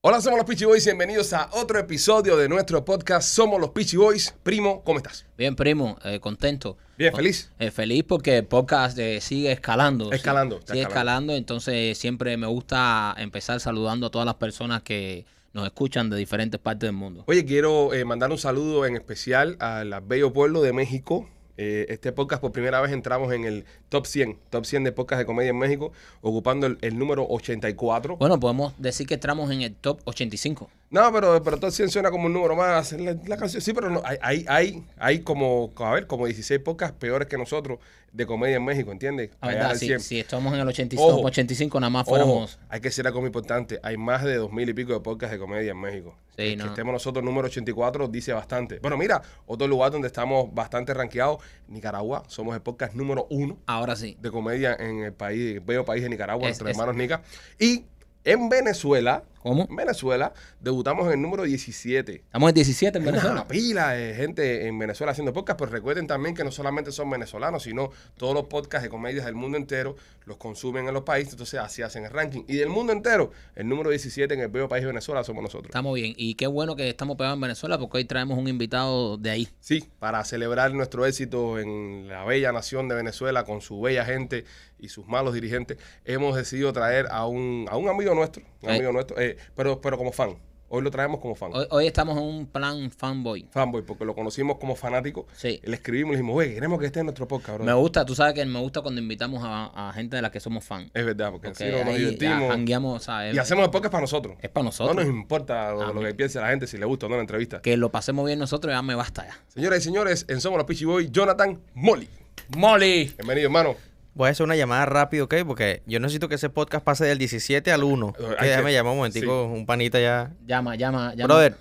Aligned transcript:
Hola, 0.00 0.20
somos 0.20 0.38
los 0.38 0.46
Peachy 0.46 0.64
Boys. 0.64 0.84
Bienvenidos 0.84 1.32
a 1.32 1.50
otro 1.54 1.76
episodio 1.76 2.36
de 2.36 2.48
nuestro 2.48 2.84
podcast. 2.84 3.28
Somos 3.28 3.60
los 3.60 3.70
Peachy 3.70 3.96
Boys. 3.96 4.32
Primo, 4.44 4.84
¿cómo 4.84 4.98
estás? 4.98 5.26
Bien, 5.36 5.56
primo, 5.56 5.98
eh, 6.04 6.20
contento. 6.20 6.76
Bien, 6.96 7.12
feliz. 7.12 7.50
Eh, 7.58 7.72
feliz 7.72 8.04
porque 8.06 8.36
el 8.36 8.46
podcast 8.46 8.96
eh, 8.96 9.20
sigue 9.20 9.50
escalando. 9.50 10.12
Escalando, 10.12 10.60
está 10.60 10.74
sigue 10.74 10.82
escalando. 10.82 11.32
escalando. 11.32 11.34
Entonces, 11.34 11.98
siempre 11.98 12.36
me 12.36 12.46
gusta 12.46 13.12
empezar 13.18 13.58
saludando 13.58 14.06
a 14.06 14.10
todas 14.10 14.24
las 14.24 14.36
personas 14.36 14.82
que 14.82 15.26
nos 15.52 15.66
escuchan 15.66 16.10
de 16.10 16.16
diferentes 16.16 16.60
partes 16.60 16.86
del 16.86 16.92
mundo. 16.92 17.24
Oye, 17.26 17.44
quiero 17.44 17.92
eh, 17.92 18.04
mandar 18.04 18.30
un 18.30 18.38
saludo 18.38 18.86
en 18.86 18.94
especial 18.94 19.56
al 19.58 20.00
bello 20.02 20.32
pueblo 20.32 20.62
de 20.62 20.72
México. 20.72 21.28
Eh, 21.60 21.86
este 21.88 22.12
podcast 22.12 22.40
por 22.40 22.52
primera 22.52 22.80
vez 22.80 22.92
entramos 22.92 23.32
en 23.32 23.44
el 23.44 23.64
top 23.88 24.06
100, 24.06 24.38
top 24.48 24.64
100 24.64 24.84
de 24.84 24.92
podcast 24.92 25.18
de 25.18 25.26
comedia 25.26 25.50
en 25.50 25.58
México, 25.58 25.90
ocupando 26.20 26.68
el, 26.68 26.78
el 26.82 26.96
número 26.96 27.26
84. 27.28 28.16
Bueno, 28.16 28.38
podemos 28.38 28.74
decir 28.78 29.08
que 29.08 29.14
entramos 29.14 29.50
en 29.50 29.62
el 29.62 29.74
top 29.74 30.00
85. 30.04 30.70
No, 30.90 31.12
pero, 31.12 31.42
pero 31.42 31.58
top 31.58 31.72
100 31.72 31.90
suena 31.90 32.12
como 32.12 32.26
un 32.26 32.32
número 32.32 32.54
más. 32.54 32.92
La, 32.92 33.16
la 33.26 33.36
canción, 33.36 33.60
sí, 33.60 33.72
pero 33.72 33.90
no, 33.90 34.00
hay, 34.04 34.18
hay, 34.22 34.44
hay, 34.46 34.84
hay 34.98 35.18
como, 35.18 35.72
a 35.78 35.94
ver, 35.94 36.06
como 36.06 36.26
16 36.26 36.60
podcasts 36.60 36.96
peores 36.96 37.26
que 37.26 37.36
nosotros 37.36 37.80
de 38.12 38.24
comedia 38.24 38.56
en 38.56 38.64
México, 38.64 38.92
¿entiendes? 38.92 39.30
Allá 39.40 39.54
verdad, 39.54 39.74
si, 39.74 39.86
100. 39.86 40.00
si 40.00 40.20
estamos 40.20 40.54
en 40.54 40.60
el 40.60 40.68
85, 40.68 41.04
Ojo. 41.08 41.26
85 41.26 41.80
nada 41.80 41.90
más 41.90 42.02
Ojo, 42.02 42.10
fuéramos... 42.10 42.58
hay 42.68 42.80
que 42.80 42.88
decir 42.88 43.04
algo 43.04 43.18
muy 43.18 43.26
importante. 43.26 43.80
Hay 43.82 43.96
más 43.96 44.22
de 44.22 44.36
dos 44.36 44.52
mil 44.52 44.68
y 44.68 44.74
pico 44.74 44.92
de 44.92 45.00
podcasts 45.00 45.32
de 45.32 45.40
comedia 45.40 45.72
en 45.72 45.80
México. 45.80 46.14
Sí, 46.38 46.50
que, 46.50 46.56
no. 46.56 46.64
que 46.64 46.68
estemos 46.70 46.92
nosotros 46.92 47.24
número 47.24 47.46
84 47.48 48.06
dice 48.08 48.32
bastante. 48.32 48.78
Bueno, 48.78 48.96
mira, 48.96 49.20
otro 49.46 49.66
lugar 49.66 49.90
donde 49.90 50.06
estamos 50.06 50.54
bastante 50.54 50.94
rankeados, 50.94 51.38
Nicaragua. 51.66 52.22
Somos 52.28 52.54
el 52.54 52.62
podcast 52.62 52.94
número 52.94 53.26
uno 53.30 53.58
Ahora 53.66 53.96
sí. 53.96 54.16
de 54.20 54.30
comedia 54.30 54.74
en 54.78 55.00
el 55.02 55.12
país, 55.12 55.54
el 55.54 55.60
bello 55.60 55.84
país 55.84 56.02
de 56.02 56.08
Nicaragua, 56.08 56.44
Es- 56.44 56.60
nuestros 56.60 56.70
es- 56.70 56.76
hermanos 56.76 56.96
Nica. 56.96 57.22
Y 57.58 57.84
en 58.24 58.48
Venezuela, 58.48 59.24
¿Cómo? 59.48 59.66
en 59.68 59.76
Venezuela, 59.76 60.32
debutamos 60.60 61.06
en 61.06 61.12
el 61.14 61.22
número 61.22 61.44
17. 61.44 62.12
Estamos 62.16 62.48
en 62.50 62.54
17 62.54 62.98
en 62.98 63.02
Hay 63.04 63.08
una 63.08 63.18
Venezuela. 63.18 63.48
pila 63.48 63.88
de 63.90 64.14
gente 64.14 64.66
en 64.66 64.78
Venezuela 64.78 65.12
haciendo 65.12 65.32
podcast, 65.32 65.58
pero 65.58 65.70
recuerden 65.72 66.06
también 66.06 66.34
que 66.34 66.44
no 66.44 66.50
solamente 66.50 66.92
son 66.92 67.08
venezolanos, 67.10 67.62
sino 67.62 67.90
todos 68.16 68.34
los 68.34 68.44
podcasts 68.44 68.82
de 68.84 68.90
comedias 68.90 69.24
del 69.24 69.34
mundo 69.34 69.56
entero 69.56 69.96
los 70.26 70.36
consumen 70.36 70.86
en 70.86 70.92
los 70.92 71.04
países, 71.04 71.32
entonces 71.32 71.58
así 71.58 71.80
hacen 71.80 72.04
el 72.04 72.10
ranking. 72.10 72.42
Y 72.46 72.56
del 72.56 72.68
mundo 72.68 72.92
entero, 72.92 73.30
el 73.56 73.66
número 73.66 73.88
17 73.88 74.34
en 74.34 74.40
el 74.40 74.48
bello 74.48 74.68
país 74.68 74.82
de 74.82 74.88
Venezuela 74.88 75.24
somos 75.24 75.42
nosotros. 75.42 75.70
Estamos 75.70 75.94
bien. 75.94 76.12
Y 76.18 76.34
qué 76.34 76.46
bueno 76.46 76.76
que 76.76 76.90
estamos 76.90 77.16
pegados 77.16 77.36
en 77.36 77.40
Venezuela 77.40 77.78
porque 77.78 77.96
hoy 77.96 78.04
traemos 78.04 78.38
un 78.38 78.46
invitado 78.46 79.16
de 79.16 79.30
ahí. 79.30 79.48
Sí, 79.60 79.88
para 79.98 80.22
celebrar 80.24 80.74
nuestro 80.74 81.06
éxito 81.06 81.58
en 81.58 82.08
la 82.08 82.24
bella 82.26 82.52
nación 82.52 82.88
de 82.88 82.94
Venezuela 82.96 83.44
con 83.44 83.62
su 83.62 83.80
bella 83.80 84.04
gente 84.04 84.44
y 84.78 84.90
sus 84.90 85.06
malos 85.06 85.32
dirigentes, 85.32 85.78
hemos 86.04 86.36
decidido 86.36 86.74
traer 86.74 87.06
a 87.10 87.26
un, 87.26 87.66
a 87.70 87.76
un 87.78 87.88
amigo 87.88 88.14
nuestro, 88.14 88.44
un 88.62 88.68
Eh. 88.68 88.74
amigo 88.76 88.92
nuestro, 88.92 89.18
eh, 89.18 89.37
pero, 89.54 89.80
pero 89.80 89.96
como 89.98 90.12
fan. 90.12 90.36
Hoy 90.70 90.82
lo 90.82 90.90
traemos 90.90 91.18
como 91.20 91.34
fan. 91.34 91.50
Hoy, 91.54 91.66
hoy 91.70 91.86
estamos 91.86 92.18
en 92.18 92.24
un 92.24 92.46
plan 92.46 92.90
fanboy. 92.90 93.46
Fanboy, 93.50 93.80
porque 93.80 94.04
lo 94.04 94.14
conocimos 94.14 94.58
como 94.58 94.76
fanático. 94.76 95.26
Sí. 95.34 95.58
Le 95.64 95.76
escribimos 95.76 96.10
y 96.10 96.16
le 96.16 96.18
dijimos, 96.18 96.36
oye, 96.36 96.52
queremos 96.52 96.78
que 96.78 96.84
esté 96.84 97.00
en 97.00 97.06
nuestro 97.06 97.26
podcast, 97.26 97.54
bro. 97.56 97.64
Me 97.64 97.72
gusta, 97.72 98.04
tú 98.04 98.14
sabes 98.14 98.34
que 98.34 98.44
me 98.44 98.60
gusta 98.60 98.82
cuando 98.82 99.00
invitamos 99.00 99.42
a, 99.42 99.88
a 99.88 99.92
gente 99.94 100.16
de 100.16 100.20
la 100.20 100.30
que 100.30 100.40
somos 100.40 100.62
fan. 100.62 100.90
Es 100.92 101.06
verdad, 101.06 101.30
porque, 101.30 101.48
Porque 101.48 101.64
así 101.64 101.84
nos, 101.84 101.96
divertimos. 101.96 103.08
Y 103.32 103.38
hacemos 103.38 103.64
el 103.64 103.70
podcast 103.70 103.92
para 103.92 104.02
nosotros. 104.02 104.36
Es 104.42 104.50
para 104.50 104.64
No 104.64 104.68
nosotros. 104.68 104.96
nos 104.96 105.06
importa 105.06 105.72
lo, 105.72 105.94
lo 105.94 106.02
que 106.02 106.12
piense 106.12 106.38
la 106.38 106.48
gente, 106.50 106.66
si 106.66 106.76
le 106.76 106.84
gusta 106.84 107.06
o 107.06 107.08
no 107.08 107.14
la 107.14 107.22
entrevista. 107.22 107.62
Que 107.62 107.78
lo 107.78 107.90
pasemos 107.90 108.26
bien 108.26 108.38
nosotros 108.38 108.70
ya 108.70 108.82
me 108.82 108.94
basta 108.94 109.26
ya. 109.26 109.38
Señoras 109.48 109.78
y 109.78 109.82
señores, 109.82 110.26
en 110.28 110.42
Somos 110.42 110.58
los 110.58 110.66
Peachy 110.66 110.84
Boys, 110.84 111.10
Jonathan 111.10 111.58
Molly. 111.72 112.10
¡Molly! 112.58 113.14
Bienvenido, 113.16 113.46
hermano. 113.46 113.74
Voy 114.14 114.28
a 114.28 114.30
hacer 114.32 114.44
una 114.44 114.56
llamada 114.56 114.84
rápido, 114.86 115.26
¿ok? 115.26 115.34
Porque 115.46 115.82
yo 115.86 116.00
necesito 116.00 116.28
que 116.28 116.34
ese 116.34 116.50
podcast 116.50 116.84
pase 116.84 117.04
del 117.04 117.18
17 117.18 117.70
al 117.70 117.84
1. 117.84 118.14
Eh, 118.18 118.22
hay 118.30 118.36
Que 118.36 118.46
déjame 118.46 118.70
que- 118.70 118.74
llamar 118.74 118.90
un 118.92 118.96
momentico, 118.98 119.44
un 119.44 119.64
panita 119.66 120.00
ya. 120.00 120.32
Llama, 120.46 120.74
llama, 120.74 121.14
llama. 121.14 121.26
Brother, 121.26 121.56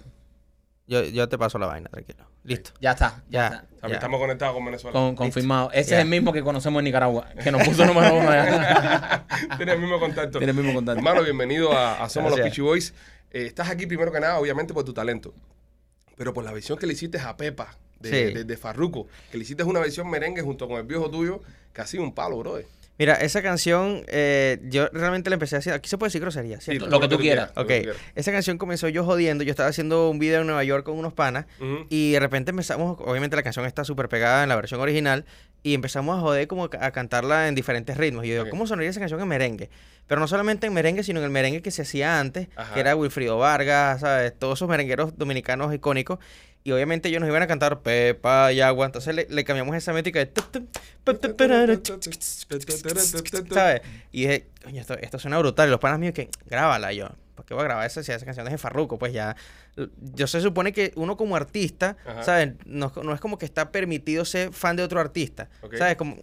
yo, 0.87 1.03
yo 1.03 1.29
te 1.29 1.37
paso 1.37 1.59
la 1.59 1.67
vaina, 1.67 1.89
tranquilo. 1.89 2.25
Listo. 2.43 2.71
Ya 2.79 2.91
está, 2.91 3.23
ya, 3.29 3.39
Ya. 3.41 3.45
está. 3.47 3.57
También 3.59 3.89
Ya. 3.91 3.95
estamos 3.97 4.19
conectados 4.19 4.55
con 4.55 4.65
Venezuela. 4.65 4.93
Con- 4.93 5.15
confirmado. 5.15 5.69
Ese 5.71 5.91
Ya. 5.91 5.97
es 5.97 6.03
el 6.03 6.09
mismo 6.09 6.33
que 6.33 6.41
conocemos 6.41 6.79
en 6.79 6.85
Nicaragua, 6.85 7.27
que 7.43 7.51
nos 7.51 7.61
puso 7.67 7.85
número 7.85 8.15
uno 8.15 8.29
allá. 8.29 9.25
Tiene 9.57 9.73
el 9.73 9.79
mismo 9.79 9.99
contacto. 9.99 10.39
Tiene 10.39 10.51
el 10.51 10.57
mismo 10.57 10.73
contacto. 10.73 10.97
Hermano, 10.99 11.23
bienvenido 11.23 11.73
a, 11.77 12.03
a 12.03 12.09
Somos 12.09 12.31
los. 12.31 12.39
Peachy 12.39 12.61
Boys. 12.61 12.93
Eh, 13.31 13.45
estás 13.45 13.69
aquí 13.69 13.85
primero 13.85 14.11
que 14.11 14.19
nada, 14.19 14.39
obviamente, 14.39 14.73
por 14.73 14.83
tu 14.85 14.93
talento. 14.93 15.33
Pero 16.15 16.33
por 16.33 16.43
la 16.43 16.51
versión 16.53 16.77
que 16.79 16.87
le 16.87 16.93
hiciste 16.93 17.19
a 17.19 17.35
Pepa 17.37 17.77
de, 17.99 18.09
Sí. 18.09 18.33
de, 18.33 18.43
de 18.43 18.57
Farruko. 18.57 19.07
Que 19.31 19.37
le 19.37 19.43
hiciste 19.43 19.63
una 19.63 19.79
versión 19.79 20.09
merengue 20.09 20.41
junto 20.41 20.67
con 20.67 20.77
el 20.77 20.83
viejo 20.83 21.09
tuyo, 21.09 21.41
que 21.73 21.81
ha 21.81 21.87
sido 21.87 22.03
un 22.03 22.13
palo, 22.13 22.37
brother. 22.39 22.65
Mira, 22.99 23.13
esa 23.13 23.43
canción, 23.43 24.03
eh, 24.07 24.57
yo 24.69 24.87
realmente 24.91 25.29
la 25.29 25.35
empecé 25.35 25.55
a 25.55 25.59
hacer. 25.59 25.73
Aquí 25.73 25.87
se 25.87 25.99
puede 25.99 26.07
decir 26.07 26.19
grosería, 26.21 26.59
¿cierto? 26.59 26.85
Sí, 26.85 26.91
Lo 26.91 26.99
que 26.99 27.07
tú 27.07 27.19
quieras. 27.19 27.51
lo 27.55 27.61
Ok, 27.61 27.67
que 27.67 27.77
tú 27.77 27.83
quieras. 27.83 28.01
esa 28.15 28.31
canción 28.31 28.57
comenzó 28.57 28.89
yo 28.89 29.05
jodiendo. 29.05 29.43
Yo 29.43 29.51
estaba 29.51 29.69
haciendo 29.69 30.09
un 30.09 30.17
video 30.17 30.41
en 30.41 30.47
Nueva 30.47 30.63
York 30.63 30.83
con 30.83 30.97
unos 30.97 31.13
panas. 31.13 31.45
Y 31.89 32.13
de 32.13 32.19
repente 32.19 32.49
empezamos, 32.49 32.97
obviamente 32.99 33.35
la 33.35 33.43
canción 33.43 33.65
está 33.67 33.83
súper 33.83 34.09
pegada 34.09 34.41
en 34.41 34.49
la 34.49 34.55
versión 34.55 34.79
original, 34.81 35.25
y 35.61 35.75
empezamos 35.75 36.17
a 36.17 36.21
joder 36.21 36.47
como 36.47 36.65
a 36.65 36.91
cantarla 36.91 37.47
en 37.47 37.53
diferentes 37.53 37.97
ritmos. 37.97 38.25
Y 38.25 38.29
yo 38.29 38.33
digo. 38.35 38.49
¿cómo 38.49 38.65
sonaría 38.65 38.89
esa 38.89 38.99
canción 38.99 39.21
en 39.21 39.27
merengue? 39.27 39.69
Pero 40.07 40.19
no 40.19 40.27
solamente 40.27 40.65
en 40.65 40.73
merengue, 40.73 41.03
sino 41.03 41.19
en 41.19 41.25
el 41.25 41.31
merengue 41.31 41.61
que 41.61 41.69
se 41.69 41.83
hacía 41.83 42.19
antes, 42.19 42.47
Ajá. 42.55 42.73
que 42.73 42.79
era 42.79 42.95
Wilfrido 42.95 43.37
Vargas, 43.37 43.99
¿sabes? 44.01 44.33
Todos 44.39 44.57
esos 44.57 44.69
merengueros 44.69 45.15
dominicanos 45.19 45.71
icónicos. 45.71 46.17
Y 46.67 46.71
obviamente 46.73 47.07
ellos 47.07 47.21
nos 47.21 47.29
iban 47.29 47.41
a 47.41 47.47
cantar 47.47 47.79
Pepa 47.79 48.51
y 48.51 48.59
Agua. 48.59 48.85
Entonces 48.87 49.15
le, 49.15 49.25
le 49.29 49.45
cambiamos 49.45 49.73
esa 49.73 49.93
métrica 49.93 50.19
de... 50.19 50.29
¿Sabes? 53.53 53.81
Y 54.11 54.21
dije, 54.23 54.47
coño, 54.61 54.81
esto, 54.81 54.97
esto 54.99 55.17
suena 55.17 55.37
brutal. 55.39 55.69
Y 55.69 55.71
los 55.71 55.79
panas 55.79 55.97
míos 55.97 56.13
que, 56.13 56.29
grábala 56.45 56.91
Y 56.91 56.97
yo. 56.97 57.07
¿Por 57.35 57.45
qué 57.45 57.53
voy 57.53 57.61
a 57.61 57.65
grabar 57.65 57.85
esa 57.85 58.03
si 58.03 58.11
esa 58.11 58.25
canción 58.25 58.47
es 58.47 58.51
de 58.51 58.57
Farruko? 58.57 58.99
Pues 58.99 59.13
ya. 59.13 59.37
Yo 60.15 60.27
se 60.27 60.41
supone 60.41 60.73
que 60.73 60.91
uno 60.95 61.15
como 61.15 61.37
artista, 61.37 61.95
Ajá. 62.05 62.23
¿sabes? 62.23 62.49
No, 62.65 62.91
no 63.01 63.13
es 63.13 63.21
como 63.21 63.37
que 63.37 63.45
está 63.45 63.71
permitido 63.71 64.25
ser 64.25 64.51
fan 64.51 64.75
de 64.75 64.83
otro 64.83 64.99
artista. 64.99 65.47
Ok. 65.61 65.75
¿Sabes? 65.77 65.95
Como, 65.95 66.17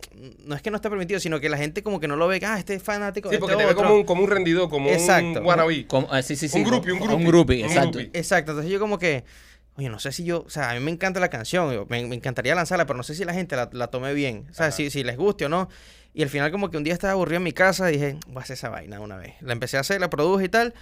no 0.44 0.56
es 0.56 0.60
que 0.60 0.70
no 0.70 0.76
está 0.76 0.90
permitido, 0.90 1.20
sino 1.20 1.40
que 1.40 1.48
la 1.48 1.56
gente 1.56 1.82
como 1.82 2.00
que 2.00 2.08
no 2.08 2.16
lo 2.16 2.26
ve, 2.28 2.38
que, 2.40 2.44
ah, 2.46 2.58
este 2.58 2.74
es 2.74 2.82
fanático 2.82 3.30
Sí, 3.30 3.36
de 3.36 3.38
porque 3.38 3.52
este 3.52 3.62
te 3.62 3.66
ve 3.66 3.72
otro". 3.72 3.84
como 3.86 3.94
un, 4.00 4.04
como 4.04 4.24
un 4.24 4.30
rendido, 4.30 4.68
como 4.68 4.90
Exacto. 4.90 5.40
un 5.40 5.46
wannabe. 5.46 5.86
Como- 5.86 6.14
eh, 6.14 6.22
sí, 6.22 6.36
sí, 6.36 6.48
sí. 6.48 6.58
Un 6.58 6.64
groupie, 6.64 6.92
un 6.92 6.98
groupie. 6.98 7.16
Un 7.16 7.24
groupie, 7.24 7.64
exacto. 7.64 8.00
Exacto. 8.00 8.50
Entonces 8.52 8.72
yo 8.72 8.80
como 8.80 8.98
que, 8.98 9.24
oye, 9.76 9.88
no 9.88 9.98
sé 9.98 10.12
si 10.12 10.24
yo, 10.24 10.44
o 10.46 10.50
sea, 10.50 10.70
a 10.70 10.74
mí 10.74 10.80
me 10.80 10.90
encanta 10.90 11.20
la 11.20 11.28
canción, 11.30 11.72
yo- 11.72 11.86
me, 11.88 12.04
me 12.06 12.14
encantaría 12.16 12.54
lanzarla, 12.54 12.86
pero 12.86 12.96
no 12.96 13.02
sé 13.02 13.14
si 13.14 13.24
la 13.24 13.34
gente 13.34 13.56
la, 13.56 13.68
la 13.72 13.88
tome 13.88 14.12
bien, 14.14 14.46
o 14.50 14.54
sea, 14.54 14.70
si, 14.72 14.90
si 14.90 15.02
les 15.04 15.16
guste 15.16 15.46
o 15.46 15.48
no. 15.48 15.68
Y 16.12 16.22
al 16.22 16.28
final 16.28 16.52
como 16.52 16.70
que 16.70 16.76
un 16.76 16.84
día 16.84 16.92
estaba 16.94 17.12
aburrido 17.14 17.38
en 17.38 17.42
mi 17.42 17.52
casa 17.52 17.90
y 17.90 17.94
dije, 17.94 18.16
voy 18.28 18.36
a 18.38 18.40
hacer 18.44 18.54
esa 18.54 18.68
vaina 18.68 19.00
una 19.00 19.16
vez. 19.16 19.34
La 19.40 19.52
empecé 19.52 19.76
a 19.76 19.80
hacer, 19.80 20.00
la 20.00 20.10
produje 20.10 20.44
y 20.44 20.48
tal. 20.48 20.74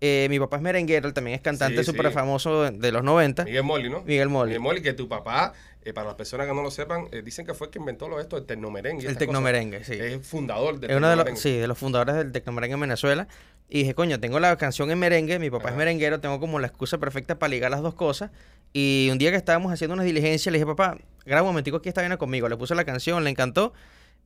Eh, 0.00 0.28
mi 0.30 0.38
papá 0.38 0.56
es 0.56 0.62
merenguero, 0.62 1.08
él 1.08 1.14
también 1.14 1.34
es 1.34 1.40
cantante 1.40 1.82
súper 1.82 2.06
sí. 2.06 2.12
famoso 2.12 2.70
de, 2.70 2.92
los 2.92 3.02
90. 3.02 3.44
Miguel 3.44 3.64
Molly, 3.64 3.90
¿no? 3.90 4.02
Miguel 4.02 4.28
Molly. 4.28 4.50
Miguel 4.50 4.60
Molly, 4.60 4.82
que 4.82 4.92
tu 4.92 5.08
papá, 5.08 5.54
eh, 5.82 5.92
para 5.92 6.06
las 6.06 6.14
personas 6.14 6.46
que 6.46 6.54
no 6.54 6.62
lo 6.62 6.70
sepan, 6.70 7.08
eh, 7.10 7.22
dicen 7.22 7.44
que 7.44 7.52
fue 7.52 7.66
el 7.66 7.72
que 7.72 7.80
inventó 7.80 8.08
lo 8.08 8.20
esto, 8.20 8.36
el 8.36 8.44
tecnomerengue. 8.44 9.08
El 9.08 9.18
tecnomerengue, 9.18 9.82
sí. 9.82 9.94
Es 9.94 10.24
fundador 10.24 10.78
del 10.78 10.92
Es 10.92 10.96
uno 10.96 11.08
de 11.08 11.16
los, 11.16 11.38
sí, 11.40 11.56
de 11.56 11.66
los 11.66 11.76
fundadores 11.76 12.14
del 12.14 12.30
tecnomerengue 12.30 12.74
en 12.74 12.80
Venezuela. 12.80 13.26
Y 13.68 13.80
dije, 13.80 13.94
coño, 13.94 14.20
tengo 14.20 14.38
la 14.38 14.56
canción 14.56 14.90
en 14.92 15.00
merengue, 15.00 15.40
mi 15.40 15.50
papá 15.50 15.64
Ajá. 15.64 15.72
es 15.72 15.78
merenguero, 15.78 16.20
tengo 16.20 16.38
como 16.38 16.60
la 16.60 16.68
excusa 16.68 16.98
perfecta 16.98 17.38
para 17.38 17.50
ligar 17.50 17.70
las 17.70 17.82
dos 17.82 17.94
cosas. 17.94 18.30
Y 18.72 19.08
un 19.10 19.18
día 19.18 19.30
que 19.30 19.36
estábamos 19.36 19.72
haciendo 19.72 19.94
una 19.94 20.04
diligencia, 20.04 20.52
le 20.52 20.58
dije, 20.58 20.66
papá, 20.66 20.96
graba 21.26 21.42
un 21.42 21.48
momentico 21.48 21.78
aquí 21.78 21.88
esta 21.88 22.02
vaina 22.02 22.18
conmigo. 22.18 22.48
Le 22.48 22.56
puse 22.56 22.74
la 22.76 22.84
canción, 22.84 23.24
le 23.24 23.30
encantó. 23.30 23.72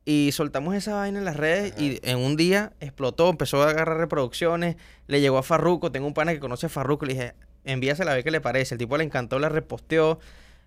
Y 0.04 0.30
soltamos 0.32 0.74
esa 0.74 0.94
vaina 0.94 1.18
en 1.20 1.24
las 1.24 1.36
redes 1.36 1.74
y 1.78 2.00
en 2.02 2.18
un 2.18 2.36
día 2.36 2.72
explotó, 2.80 3.30
empezó 3.30 3.62
a 3.62 3.70
agarrar 3.70 3.98
reproducciones, 3.98 4.76
le 5.06 5.20
llegó 5.20 5.38
a 5.38 5.42
Farruko, 5.44 5.92
tengo 5.92 6.08
un 6.08 6.14
pana 6.14 6.32
que 6.32 6.40
conoce 6.40 6.66
a 6.66 6.68
Farruko, 6.68 7.06
le 7.06 7.14
dije, 7.14 7.34
envíasela 7.64 8.10
a 8.10 8.14
ver 8.16 8.24
qué 8.24 8.32
le 8.32 8.40
parece. 8.40 8.74
El 8.74 8.78
tipo 8.78 8.96
le 8.96 9.04
encantó, 9.04 9.38
la 9.38 9.48
reposteó. 9.48 10.18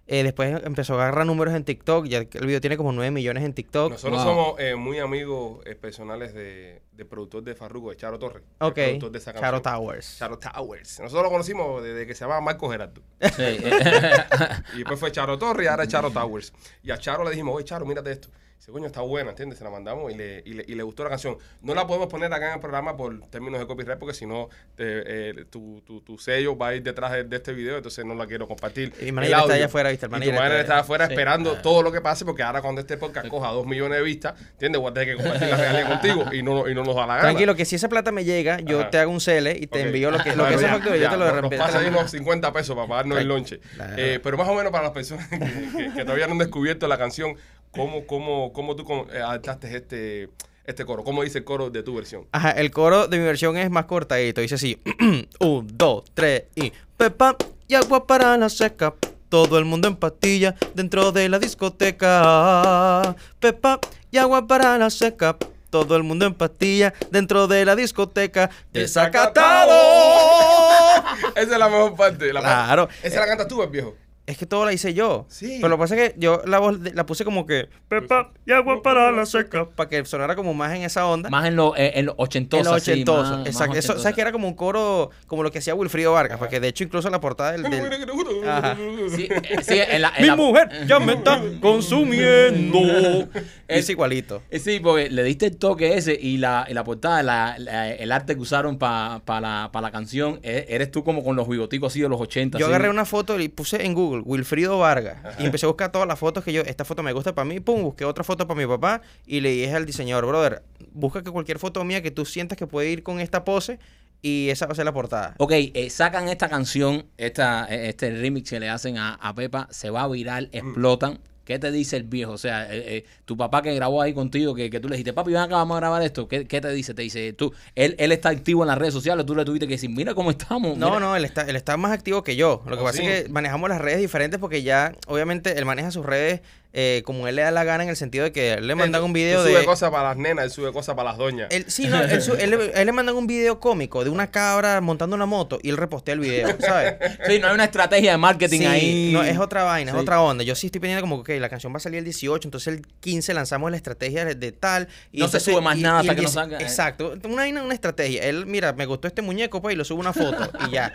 Eh, 0.07 0.21
después 0.23 0.61
empezó 0.63 0.93
a 0.99 1.03
agarrar 1.03 1.25
números 1.25 1.55
en 1.55 1.63
TikTok, 1.65 2.05
ya 2.05 2.23
que 2.25 2.37
el 2.37 2.45
video 2.45 2.61
tiene 2.61 2.77
como 2.77 2.91
9 2.91 3.09
millones 3.09 3.43
en 3.43 3.53
TikTok. 3.53 3.93
Nosotros 3.93 4.23
Wow. 4.23 4.33
somos 4.35 4.59
eh, 4.59 4.75
muy 4.75 4.99
amigos 4.99 5.65
eh, 5.65 5.73
personales 5.73 6.33
de, 6.35 6.83
de 6.93 7.05
productor 7.05 7.43
de 7.43 7.55
Farruko, 7.55 7.89
de 7.89 7.97
Charo 7.97 8.19
Torres. 8.19 8.43
Ok, 8.59 8.75
productor 8.75 9.11
de 9.11 9.17
esa 9.17 9.33
Charo. 9.33 9.61
Towers. 9.63 10.17
Charo 10.19 10.37
Towers. 10.37 10.99
Nosotros 10.99 11.23
lo 11.23 11.29
conocimos 11.31 11.83
desde 11.83 12.05
que 12.05 12.13
se 12.13 12.21
llamaba 12.21 12.39
Marco 12.39 12.69
Gerardo. 12.69 13.01
Sí. 13.35 13.43
Y 14.75 14.77
después 14.77 14.99
fue 14.99 15.11
Charo 15.11 15.37
Torres 15.39 15.65
y 15.65 15.67
ahora 15.67 15.83
es 15.83 15.89
Charo 15.89 16.11
Towers. 16.11 16.53
Y 16.83 16.91
a 16.91 16.97
Charo 16.99 17.23
le 17.23 17.31
dijimos, 17.31 17.55
oye, 17.55 17.65
Charo, 17.65 17.85
mírate 17.85 18.11
esto. 18.11 18.29
Dice, 18.65 18.71
coño, 18.71 18.87
está 18.87 19.01
buena, 19.01 19.29
¿entiendes? 19.29 19.59
Se 19.59 19.63
la 19.63 19.69
mandamos 19.69 20.11
y 20.11 20.15
le, 20.15 20.41
y, 20.43 20.53
le, 20.53 20.65
y 20.67 20.73
le 20.73 20.81
gustó 20.81 21.03
la 21.03 21.11
canción. 21.11 21.37
No 21.61 21.75
la 21.75 21.85
podemos 21.85 22.07
poner 22.07 22.33
acá 22.33 22.47
en 22.47 22.53
el 22.55 22.59
programa 22.59 22.97
por 22.97 23.19
términos 23.27 23.59
de 23.59 23.67
copyright 23.67 23.99
porque 23.99 24.15
si 24.15 24.25
no, 24.25 24.49
eh, 24.79 25.45
tu, 25.51 25.81
tu, 25.85 26.01
tu 26.01 26.17
sello 26.17 26.57
va 26.57 26.69
a 26.69 26.75
ir 26.75 26.81
detrás 26.81 27.11
de, 27.11 27.25
de 27.25 27.35
este 27.35 27.53
video, 27.53 27.77
entonces 27.77 28.03
no 28.05 28.15
la 28.15 28.25
quiero 28.25 28.47
compartir. 28.47 28.91
Y 28.99 29.11
manager 29.11 29.37
está 29.37 29.53
allá 29.53 29.65
afuera, 29.67 29.89
¿viste? 29.91 30.07
El 30.07 30.23
Y 30.23 30.25
tu 30.25 30.31
manager 30.33 30.59
está- 30.61 30.79
afuera 30.79 31.05
Sí. 31.05 31.13
esperando 31.13 31.55
Ah. 31.57 31.61
todo 31.61 31.83
lo 31.83 31.91
que 31.91 32.01
pase 32.01 32.25
porque 32.25 32.41
ahora 32.41 32.63
cuando 32.63 32.81
este 32.81 32.97
podcast 32.97 33.27
coja 33.27 33.49
dos 33.51 33.67
millones 33.67 33.99
de 33.99 34.03
vistas, 34.03 34.33
¿entiendes? 34.53 34.81
Voy 34.81 34.89
a 34.89 34.93
tener 34.95 35.09
que 35.15 35.21
compartir 35.21 35.47
la 35.49 35.57
realidad 35.57 35.87
contigo 35.87 36.33
y 36.33 36.41
no, 36.41 36.67
y 36.67 36.73
no 36.73 36.83
nos 36.83 36.95
da 36.95 37.01
la 37.01 37.07
gana. 37.17 37.21
Tranquilo, 37.21 37.53
que 37.55 37.65
si 37.65 37.75
esa 37.75 37.87
plata 37.87 38.11
me 38.11 38.23
llega, 38.25 38.61
yo 38.61 38.81
Ajá. 38.81 38.89
te 38.89 38.97
hago 38.97 39.11
un 39.11 39.19
CL 39.19 39.51
y 39.59 39.67
te 39.67 39.81
envío 39.81 40.09
lo 40.09 40.17
que, 40.23 40.31
lo 40.35 40.37
Bueno, 40.41 40.57
que 40.57 40.63
ya, 40.63 40.69
factura, 40.69 40.95
yo 40.95 41.01
ya, 41.03 41.09
te 41.11 41.17
lo 41.17 41.25
nos- 41.41 41.51
Nos 41.51 41.53
pasa 41.59 41.77
ahí 41.81 41.87
unos 41.89 42.09
50 42.09 42.51
pesos 42.51 42.75
para 42.75 42.87
pagarnos 42.87 43.19
el 43.19 43.27
lonche. 43.27 43.59
Claro. 43.75 43.93
Eh, 43.95 44.19
pero 44.23 44.37
más 44.37 44.49
o 44.49 44.55
menos 44.55 44.71
para 44.71 44.85
las 44.85 44.91
personas 44.93 45.27
que, 45.29 45.37
que- 45.37 45.93
que 45.93 46.03
todavía 46.03 46.25
no 46.25 46.31
han 46.31 46.39
descubierto 46.39 46.87
la 46.87 46.97
canción, 46.97 47.35
¿cómo, 47.75 48.05
cómo, 48.07 48.53
cómo 48.53 48.75
tú 48.75 48.85
eh, 49.13 49.21
adaptaste 49.21 49.75
este, 49.75 50.29
este 50.65 50.85
coro. 50.85 51.03
¿Cómo 51.03 51.23
dice 51.23 51.39
el 51.39 51.43
coro 51.43 51.69
de 51.69 51.83
tu 51.83 51.95
versión? 51.95 52.27
Ajá, 52.31 52.51
el 52.51 52.71
coro 52.71 53.07
de 53.07 53.17
mi 53.17 53.23
versión 53.25 53.57
es 53.57 53.69
más 53.69 53.85
cortadito. 53.85 54.41
Dice 54.41 54.55
así: 54.55 54.81
Un, 55.39 55.67
dos, 55.73 56.03
tres 56.13 56.43
y. 56.55 56.71
Pepa 56.97 57.35
y 57.67 57.75
agua 57.75 58.07
para 58.07 58.37
la 58.37 58.49
seca. 58.49 58.93
Todo 59.29 59.57
el 59.59 59.65
mundo 59.65 59.87
en 59.87 59.95
pastilla 59.97 60.55
dentro 60.73 61.11
de 61.11 61.27
la 61.29 61.39
discoteca. 61.39 63.15
Pepa 63.39 63.79
y 64.11 64.17
agua 64.17 64.47
para 64.47 64.77
la 64.77 64.89
seca. 64.89 65.35
Todo 65.69 65.97
el 65.97 66.03
mundo 66.03 66.25
en 66.25 66.33
pastilla 66.35 66.93
dentro 67.11 67.47
de 67.47 67.65
la 67.65 67.75
discoteca. 67.75 68.49
¡Desacatado! 68.71 69.73
Esa 71.35 71.41
es 71.53 71.59
la 71.59 71.67
mejor 71.69 71.95
parte. 71.95 72.31
La 72.31 72.41
parte- 72.41 72.53
Claro. 72.65 72.89
Esa 73.03 73.19
la 73.19 73.27
cantas 73.27 73.47
tú, 73.47 73.61
el 73.61 73.69
viejo. 73.69 73.95
Es 74.27 74.37
que 74.39 74.45
todo 74.47 74.65
la 74.65 74.73
hice 74.73 74.93
yo. 74.95 75.25
Sí. 75.29 75.57
Pero 75.57 75.69
lo 75.69 75.77
que 75.77 75.81
pasa 75.81 75.95
es 75.95 76.13
que 76.13 76.19
yo 76.19 76.41
la 76.47 76.57
voz 76.57 76.81
de- 76.81 76.93
la 76.95 77.05
puse 77.05 77.23
como 77.23 77.45
que. 77.45 77.69
Pepa 77.87 78.31
y 78.45 78.51
agua 78.53 78.81
para 78.81 79.11
la 79.11 79.25
seca. 79.27 79.65
Para 79.69 79.87
que 79.87 80.03
sonara 80.05 80.35
como 80.35 80.53
más 80.55 80.73
en 80.75 80.81
esa 80.81 81.05
onda. 81.05 81.29
Más 81.29 81.45
en 81.47 81.55
lo, 81.55 81.75
eh, 81.77 81.91
en 81.99 82.07
lo 82.07 82.15
ochentoso. 82.17 82.61
En 82.61 82.65
lo 82.65 82.71
ochentoso. 82.73 83.37
más 83.37 83.47
Exacto. 83.47 83.73
Eso, 83.77 83.91
ochentoso. 83.93 83.99
¿Sabes 84.01 84.15
que 84.15 84.21
era 84.21 84.31
como 84.31 84.47
un 84.47 84.55
coro, 84.55 85.11
como 85.27 85.43
lo 85.43 85.51
que 85.51 85.59
hacía 85.59 85.75
Wilfrido 85.75 86.11
Vargas? 86.13 86.39
Porque 86.39 86.59
de 86.59 86.69
hecho, 86.69 86.83
incluso 86.83 87.09
la 87.11 87.21
portada 87.21 87.51
del. 87.51 87.63
del- 87.63 88.49
Ajá. 88.49 88.75
Sí, 89.15 89.27
eh, 89.29 89.41
sí, 89.61 89.77
en 89.79 90.01
la, 90.01 90.11
en 90.15 90.21
Mi 90.23 90.27
la- 90.29 90.35
mujer 90.35 90.69
ya 90.87 90.99
me 90.99 91.13
está 91.13 91.39
consumiendo. 91.61 93.27
Es 93.67 93.89
igualito. 93.89 94.41
Eh, 94.49 94.59
Sí, 94.59 94.79
porque 94.79 95.09
le 95.09 95.23
diste 95.23 95.45
el 95.47 95.57
toque 95.57 95.95
ese 95.97 96.17
y 96.19 96.37
la, 96.37 96.65
y 96.67 96.73
la 96.73 96.83
portada, 96.83 97.21
la- 97.21 97.55
la- 97.59 97.91
el 97.93 98.11
arte 98.11 98.33
que 98.35 98.41
usaron 98.41 98.77
para 98.79 99.21
la, 99.41 99.69
pa 99.71 99.81
la 99.81 99.91
canción, 99.91 100.39
eh, 100.43 100.65
eres 100.69 100.89
tú 100.91 101.03
como 101.03 101.23
con 101.23 101.35
los 101.35 101.47
bigoticos 101.47 101.93
así 101.93 102.01
de 102.01 102.09
los 102.09 102.19
80. 102.19 102.57
Yo 102.57 102.65
así. 102.65 102.73
agarré 102.73 102.89
una 102.89 103.05
foto 103.05 103.39
y 103.39 103.47
puse 103.49 103.85
en 103.85 103.93
Google 103.93 104.14
Wilfrido 104.23 104.77
Vargas 104.79 105.17
y 105.39 105.45
empecé 105.45 105.65
a 105.65 105.69
buscar 105.69 105.91
todas 105.91 106.07
las 106.07 106.19
fotos 106.19 106.43
que 106.43 106.53
yo, 106.53 106.61
esta 106.61 106.85
foto 106.85 107.03
me 107.03 107.13
gusta 107.13 107.35
para 107.35 107.45
mí, 107.45 107.59
pum, 107.59 107.81
busqué 107.81 108.05
otra 108.05 108.23
foto 108.23 108.47
para 108.47 108.59
mi 108.59 108.67
papá 108.67 109.01
y 109.25 109.41
le 109.41 109.49
dije 109.49 109.73
al 109.73 109.85
diseñador, 109.85 110.25
brother, 110.25 110.63
busca 110.91 111.23
que 111.23 111.31
cualquier 111.31 111.59
foto 111.59 111.83
mía 111.83 112.01
que 112.01 112.11
tú 112.11 112.25
sientas 112.25 112.57
que 112.57 112.67
puede 112.67 112.89
ir 112.89 113.03
con 113.03 113.19
esta 113.19 113.43
pose 113.43 113.79
y 114.21 114.49
esa 114.49 114.65
va 114.65 114.71
a 114.71 114.75
ser 114.75 114.85
la 114.85 114.93
portada. 114.93 115.35
Ok, 115.37 115.51
eh, 115.53 115.89
sacan 115.89 116.29
esta 116.29 116.49
canción, 116.49 117.05
esta, 117.17 117.67
eh, 117.69 117.89
este 117.89 118.09
remix 118.09 118.49
que 118.49 118.59
le 118.59 118.69
hacen 118.69 118.97
a, 118.97 119.13
a 119.15 119.35
Pepa, 119.35 119.67
se 119.69 119.89
va 119.89 120.03
a 120.03 120.07
viral, 120.07 120.49
explotan. 120.51 121.19
¿Qué 121.45 121.57
te 121.59 121.71
dice 121.71 121.95
el 121.95 122.03
viejo? 122.03 122.31
O 122.33 122.37
sea, 122.37 122.65
eh, 122.73 122.97
eh, 122.97 123.05
tu 123.23 123.37
papá 123.37 123.61
que 123.61 123.73
grabó 123.75 124.01
ahí 124.01 124.13
contigo, 124.13 124.53
que, 124.55 124.69
que 124.69 124.79
tú 124.79 124.89
le 124.89 124.95
dijiste, 124.95 125.13
papi, 125.13 125.31
ven 125.31 125.41
acá, 125.41 125.55
vamos 125.55 125.75
a 125.77 125.79
grabar 125.79 126.01
esto. 126.01 126.27
¿Qué, 126.27 126.45
qué 126.47 126.59
te 126.59 126.69
dice? 126.73 126.93
Te 126.93 127.03
dice, 127.03 127.31
tú, 127.33 127.53
él, 127.75 127.95
él 127.99 128.11
está 128.11 128.29
activo 128.29 128.63
en 128.63 128.67
las 128.67 128.77
redes 128.77 128.93
sociales, 128.93 129.25
tú 129.25 129.35
le 129.35 129.45
tuviste 129.45 129.67
que 129.67 129.75
decir, 129.75 129.89
mira 129.89 130.13
cómo 130.15 130.31
estamos. 130.31 130.77
No, 130.77 130.87
mira". 130.87 130.99
no, 130.99 131.15
él 131.15 131.23
está, 131.23 131.43
él 131.43 131.55
está 131.55 131.77
más 131.77 131.91
activo 131.91 132.23
que 132.23 132.35
yo. 132.35 132.63
Lo 132.67 132.75
que 132.75 132.81
Oh, 132.81 132.85
pasa 132.85 132.97
sí. 132.99 133.05
es 133.05 133.23
que 133.23 133.29
manejamos 133.29 133.69
las 133.69 133.79
redes 133.79 133.99
diferentes 133.99 134.39
porque 134.39 134.63
ya, 134.63 134.93
obviamente, 135.07 135.57
él 135.57 135.65
maneja 135.65 135.91
sus 135.91 136.05
redes 136.05 136.41
eh, 136.77 137.03
como 137.05 137.27
él 137.29 137.35
le 137.37 137.41
da 137.43 137.51
la 137.51 137.63
gana 137.63 137.83
en 137.85 137.89
el 137.89 137.95
sentido 137.95 138.25
de 138.25 138.33
que 138.33 138.53
él 138.53 138.67
le 138.67 138.75
mandan 138.75 139.01
un 139.01 139.13
video 139.13 139.41
Él 139.43 139.47
sube 139.51 139.59
de... 139.61 139.65
cosas 139.65 139.91
para 139.91 140.09
las 140.09 140.17
nenas, 140.17 140.43
él 140.45 140.51
sube 140.51 140.73
cosas 140.73 140.93
para 140.93 141.09
las 141.09 141.17
doñas. 141.17 141.47
Él, 141.49 141.63
sí, 141.69 141.87
no, 141.87 142.01
él, 142.03 142.21
su- 142.21 142.33
él 142.39 142.49
le- 142.49 142.71
él 142.81 142.85
le 142.85 142.91
mandan 142.91 143.15
un 143.15 143.25
video 143.27 143.59
cómico 143.61 144.03
de 144.03 144.09
una 144.09 144.29
cabra 144.29 144.81
montando 144.81 145.15
una 145.15 145.25
moto 145.25 145.57
y 145.63 145.69
él 145.69 145.77
repostea 145.77 146.13
el 146.15 146.19
video, 146.19 146.49
¿sabes? 146.59 146.95
Sí, 147.27 147.39
no 147.39 147.47
hay 147.47 147.53
una 147.55 147.63
estrategia 147.63 148.11
de 148.11 148.17
marketing 148.17 148.59
Sí, 148.59 148.65
ahí. 148.65 149.09
no, 149.13 149.23
es 149.23 149.37
otra 149.37 149.63
vaina, 149.63 149.91
Sí. 149.91 149.97
es 149.97 150.01
otra 150.03 150.21
onda. 150.21 150.43
Yo 150.43 150.53
sí 150.55 150.67
estoy 150.67 150.81
pendiente 150.81 151.01
como 151.01 151.23
que 151.23 151.39
la 151.39 151.47
canción 151.49 151.71
va 151.73 151.77
a 151.77 151.79
salir 151.79 151.99
el 151.99 152.03
18, 152.03 152.47
entonces 152.47 152.73
el 152.75 152.85
15 152.99 153.33
lanzamos 153.33 153.71
la 153.71 153.77
estrategia 153.77 154.25
de, 154.25 154.35
de 154.35 154.51
tal. 154.51 154.89
Y 155.13 155.19
No 155.19 155.27
se 155.29 155.37
entonces- 155.37 155.53
sube 155.53 155.61
más 155.61 155.77
y- 155.77 155.81
nada 155.81 155.97
y 156.03 156.09
hasta 156.09 156.15
que 156.15 156.21
no 156.23 156.27
10 156.27 156.31
salga, 156.33 156.57
eh. 156.59 156.63
Exacto, 156.63 157.13
una, 157.23 157.35
vaina, 157.37 157.63
una 157.63 157.73
estrategia. 157.73 158.23
Él, 158.23 158.45
mira, 158.45 158.73
me 158.73 158.85
gustó 158.85 159.07
este 159.07 159.21
muñeco, 159.21 159.61
pues, 159.61 159.75
y 159.75 159.77
lo 159.77 159.85
subo 159.85 160.01
una 160.01 160.11
foto 160.11 160.49
y 160.67 160.71
ya. 160.73 160.91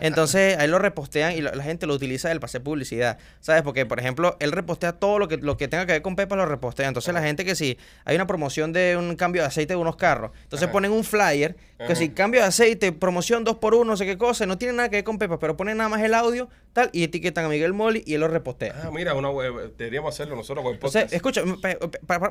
Entonces, 0.00 0.56
ahí 0.58 0.68
lo 0.68 0.78
repostean 0.78 1.32
y 1.36 1.40
la, 1.40 1.52
la 1.54 1.62
gente 1.64 1.86
lo 1.86 1.94
utiliza 1.94 2.30
él 2.30 2.38
para 2.40 2.46
hacer 2.46 2.62
publicidad, 2.62 3.18
¿sabes? 3.40 3.62
Porque, 3.62 3.86
por 3.86 3.98
ejemplo, 3.98 4.36
él 4.40 4.52
repostea 4.52 4.92
todo 4.92 5.15
lo 5.18 5.28
que, 5.28 5.36
lo 5.38 5.56
que 5.56 5.68
tenga 5.68 5.86
que 5.86 5.92
ver 5.92 6.02
con 6.02 6.16
Pepa, 6.16 6.36
lo 6.36 6.46
repostea. 6.46 6.88
Entonces, 6.88 7.12
la 7.14 7.22
gente 7.22 7.44
que 7.44 7.54
si 7.54 7.78
hay 8.04 8.16
una 8.16 8.26
promoción 8.26 8.72
de 8.72 8.96
un 8.96 9.16
cambio 9.16 9.42
de 9.42 9.48
aceite 9.48 9.74
de 9.74 9.76
unos 9.78 9.96
carros, 9.96 10.30
entonces 10.42 10.64
Ajá. 10.66 10.72
ponen 10.72 10.90
un 10.92 11.04
flyer 11.04 11.56
que 11.86 11.94
si 11.94 12.08
cambio 12.08 12.40
de 12.40 12.46
aceite, 12.46 12.90
promoción 12.92 13.44
2 13.44 13.56
por 13.58 13.74
1 13.74 13.84
no 13.84 13.96
sé 13.96 14.06
qué 14.06 14.16
cosa, 14.16 14.46
no 14.46 14.56
tiene 14.58 14.74
nada 14.74 14.88
que 14.88 14.96
ver 14.96 15.04
con 15.04 15.18
Pepa, 15.18 15.38
pero 15.38 15.56
ponen 15.56 15.76
nada 15.76 15.88
más 15.90 16.00
el 16.02 16.14
audio, 16.14 16.48
tal, 16.72 16.88
y 16.92 17.02
etiquetan 17.04 17.44
a 17.44 17.48
Miguel 17.48 17.72
Molly 17.74 18.02
y 18.06 18.14
él 18.14 18.20
lo 18.20 18.28
repostea. 18.28 18.74
Ah, 18.84 18.90
mira, 18.92 19.12
una 19.14 19.28
web, 19.30 19.74
deberíamos 19.76 20.14
hacerlo 20.14 20.36
nosotros 20.36 20.62
con 20.62 20.70
el 20.70 20.76
Entonces, 20.76 21.02
podcast. 21.04 21.14
escucha, 21.14 21.42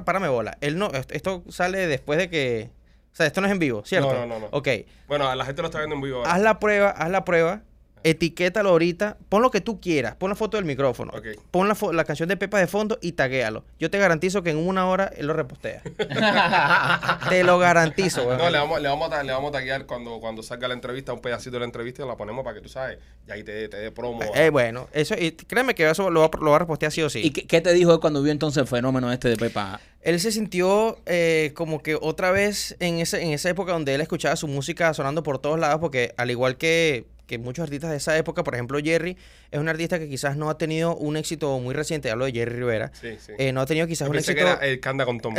párame 0.04 0.28
bola. 0.28 0.58
Él 0.62 0.78
no, 0.78 0.88
esto- 0.92 1.14
esto 1.14 1.44
sale 1.50 1.88
después 1.88 2.18
de 2.18 2.30
que. 2.30 2.70
O 3.14 3.16
sea, 3.16 3.26
esto 3.28 3.40
no 3.40 3.48
es 3.48 3.54
en 3.54 3.60
vivo, 3.60 3.84
¿cierto? 3.86 4.14
No, 4.14 4.22
no, 4.22 4.28
no, 4.28 4.40
no. 4.40 4.48
Ok. 4.52 4.68
Bueno, 5.08 5.34
la 5.34 5.46
gente 5.46 5.62
lo 5.62 5.68
está 5.70 5.78
viendo 5.78 5.96
en 5.96 6.02
vivo 6.02 6.18
ahora. 6.18 6.34
Haz 6.34 6.42
la 6.42 6.60
prueba, 6.60 6.90
haz 6.90 7.10
la 7.10 7.24
prueba. 7.24 7.62
Etiquétalo 8.06 8.70
ahorita. 8.70 9.18
Pon 9.30 9.42
lo 9.42 9.50
que 9.52 9.62
tú 9.62 9.82
quieras. 9.82 10.16
Pon 10.16 10.30
la 10.30 10.36
foto 10.36 10.58
del 10.58 10.66
micrófono. 10.66 11.12
Pon 11.52 11.68
la, 11.68 11.76
la 11.92 12.04
canción 12.06 12.30
de 12.30 12.38
Pepa 12.38 12.60
de 12.60 12.68
fondo 12.68 13.00
y 13.02 13.14
taguéalo. 13.14 13.66
Yo 13.80 13.90
te 13.90 13.98
garantizo 13.98 14.44
que 14.44 14.52
en 14.52 14.58
una 14.58 14.88
hora 14.88 15.12
él 15.18 15.26
lo 15.28 15.34
repostea. 15.34 15.82
te 17.30 17.44
lo 17.44 17.58
garantizo. 17.58 18.38
No, 18.38 18.50
le 18.50 18.58
vamos, 18.58 18.82
le 18.82 18.88
vamos 18.88 19.12
a, 19.12 19.24
le 19.24 19.32
vamos 19.32 19.50
a 19.50 19.54
taguear 19.54 19.86
cuando, 19.86 20.20
cuando 20.20 20.44
salga 20.44 20.68
la 20.68 20.74
entrevista, 20.74 21.14
un 21.14 21.20
pedacito 21.22 21.52
de 21.56 21.60
la 21.60 21.66
entrevista 21.66 22.04
y 22.04 22.08
la 22.08 22.16
ponemos 22.16 22.44
para 22.44 22.56
que 22.56 22.62
tú 22.62 22.70
sabes, 22.70 23.00
y 23.28 23.32
ahí 23.32 23.44
te, 23.44 23.68
te 23.70 23.78
dé 23.78 23.92
promo. 23.92 24.22
Eh, 24.36 24.50
bueno, 24.50 24.88
eso, 24.94 25.16
y 25.18 25.32
créeme 25.32 25.74
que 25.76 25.90
eso 25.90 26.10
lo 26.10 26.22
va, 26.22 26.26
a- 26.28 26.44
lo 26.44 26.50
va 26.52 26.56
a 26.58 26.60
repostear 26.60 26.92
sí 26.92 27.02
o 27.02 27.10
sí. 27.10 27.22
¿Y 27.24 27.32
qué, 27.32 27.48
qué 27.48 27.62
te 27.62 27.74
dijo 27.74 27.94
él 27.94 28.00
cuando 28.00 28.22
vio 28.22 28.32
entonces 28.32 28.62
el 28.62 28.68
fenómeno 28.68 29.12
este 29.12 29.30
de 29.30 29.38
Pepa? 29.38 29.80
Él 30.02 30.20
se 30.20 30.32
sintió 30.32 31.00
eh, 31.08 31.52
como 31.56 31.82
que 31.82 31.96
otra 32.00 32.30
vez 32.32 32.76
en, 32.80 33.00
ese, 33.00 33.24
en 33.24 33.32
esa 33.32 33.50
época 33.50 33.72
donde 33.72 33.96
él 33.96 34.02
escuchaba 34.02 34.36
su 34.36 34.48
música 34.48 34.94
sonando 34.94 35.24
por 35.24 35.40
todos 35.40 35.60
lados, 35.60 35.80
porque 35.80 36.14
al 36.18 36.30
igual 36.30 36.58
que, 36.58 37.08
que 37.28 37.38
muchos 37.38 37.64
artistas 37.64 37.92
de 37.92 37.98
esa 37.98 38.18
época, 38.18 38.44
por 38.44 38.54
ejemplo 38.56 38.80
Jerry, 38.84 39.18
es 39.52 39.60
un 39.60 39.68
artista 39.70 40.00
que 40.00 40.08
quizás 40.10 40.38
no 40.38 40.50
ha 40.50 40.58
tenido 40.58 40.96
un 40.96 41.18
éxito 41.18 41.60
muy 41.60 41.74
reciente, 41.74 42.10
hablo 42.12 42.26
de 42.26 42.32
Jerry 42.32 42.56
Rivera, 42.56 42.92
Sí, 43.00 43.18
sí. 43.20 43.34
eh, 43.38 43.52
no 43.52 43.62
ha 43.62 43.66
tenido 43.66 43.88
quizás 43.88 44.08
Yo 44.08 44.12
un 44.12 44.18
éxito, 44.18 44.36
que 44.36 44.42
era 44.42 44.54
el 44.56 44.80
que 44.80 44.90
anda 44.90 45.06
con 45.06 45.20
Tom. 45.20 45.36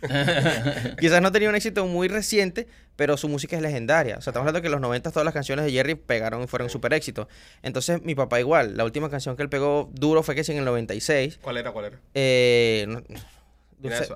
quizás 1.00 1.20
no 1.20 1.28
ha 1.28 1.32
tenido 1.32 1.50
un 1.50 1.56
éxito 1.56 1.86
muy 1.86 2.08
reciente, 2.08 2.66
pero 2.96 3.16
su 3.16 3.28
música 3.28 3.56
es 3.56 3.62
legendaria. 3.62 4.16
O 4.18 4.20
sea, 4.20 4.30
estamos 4.30 4.46
hablando 4.46 4.60
que 4.60 4.66
en 4.68 4.72
los 4.72 4.80
90 4.80 5.10
todas 5.10 5.24
las 5.24 5.34
canciones 5.34 5.64
de 5.64 5.72
Jerry 5.72 5.94
pegaron 5.94 6.42
y 6.42 6.46
fueron 6.46 6.70
súper 6.70 6.92
éxitos. 6.94 7.26
Entonces, 7.62 8.02
mi 8.02 8.14
papá 8.14 8.40
igual, 8.40 8.76
la 8.76 8.84
última 8.84 9.10
canción 9.10 9.36
que 9.36 9.42
él 9.42 9.48
pegó 9.48 9.90
duro 9.92 10.22
fue 10.22 10.34
que 10.34 10.44
sí 10.44 10.52
en 10.52 10.58
el 10.58 10.64
96. 10.64 11.38
¿Cuál 11.42 11.56
era? 11.58 11.72
¿Cuál 11.72 11.86
era? 11.86 11.98
Eh, 12.14 12.86
no- 12.88 13.02
dulce- 13.80 14.04
eso, 14.04 14.14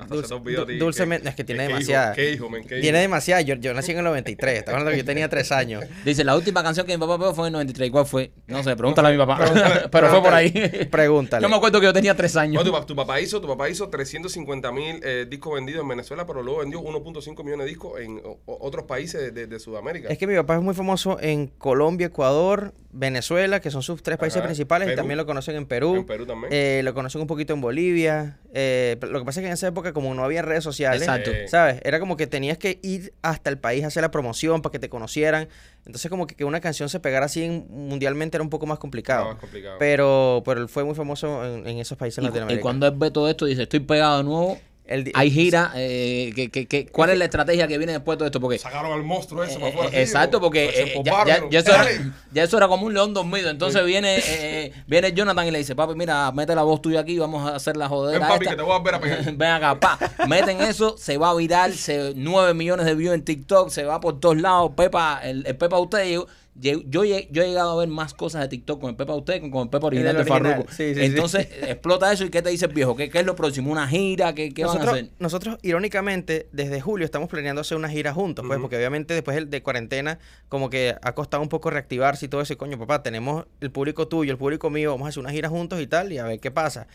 dulcemente, 0.78 1.22
¿Qué- 1.24 1.28
es 1.30 1.34
que 1.34 1.44
tiene 1.44 1.62
demasiada. 1.64 2.12
¿Qué 2.14 2.32
hijo, 2.32 2.48
men? 2.50 2.62
¿Qué 2.62 2.80
Tiene 2.80 2.98
hijo? 2.98 3.02
demasiada. 3.02 3.40
Yo, 3.42 3.54
yo 3.56 3.72
nací 3.74 3.92
en 3.92 3.98
el 3.98 4.04
93. 4.04 4.58
Estamos 4.58 4.78
hablando 4.80 4.90
que 4.92 4.98
yo 4.98 5.04
tenía 5.04 5.28
3 5.28 5.52
años. 5.52 5.84
Dice, 6.04 6.24
la 6.24 6.36
última 6.36 6.62
canción 6.62 6.86
que 6.86 6.96
mi 6.96 7.00
papá 7.00 7.18
pegó 7.18 7.34
fue 7.34 7.44
en 7.44 7.46
el 7.48 7.52
93. 7.54 7.90
¿Cuál 7.90 8.06
fue? 8.06 8.32
No 8.46 8.62
sé, 8.62 8.76
pregúntale 8.76 9.08
a 9.08 9.10
mi 9.12 9.18
papá. 9.18 9.88
Pero 9.90 10.08
fue 10.10 10.22
por 10.22 10.34
ahí. 10.34 10.50
Pregúntale. 10.90 11.42
Yo 11.42 11.48
me 11.48 11.56
acuerdo 11.56 11.80
que 11.80 11.86
yo 11.86 11.92
tenía 11.92 12.14
tres 12.16 12.36
años. 12.36 12.64
No, 12.64 12.70
tu, 12.80 12.86
tu 12.86 12.96
papá 12.96 13.20
hizo, 13.20 13.40
tu 13.40 13.48
papá 13.48 13.68
hizo 13.68 13.88
350 13.88 14.72
mil 14.72 15.00
eh, 15.02 15.26
discos 15.28 15.54
vendidos 15.54 15.82
en 15.82 15.88
Venezuela, 15.88 16.26
pero 16.26 16.42
luego 16.42 16.60
vendió 16.60 16.80
1.5 16.80 17.44
millones 17.44 17.64
de 17.66 17.70
discos 17.70 18.00
en 18.00 18.20
o- 18.24 18.38
otros 18.46 18.84
países 18.86 19.20
de, 19.20 19.30
de- 19.30 19.46
de 19.46 19.58
Sudamérica. 19.60 20.08
Es 20.08 20.18
que 20.18 20.26
mi 20.26 20.34
papá 20.36 20.56
es 20.56 20.62
muy 20.62 20.74
famoso 20.74 21.18
en 21.20 21.46
Colombia, 21.48 22.06
Ecuador, 22.08 22.74
Venezuela, 22.94 23.60
que 23.60 23.70
son 23.70 23.82
sus 23.82 24.02
tres 24.02 24.18
países 24.18 24.38
Ajá. 24.38 24.46
principales, 24.48 24.92
y 24.92 24.94
también 24.94 25.16
lo 25.16 25.24
conocen 25.26 25.56
en 25.56 25.64
Perú. 25.66 25.96
En 25.96 26.04
Perú 26.06 26.26
también. 26.26 26.52
Eh, 26.52 26.82
lo 26.84 26.92
conocen 26.92 27.22
un 27.22 27.26
poquito 27.26 27.54
en 27.54 27.60
Bolivia. 27.62 28.38
Eh, 28.52 28.96
pero 29.00 29.12
lo 29.12 29.18
que 29.18 29.24
pasa 29.24 29.40
es 29.40 29.44
que 29.44 29.48
en 29.48 29.54
esa 29.54 29.66
época, 29.68 29.92
como 29.94 30.14
no 30.14 30.22
había 30.24 30.42
redes 30.42 30.62
sociales, 30.62 31.00
Exacto. 31.02 31.30
Eh, 31.30 31.48
¿sabes? 31.48 31.80
Era 31.84 31.98
como 32.00 32.16
que 32.18 32.26
tenías 32.26 32.58
que 32.58 32.78
ir 32.82 33.14
hasta 33.22 33.48
el 33.48 33.58
país 33.58 33.82
a 33.84 33.86
hacer 33.86 34.02
la 34.02 34.10
promoción 34.10 34.60
para 34.60 34.72
que 34.72 34.78
te 34.78 34.90
conocieran. 34.90 35.48
Entonces, 35.86 36.10
como 36.10 36.26
que, 36.26 36.34
que 36.34 36.44
una 36.44 36.60
canción 36.60 36.88
se 36.90 37.00
pegara 37.00 37.26
así 37.26 37.42
en- 37.42 37.66
mundialmente 37.70 38.36
era 38.36 38.44
un 38.44 38.50
poco 38.50 38.66
más 38.66 38.78
complicado. 38.78 39.24
No, 39.24 39.32
es 39.32 39.38
complicado. 39.38 39.76
Pero, 39.78 40.42
pero 40.44 40.60
él 40.60 40.68
fue 40.68 40.84
muy 40.84 40.94
famoso 40.94 41.44
en, 41.46 41.66
en 41.66 41.78
esos 41.78 41.96
países 41.96 42.18
Y, 42.18 42.20
cu- 42.20 42.24
y 42.26 42.28
latinoamericanos. 42.28 42.62
cuando 42.62 42.86
él 42.86 42.94
ve 42.96 43.10
todo 43.10 43.28
esto, 43.30 43.46
dice, 43.46 43.62
estoy 43.62 43.80
pegado 43.80 44.18
de 44.18 44.24
nuevo. 44.24 44.60
El 44.92 45.10
Hay 45.14 45.30
gira. 45.30 45.72
eh, 45.74 46.32
que, 46.34 46.50
que, 46.50 46.66
que- 46.66 46.86
¿Cuál 46.86 47.10
es 47.10 47.18
la 47.18 47.24
estrategia 47.24 47.66
que 47.66 47.78
viene 47.78 47.92
después 47.92 48.16
de 48.16 48.18
todo 48.18 48.26
esto? 48.26 48.40
Porque 48.40 48.58
Sacaron 48.58 48.92
al 48.92 49.02
monstruo 49.02 49.42
ese 49.44 49.54
Eh, 49.54 49.58
para 49.58 49.68
afuera. 49.70 49.90
eh, 49.98 50.02
exacto, 50.02 50.40
porque 50.40 50.66
Pues 50.66 50.78
eh, 50.78 51.48
ya, 51.50 51.58
eso 51.60 51.72
era, 51.74 52.12
ya 52.32 52.42
eso 52.44 52.56
era 52.56 52.68
como 52.68 52.86
un 52.86 52.94
león 52.94 53.14
dormido. 53.14 53.50
Entonces 53.50 53.84
viene 53.84 54.18
eh, 54.26 54.72
viene 54.86 55.12
Jonathan 55.12 55.46
y 55.46 55.50
le 55.50 55.58
dice, 55.58 55.74
papi, 55.74 55.94
mira, 55.94 56.30
mete 56.32 56.54
la 56.54 56.62
voz 56.62 56.82
tuya 56.82 57.00
aquí, 57.00 57.18
vamos 57.18 57.50
a 57.50 57.56
hacer 57.56 57.76
la 57.76 57.86
Ven, 57.86 57.90
jodera 57.90 58.28
papi, 58.28 58.44
esta". 58.44 58.50
que 58.50 58.56
te 58.56 58.62
voy 58.62 58.76
a 58.76 58.82
ver 58.82 58.94
a 58.94 59.00
pegar. 59.00 59.22
Ven 59.36 59.50
acá, 59.50 59.80
pa. 59.80 59.98
Meten 60.28 60.60
eso, 60.60 60.96
se 60.98 61.16
va 61.18 61.30
a 61.30 61.34
viral, 61.34 61.74
se, 61.74 62.12
9 62.14 62.54
millones 62.54 62.86
de 62.86 62.94
views 62.94 63.14
en 63.14 63.24
TikTok, 63.24 63.70
se 63.70 63.84
va 63.84 64.00
por 64.00 64.20
todos 64.20 64.36
lados. 64.36 64.72
Pepa, 64.76 65.20
el, 65.22 65.46
el 65.46 65.56
Pepa 65.56 65.78
usted, 65.78 66.18
yo, 66.54 66.82
yo, 66.84 67.02
he 67.04 67.28
llegado 67.32 67.70
a 67.72 67.76
ver 67.80 67.88
más 67.88 68.12
cosas 68.12 68.42
de 68.42 68.48
TikTok 68.48 68.80
con 68.80 68.90
el 68.90 68.96
Pepa 68.96 69.14
usted 69.14 69.40
que 69.40 69.50
con 69.50 69.62
el 69.62 69.68
Pepa 69.70 69.86
original 69.86 70.14
de 70.14 70.20
original, 70.20 70.42
Farruko. 70.42 70.70
sí, 70.70 70.88
sí, 70.88 70.94
sí. 70.94 71.00
Entonces 71.06 71.48
explota 71.62 72.12
eso 72.12 72.24
y 72.24 72.30
¿qué 72.30 72.42
te 72.42 72.50
dice 72.50 72.66
el 72.66 72.72
viejo? 72.74 72.94
¿Qué, 72.94 73.08
qué 73.08 73.20
es 73.20 73.26
lo 73.26 73.34
próximo? 73.34 73.72
¿Una 73.72 73.88
gira? 73.88 74.34
¿Qué, 74.34 74.52
qué 74.52 74.64
van 74.64 74.72
a 74.72 74.74
nosotros, 74.80 74.94
hacer? 75.00 75.10
nosotros, 75.18 75.58
irónicamente, 75.62 76.48
desde 76.52 76.80
julio 76.80 77.04
estamos 77.06 77.28
planeando 77.30 77.62
hacer 77.62 77.76
una 77.78 77.88
gira 77.88 78.12
juntos, 78.12 78.44
pues, 78.46 78.60
porque 78.60 78.76
obviamente 78.76 79.14
después 79.14 79.50
de 79.50 79.62
cuarentena, 79.62 80.18
como 80.48 80.68
que 80.68 80.94
ha 81.00 81.14
costado 81.14 81.42
un 81.42 81.48
poco 81.48 81.70
reactivarse 81.70 82.26
y 82.26 82.28
todo 82.28 82.42
eso. 82.42 82.52
Y 82.52 82.56
coño, 82.56 82.78
papá, 82.78 83.02
tenemos 83.02 83.46
el 83.60 83.70
público 83.70 84.06
tuyo, 84.08 84.30
el 84.32 84.38
público 84.38 84.68
mío, 84.68 84.90
vamos 84.90 85.06
a 85.06 85.08
hacer 85.08 85.20
una 85.20 85.30
gira 85.32 85.48
juntos 85.48 85.80
y 85.80 85.86
tal, 85.86 86.12
y 86.12 86.18
a 86.18 86.24
ver 86.24 86.38
qué 86.38 86.50
pasa. 86.50 86.86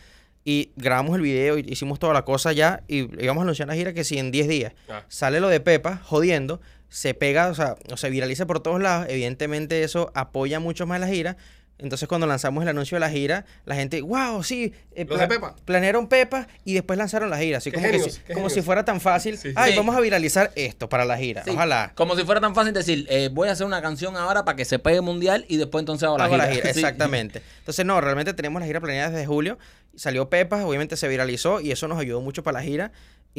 Y 0.44 0.70
grabamos 0.76 1.16
el 1.16 1.22
video, 1.22 1.58
y 1.58 1.66
hicimos 1.68 1.98
toda 1.98 2.14
la 2.14 2.24
cosa 2.24 2.52
ya, 2.52 2.82
y 2.88 3.00
íbamos 3.22 3.40
a 3.40 3.42
anunciar 3.42 3.68
la 3.68 3.74
gira 3.74 3.92
que 3.92 4.04
si 4.04 4.18
en 4.18 4.30
10 4.30 4.48
días 4.48 4.72
Ah. 4.88 5.02
sale 5.08 5.40
lo 5.40 5.48
de 5.48 5.60
Pepa, 5.60 6.00
jodiendo, 6.04 6.60
se 6.88 7.14
pega, 7.14 7.48
o 7.48 7.54
sea, 7.54 7.76
o 7.92 7.96
se 7.96 8.10
viraliza 8.10 8.46
por 8.46 8.60
todos 8.60 8.80
lados. 8.80 9.06
Evidentemente, 9.10 9.82
eso 9.82 10.10
apoya 10.14 10.60
mucho 10.60 10.86
más 10.86 11.00
la 11.00 11.08
gira. 11.08 11.36
Entonces 11.80 12.08
cuando 12.08 12.26
lanzamos 12.26 12.62
el 12.64 12.68
anuncio 12.70 12.96
de 12.96 13.00
la 13.00 13.08
gira, 13.08 13.44
la 13.64 13.76
gente, 13.76 14.00
wow, 14.02 14.42
sí, 14.42 14.72
eh, 14.96 15.06
Los 15.08 15.20
de 15.20 15.28
Pepa. 15.28 15.54
planearon 15.64 16.08
Pepa 16.08 16.48
y 16.64 16.74
después 16.74 16.98
lanzaron 16.98 17.30
la 17.30 17.38
gira. 17.38 17.58
Así 17.58 17.70
Qué 17.70 17.76
como, 17.76 17.86
genios, 17.86 18.04
que, 18.04 18.10
si- 18.10 18.18
como 18.22 18.34
genios. 18.34 18.52
si 18.54 18.62
fuera 18.62 18.84
tan 18.84 19.00
fácil. 19.00 19.38
Sí, 19.38 19.50
sí. 19.50 19.54
Ay, 19.56 19.70
Sí. 19.72 19.78
vamos 19.78 19.94
a 19.94 20.00
viralizar 20.00 20.50
esto 20.56 20.88
para 20.88 21.04
la 21.04 21.16
gira. 21.18 21.44
Sí, 21.44 21.50
Ojalá. 21.50 21.92
Como 21.94 22.16
si 22.16 22.24
fuera 22.24 22.40
tan 22.40 22.52
fácil 22.56 22.74
decir, 22.74 23.06
eh, 23.08 23.28
voy 23.32 23.48
a 23.48 23.52
hacer 23.52 23.64
una 23.64 23.80
canción 23.80 24.16
ahora 24.16 24.44
para 24.44 24.56
que 24.56 24.64
se 24.64 24.80
pegue 24.80 25.02
mundial 25.02 25.44
y 25.46 25.56
después 25.56 25.82
entonces 25.82 26.02
hago 26.08 26.18
la 26.18 26.24
Hago 26.24 26.34
gira. 26.34 26.46
la 26.48 26.52
gira, 26.52 26.62
Sí. 26.72 26.80
exactamente. 26.80 27.42
Entonces, 27.60 27.86
no, 27.86 28.00
realmente 28.00 28.34
tenemos 28.34 28.58
la 28.60 28.66
gira 28.66 28.80
planeada 28.80 29.10
desde 29.10 29.26
julio. 29.26 29.56
Salió 29.94 30.28
Pepa, 30.28 30.64
obviamente 30.66 30.96
se 30.96 31.06
viralizó 31.06 31.60
y 31.60 31.70
eso 31.70 31.86
nos 31.86 32.00
ayudó 32.00 32.20
mucho 32.20 32.42
para 32.42 32.58
la 32.58 32.64
gira. 32.64 32.90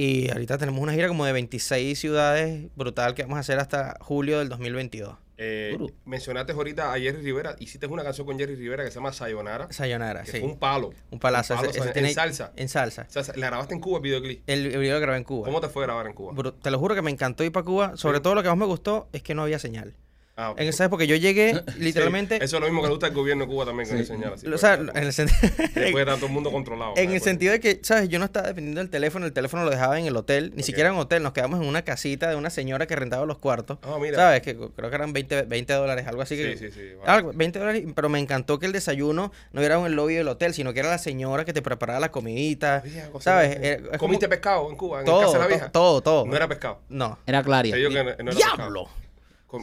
Y 0.01 0.31
ahorita 0.31 0.57
tenemos 0.57 0.79
una 0.81 0.93
gira 0.93 1.09
como 1.09 1.25
de 1.25 1.33
26 1.33 1.99
ciudades 1.99 2.67
brutal 2.77 3.15
que 3.15 3.23
vamos 3.23 3.35
a 3.35 3.41
hacer 3.41 3.59
hasta 3.59 3.97
julio 3.99 4.39
del 4.39 4.47
2022. 4.47 5.17
Eh, 5.35 5.77
mencionaste 6.05 6.53
ahorita 6.53 6.93
a 6.93 6.97
Jerry 6.97 7.21
Rivera. 7.21 7.57
Hiciste 7.59 7.85
una 7.87 8.03
canción 8.03 8.25
con 8.25 8.39
Jerry 8.39 8.55
Rivera 8.55 8.85
que 8.85 8.91
se 8.91 8.95
llama 8.95 9.11
Sayonara. 9.11 9.67
Sayonara, 9.73 10.23
Que 10.23 10.31
sí. 10.31 10.39
fue 10.39 10.47
un 10.47 10.57
palo. 10.57 10.91
Un 11.11 11.19
palazo. 11.19 11.53
Un 11.55 11.59
palo, 11.59 11.69
ese- 11.71 11.89
ese 11.89 11.99
en 11.99 12.13
salsa. 12.13 12.53
En 12.55 12.69
salsa. 12.69 13.07
O 13.13 13.23
sea, 13.23 13.33
la 13.35 13.47
grabaste 13.47 13.73
en 13.73 13.81
Cuba 13.81 13.97
el 13.97 14.03
videoclip. 14.03 14.41
El, 14.47 14.67
el 14.67 14.79
video 14.79 14.95
lo 14.95 15.01
grabé 15.01 15.17
en 15.17 15.25
Cuba. 15.25 15.45
¿Cómo 15.45 15.59
te 15.59 15.67
fue 15.67 15.83
a 15.83 15.87
grabar 15.87 16.07
en 16.07 16.13
Cuba? 16.13 16.53
Te 16.61 16.71
lo 16.71 16.79
juro 16.79 16.95
que 16.95 17.01
me 17.01 17.11
encantó 17.11 17.43
ir 17.43 17.51
para 17.51 17.65
Cuba. 17.65 17.97
Sobre 17.97 18.19
Sí. 18.19 18.23
todo 18.23 18.35
lo 18.35 18.41
que 18.43 18.47
más 18.47 18.57
me 18.57 18.65
gustó 18.67 19.09
es 19.11 19.21
que 19.21 19.35
no 19.35 19.41
había 19.43 19.59
señal. 19.59 19.95
Ah, 20.41 20.51
ok. 20.51 20.59
En 20.61 20.67
esa 20.69 20.85
época 20.85 21.03
yo 21.03 21.15
llegué 21.17 21.53
Sí, 21.73 21.79
literalmente... 21.79 22.37
eso 22.37 22.55
es 22.57 22.61
lo 22.61 22.67
mismo 22.67 22.81
que 22.81 22.87
le 22.87 22.91
gusta 22.93 23.07
al 23.07 23.13
gobierno 23.13 23.43
de 23.45 23.51
Cuba 23.51 23.65
también, 23.65 23.87
que 23.89 23.93
Sí. 23.95 23.99
le 23.99 24.05
señala. 24.05 24.35
o 24.35 24.39
pues, 24.41 24.61
sea, 24.61 24.75
en 24.75 24.89
el, 24.95 25.11
sentido, 25.11 25.39
Después 25.75 26.05
todo 26.05 26.25
el 26.27 26.31
mundo 26.31 26.51
controlado. 26.51 26.93
en 26.95 27.11
el 27.11 27.19
sentido 27.21 27.51
de 27.51 27.59
que, 27.59 27.79
¿sabes? 27.83 28.07
Yo 28.09 28.19
no 28.19 28.25
estaba 28.25 28.47
dependiendo 28.47 28.79
del 28.79 28.89
teléfono. 28.89 29.25
El 29.25 29.33
teléfono 29.33 29.63
lo 29.65 29.69
dejaba 29.69 29.99
en 29.99 30.05
el 30.05 30.15
hotel. 30.15 30.53
Ni 30.55 30.63
siquiera 30.63 30.89
en 30.89 30.95
hotel. 30.95 31.23
Nos 31.23 31.33
quedamos 31.33 31.59
en 31.61 31.67
una 31.67 31.81
casita 31.83 32.29
de 32.29 32.35
una 32.37 32.49
señora 32.49 32.87
que 32.87 32.95
rentaba 32.95 33.25
los 33.25 33.37
cuartos. 33.37 33.79
Ah, 33.83 33.97
mira. 33.99 34.15
¿Sabes? 34.17 34.41
Que 34.41 34.55
creo 34.55 34.89
que 34.89 34.95
eran 34.95 35.11
20, 35.11 35.41
20 35.43 35.73
dólares, 35.73 36.07
algo 36.07 36.21
así. 36.21 36.37
que, 36.37 36.57
Sí, 36.57 36.67
sí, 36.67 36.71
sí. 36.73 36.81
vale. 36.99 37.11
Algo, 37.11 37.31
20 37.33 37.59
dólares, 37.59 37.83
pero 37.93 38.07
me 38.09 38.19
encantó 38.19 38.59
que 38.59 38.65
el 38.65 38.71
desayuno 38.71 39.31
no 39.51 39.61
era 39.61 39.77
en 39.77 39.85
el 39.85 39.93
lobby 39.93 40.15
del 40.15 40.27
hotel, 40.29 40.53
sino 40.53 40.71
que 40.73 40.79
era 40.79 40.89
la 40.89 40.97
señora 40.99 41.43
que 41.43 41.51
te 41.53 41.61
preparaba 41.61 41.99
la 41.99 42.11
comidita. 42.11 42.81
¿Sabes? 43.19 43.77
como- 43.87 43.97
¿Comiste 43.97 44.29
pescado 44.29 44.69
en 44.69 44.75
Cuba? 44.77 44.99
¿En 45.01 45.05
todo, 45.05 45.21
casa 45.21 45.33
de 45.33 45.39
la 45.39 45.47
vieja? 45.47 45.71
todo, 45.71 46.01
todo. 46.01 46.25
No 46.25 46.35
era 46.35 46.47
pescado. 46.47 46.79
No. 46.89 47.17
Era 47.25 47.43
Claria. 47.43 47.73
Te 47.73 47.77
digo 47.79 47.89
que 47.89 47.97
no, 47.97 48.03
no 48.03 48.09
era 48.31 48.33
¡Diablo! 48.33 48.85
pescado. 48.85 49.08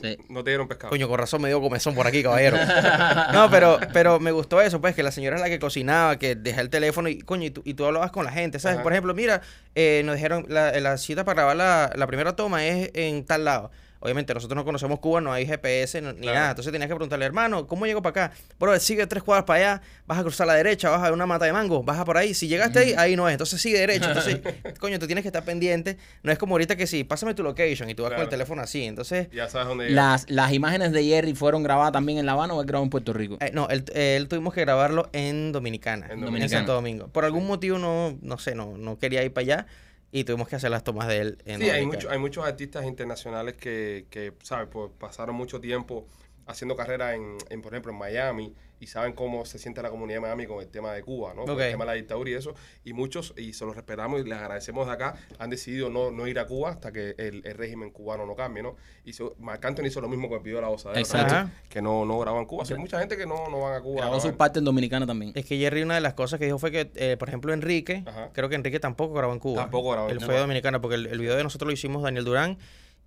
Sí. 0.03 0.19
No 0.29 0.43
te 0.43 0.51
dieron 0.51 0.69
pescado. 0.69 0.91
Coño, 0.91 1.09
con 1.09 1.19
razón 1.19 1.43
me 1.43 1.49
dio 1.49 1.61
comezón 1.61 1.95
por 1.95 2.07
aquí, 2.07 2.23
caballero. 2.23 2.57
No, 3.33 3.51
pero, 3.51 3.79
pero 3.93 4.19
me 4.21 4.33
gustó 4.33 4.61
eso, 4.61 4.81
pues, 4.81 4.95
que 4.95 5.03
la 5.03 5.11
señora 5.13 5.37
es 5.37 5.43
la 5.43 5.49
que 5.49 5.59
cocinaba, 5.59 6.19
que 6.19 6.35
deja 6.35 6.61
el 6.61 6.71
teléfono 6.71 7.09
y, 7.09 7.19
coño, 7.21 7.47
y 7.47 7.51
tú, 7.51 7.63
y 7.65 7.75
tú 7.75 7.85
hablabas 7.85 8.11
con 8.11 8.25
la 8.25 8.33
gente, 8.33 8.59
¿sabes? 8.59 8.77
Ajá. 8.77 8.83
Por 8.83 8.93
ejemplo, 8.93 9.15
mira, 9.15 9.43
eh, 9.75 10.03
nos 10.05 10.17
dijeron, 10.17 10.47
la, 10.49 10.73
la 10.81 10.99
cita 10.99 11.25
para 11.25 11.43
grabar 11.43 11.57
la, 11.57 11.93
la 11.95 12.07
primera 12.07 12.35
toma 12.37 12.65
es 12.67 12.91
en 12.95 13.25
tal 13.25 13.45
lado. 13.45 13.71
Obviamente, 14.01 14.35
nosotros 14.35 14.57
no 14.57 14.65
conocemos 14.65 14.99
Cuba, 15.01 15.21
no 15.21 15.33
hay 15.33 15.47
GPS 15.47 16.01
no- 16.03 16.13
ni 16.13 16.21
Claro. 16.23 16.39
nada. 16.39 16.51
Entonces 16.51 16.73
tenías 16.73 16.89
que 16.89 16.95
preguntarle, 16.95 17.25
hermano, 17.25 17.67
¿cómo 17.67 17.87
llego 17.87 18.03
para 18.03 18.27
acá? 18.27 18.37
Bro, 18.59 18.79
sigue 18.79 19.07
tres 19.07 19.23
cuadras 19.23 19.45
para 19.45 19.73
allá, 19.73 19.83
vas 20.07 20.19
a 20.19 20.23
cruzar 20.23 20.45
a 20.49 20.53
la 20.53 20.55
derecha, 20.55 20.91
vas 20.91 21.01
a 21.01 21.05
ver 21.05 21.13
una 21.13 21.27
mata 21.27 21.45
de 21.47 21.53
mango, 21.53 21.83
baja 21.83 22.05
por 22.05 22.17
ahí. 22.17 22.35
Si 22.35 22.47
llegaste 22.49 22.79
ahí, 22.79 22.95
ahí 22.97 23.17
no 23.17 23.29
es. 23.29 23.33
Entonces 23.33 23.61
sigue 23.61 23.79
derecho. 23.79 24.09
Entonces, 24.09 24.41
coño, 24.81 24.99
tú 24.99 25.07
tienes 25.07 25.23
que 25.23 25.29
estar 25.29 25.45
pendiente. 25.45 25.97
No 26.23 26.31
es 26.33 26.39
como 26.39 26.55
ahorita 26.55 26.77
que 26.77 26.87
sí, 26.87 27.05
pásame 27.05 27.35
tu 27.35 27.43
location 27.43 27.89
y 27.91 27.95
tú 27.95 28.03
vas 28.03 28.13
con 28.13 28.23
el 28.23 28.29
teléfono 28.29 28.63
así. 28.63 28.85
Entonces, 28.85 29.29
Ya 29.33 29.49
sabes 29.49 29.69
dónde 29.69 29.89
llegar. 29.89 29.97
Las, 30.13 30.31
las 30.31 30.53
imágenes 30.53 30.93
de 30.93 31.05
Jerry 31.05 31.35
fueron 31.35 31.63
grabadas 31.63 31.93
también 31.93 32.19
en 32.19 32.27
La 32.27 32.33
Habana 32.33 32.55
o 32.55 32.61
es 32.61 32.67
grabado 32.67 32.85
en 32.85 32.91
Puerto 32.91 33.13
Rico. 33.13 33.39
Eh, 33.41 33.51
no, 33.53 33.69
él, 33.69 33.85
él 33.95 34.29
tuvimos 34.29 34.53
que 34.55 34.61
grabarlo 34.61 35.09
en 35.13 35.53
Dominicana, 35.53 36.07
En 36.07 36.19
en, 36.19 36.21
Dominicana. 36.27 36.59
Santo 36.61 36.75
Domingo. 36.75 37.09
Por 37.09 37.25
algún 37.25 37.47
motivo 37.47 37.79
no, 37.79 38.19
no 38.23 38.39
sé, 38.39 38.55
no, 38.55 38.77
no 38.77 38.99
quería 38.99 39.23
ir 39.25 39.33
para 39.33 39.43
allá 39.43 39.67
y 40.13 40.25
tuvimos 40.25 40.49
que 40.49 40.57
hacer 40.57 40.71
las 40.71 40.85
tomas 40.85 41.09
de 41.09 41.19
él 41.19 41.39
en 41.45 41.61
Sí, 41.61 41.69
hay, 41.71 41.85
mucho- 41.87 42.11
hay 42.11 42.19
muchos 42.19 42.45
artistas 42.47 42.85
internacionales 42.87 43.55
que, 43.57 44.07
que 44.11 44.33
¿sabes? 44.43 44.69
Pues 44.71 44.91
pasaron 44.99 45.35
mucho 45.37 45.61
tiempo 45.61 46.07
haciendo 46.47 46.77
carrera 46.77 47.15
en, 47.15 47.37
en, 47.51 47.63
por 47.63 47.73
ejemplo, 47.73 47.93
en 47.93 47.99
Miami 47.99 48.55
y 48.79 48.89
saben 48.89 49.15
cómo 49.15 49.47
se 49.47 49.59
siente 49.59 49.81
la 49.83 49.89
comunidad 49.91 50.19
de 50.19 50.21
Miami 50.21 50.47
con 50.47 50.61
el 50.61 50.69
tema 50.69 50.93
de 50.93 51.03
Cuba, 51.03 51.33
¿no? 51.35 51.45
Con 51.47 51.59
el 51.61 51.71
tema 51.71 51.85
de 51.85 51.91
la 51.91 51.95
dictadura 51.95 52.29
y 52.31 52.35
eso. 52.35 52.55
Y 52.85 52.93
muchos, 52.93 53.33
y 53.39 53.55
se 53.55 53.65
los 53.65 53.75
respetamos 53.75 54.21
y 54.21 54.25
les 54.25 54.39
agradecemos 54.39 54.87
de 54.87 54.93
acá, 54.93 55.15
han 55.39 55.49
decidido 55.49 55.89
no, 55.89 56.11
no 56.11 56.27
ir 56.27 56.39
a 56.39 56.47
Cuba 56.47 56.71
hasta 56.71 56.93
que 56.93 57.15
el, 57.17 57.41
el 57.47 57.55
régimen 57.55 57.91
cubano 57.91 58.27
no 58.27 58.37
cambie, 58.37 58.63
¿no? 58.63 58.77
Y 59.05 59.15
so, 59.15 59.35
Marc 59.39 59.65
Anthony 59.65 59.87
hizo 59.87 60.01
lo 60.03 60.09
mismo 60.09 60.29
con 60.29 60.39
el 60.39 60.45
video 60.45 60.57
de 60.59 60.63
la 60.63 60.69
gozadera, 60.69 61.01
Exacto. 61.01 61.35
también, 61.35 61.59
que 61.71 61.81
no, 61.81 62.05
no 62.05 62.19
grabó 62.19 62.39
en 62.39 62.45
Cuba. 62.47 62.63
O 62.63 62.67
sea, 62.67 62.77
hay 62.77 62.83
mucha 62.83 62.99
gente 63.01 63.17
que 63.17 63.25
no, 63.27 63.49
no 63.49 63.63
van 63.63 63.75
a 63.75 63.81
Cuba. 63.81 64.03
Grabó 64.03 64.21
su 64.21 64.37
parte 64.37 64.59
en 64.59 64.67
Dominicana 64.67 65.07
también. 65.07 65.33
Es 65.35 65.47
que 65.47 65.57
Jerry 65.57 65.83
una 65.83 65.95
de 65.95 66.03
las 66.03 66.13
cosas 66.13 66.39
que 66.39 66.45
dijo 66.45 66.59
fue 66.59 66.71
que, 66.71 66.91
eh, 66.97 67.17
por 67.19 67.29
ejemplo, 67.29 67.55
Enrique, 67.55 68.05
Ajá. 68.07 68.29
creo 68.35 68.51
que 68.51 68.57
Enrique 68.57 68.79
tampoco 68.79 69.15
grabó 69.15 69.33
en 69.33 69.39
Cuba. 69.39 69.63
Tampoco 69.63 69.93
grabó 69.93 70.09
en 70.09 70.13
Él 70.13 70.19
Cuba. 70.19 70.27
fue 70.27 70.35
de 70.35 70.41
Dominicana 70.43 70.81
porque 70.83 70.97
el, 70.97 71.07
el 71.07 71.19
video 71.19 71.35
de 71.37 71.43
nosotros 71.45 71.67
lo 71.67 71.73
hicimos 71.73 72.03
Daniel 72.03 72.27
Durán 72.27 72.59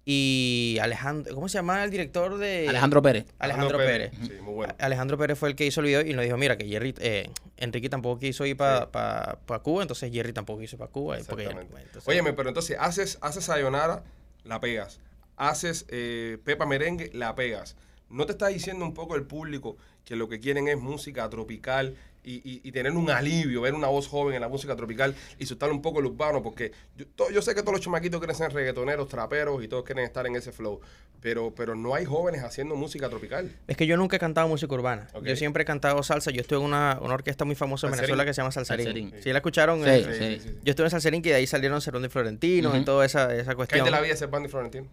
y 0.05 0.77
Alejandro, 0.81 1.35
¿cómo 1.35 1.47
se 1.49 1.57
llama 1.59 1.83
el 1.83 1.91
director 1.91 2.37
de... 2.37 2.67
Alejandro 2.67 3.01
Pérez. 3.01 3.25
Alejandro 3.37 3.77
Pérez. 3.77 4.11
Sí, 4.23 4.33
muy 4.41 4.53
bueno. 4.53 4.73
Alejandro 4.79 5.17
Pérez 5.17 5.37
fue 5.37 5.49
el 5.49 5.55
que 5.55 5.65
hizo 5.65 5.81
el 5.81 5.87
video 5.87 6.01
y 6.01 6.13
nos 6.13 6.23
dijo, 6.25 6.37
mira, 6.37 6.57
que 6.57 6.65
Jerry, 6.67 6.95
eh, 6.99 7.29
Enrique 7.57 7.89
tampoco 7.89 8.19
quiso 8.19 8.45
ir 8.45 8.57
para 8.57 9.37
Cuba, 9.63 9.83
entonces 9.83 10.11
Jerry 10.11 10.33
tampoco 10.33 10.61
quiso 10.61 10.75
ir 10.75 10.79
para 10.79 10.91
Cuba. 10.91 11.19
eh, 11.19 11.23
porque 11.27 11.43
entonces- 11.45 12.07
Óyeme, 12.07 12.33
pero 12.33 12.49
entonces 12.49 12.75
haces, 12.79 13.17
haces 13.21 13.43
Sayonara, 13.43 14.03
la 14.43 14.59
pegas. 14.59 14.99
Haces 15.35 15.85
eh, 15.89 16.37
Pepa 16.43 16.65
Merengue, 16.65 17.11
la 17.13 17.35
pegas. 17.35 17.75
¿No 18.09 18.25
te 18.25 18.31
está 18.31 18.47
diciendo 18.47 18.83
un 18.85 18.93
poco 18.95 19.15
el 19.15 19.23
público 19.23 19.77
que 20.03 20.15
lo 20.15 20.27
que 20.27 20.39
quieren 20.39 20.67
es 20.67 20.77
música 20.77 21.29
tropical 21.29 21.95
y, 22.23 22.35
y- 22.35 22.61
y 22.63 22.71
tener 22.71 22.91
un 22.91 23.09
alivio, 23.09 23.61
ver 23.61 23.73
una 23.73 23.87
voz 23.87 24.07
joven 24.07 24.35
en 24.35 24.41
la 24.41 24.47
música 24.49 24.75
tropical 24.75 25.15
y 25.37 25.45
soltar 25.45 25.71
un 25.71 25.81
poco 25.81 25.99
el 25.99 26.05
urbano? 26.07 26.41
Porque 26.43 26.71
yo, 26.95 27.05
to- 27.15 27.31
yo 27.31 27.41
sé 27.41 27.55
que 27.55 27.61
todos 27.61 27.73
los 27.73 27.81
chamaquitos 27.81 28.19
quieren 28.19 28.35
ser 28.35 28.51
reggaetoneros, 28.53 29.07
traperos 29.09 29.63
y 29.63 29.67
todos 29.67 29.83
quieren 29.83 30.03
estar 30.05 30.25
en 30.27 30.35
ese 30.35 30.51
flow. 30.51 30.79
Pero, 31.21 31.53
pero 31.53 31.75
no 31.75 31.95
hay 31.95 32.05
jóvenes 32.05 32.43
haciendo 32.43 32.75
música 32.77 33.09
tropical. 33.09 33.53
Es 33.67 33.75
que 33.75 33.85
yo 33.85 33.97
nunca 33.97 34.15
he 34.15 34.19
cantado 34.19 34.47
música 34.47 34.73
urbana. 34.73 35.07
Yo 35.23 35.35
siempre 35.35 35.63
he 35.63 35.65
cantado 35.65 36.01
salsa. 36.01 36.31
Yo 36.31 36.39
estuve 36.41 36.59
en 36.59 36.65
una, 36.65 36.97
una 37.01 37.13
orquesta 37.13 37.43
muy 37.43 37.55
famosa 37.55 37.87
en. 37.87 37.91
Venezuela 37.93 38.23
que 38.23 38.33
se 38.33 38.41
llama 38.41 38.51
Salserín. 38.53 38.85
Salserín. 38.85 39.13
¿Sí 39.21 39.31
la 39.33 39.39
escucharon? 39.39 39.83
Sí, 39.83 39.89
Eh, 39.89 40.39
sí. 40.41 40.49
Yo 40.63 40.69
estuve 40.71 40.85
en 40.87 40.91
Salserín 40.91 41.21
que 41.21 41.29
de 41.29 41.35
ahí 41.35 41.47
salieron 41.47 41.81
Cerón 41.81 42.03
de 42.03 42.09
Florentino 42.09 42.69
y 42.73 42.77
Ujú. 42.77 42.85
toda 42.85 43.05
esa, 43.05 43.35
esa 43.35 43.51
¿Qué 43.51 43.55
cuestión. 43.57 43.83
de 43.83 43.91
la 43.91 43.99
vida 43.99 44.11
de 44.13 44.17
ser 44.17 44.29
Bandy 44.29 44.47
Florentino? 44.47 44.87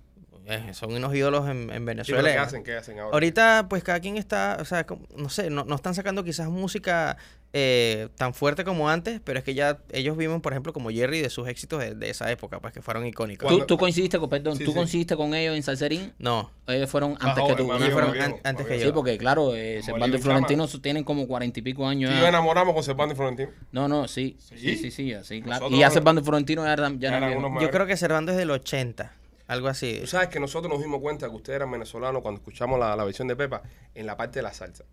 Eh, 0.49 0.73
son 0.75 0.93
unos 0.95 1.13
ídolos 1.15 1.49
en, 1.49 1.71
en 1.71 1.79
Sí, 1.79 1.85
Venezuela. 1.85 2.31
¿Qué 2.33 2.39
hacen? 2.39 2.63
¿Qué 2.63 2.77
hacen 2.77 2.99
ahora? 3.01 3.13
Ahorita, 3.15 3.67
pues 3.69 3.83
cada 3.83 3.99
quien 4.01 4.17
está, 4.17 4.59
o 4.61 4.65
sea, 4.65 4.87
no 5.17 5.29
sé, 5.29 5.51
no, 5.51 5.65
no 5.65 5.75
están 5.75 5.95
sacando 5.95 6.23
quizás 6.23 6.49
música 6.49 7.17
eh, 7.53 8.09
tan 8.17 8.33
fuerte 8.35 8.63
como 8.65 8.89
antes, 8.89 9.21
pero 9.25 9.39
es 9.41 9.45
que 9.45 9.55
ya 9.55 9.79
ellos 9.91 10.17
viven, 10.17 10.41
por 10.41 10.53
ejemplo, 10.53 10.73
como 10.73 10.91
Jerry, 10.91 11.21
de 11.23 11.31
sus 11.31 11.49
éxitos 11.49 11.81
de, 11.81 11.95
de 11.95 12.11
esa 12.11 12.31
época, 12.31 12.61
pues 12.61 12.73
que 12.75 12.81
fueron 12.83 13.05
icónicos. 13.07 13.49
¿Tú, 13.49 13.65
tú 13.67 13.77
coincidiste 13.79 14.19
con, 14.21 14.29
perdón, 14.29 14.57
Sí, 14.57 14.65
tú 14.65 14.71
sí. 14.71 14.77
coincidiste 14.77 15.17
con 15.17 15.35
ellos 15.35 15.57
en 15.57 15.63
Salserín? 15.65 16.13
No, 16.19 16.51
Ellos 16.69 16.89
fueron 16.91 17.17
antes 17.19 17.43
que 17.45 17.55
tú. 17.57 17.73
ellos 17.73 17.91
fueron 17.91 18.13
viejo, 18.13 18.39
antes 18.45 18.67
que 18.67 18.73
viejo. 18.75 18.83
Sí, 18.83 18.89
yo. 18.91 18.95
porque 18.95 19.19
claro, 19.19 19.53
eh, 19.55 19.81
Servando 19.83 20.17
y. 20.17 20.21
Florentino 20.21 20.69
tienen 20.69 21.03
como 21.03 21.27
cuarenta 21.27 21.59
y 21.59 21.63
pico 21.63 21.89
años. 21.89 22.11
Sí, 22.13 22.19
nos 22.21 22.29
enamoramos 22.29 22.73
con 22.75 22.85
ser 22.85 22.95
Bandy 22.95 23.15
Florentino. 23.17 23.51
No, 23.73 23.89
no, 23.89 24.07
sí. 24.07 24.37
Sí. 24.39 24.59
Sí, 24.59 24.77
sí, 24.77 24.91
sí, 24.93 25.13
así, 25.15 25.43
claro. 25.43 25.69
Y 25.71 25.79
ya 25.81 25.91
Servando 25.91 26.21
y 26.21 26.25
Florentino 26.25 26.65
ya 26.65 26.73
eran, 26.75 27.01
ya 27.01 27.11
Ya 27.11 27.17
eran 27.17 27.31
eran 27.31 27.39
viejos. 27.41 27.51
unos 27.51 27.63
yo 27.63 27.71
creo 27.71 27.87
que 27.87 27.97
Cervando 27.97 28.31
es 28.33 28.39
del 28.39 28.51
80, 28.51 29.13
algo 29.47 29.69
así. 29.69 29.99
Tú 30.01 30.07
sabes 30.07 30.29
que 30.29 30.41
nosotros 30.41 30.73
nos 30.73 30.83
dimos 30.83 31.01
cuenta 31.01 31.29
que 31.29 31.35
ustedes 31.37 31.57
eran 31.57 31.71
venezolanos 31.71 32.23
cuando 32.23 32.41
escuchamos 32.41 32.79
la, 32.79 32.97
la 32.97 33.05
versión 33.05 33.29
de 33.29 33.37
Pepa 33.37 33.63
en 33.95 34.07
la 34.07 34.17
parte 34.17 34.39
de 34.41 34.43
la 34.43 34.53
salsa. 34.53 34.85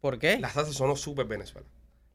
¿Por 0.00 0.18
qué? 0.18 0.38
La 0.38 0.50
salsa 0.50 0.72
sonó 0.72 0.96
súper 0.96 1.26
Venezuela. 1.26 1.66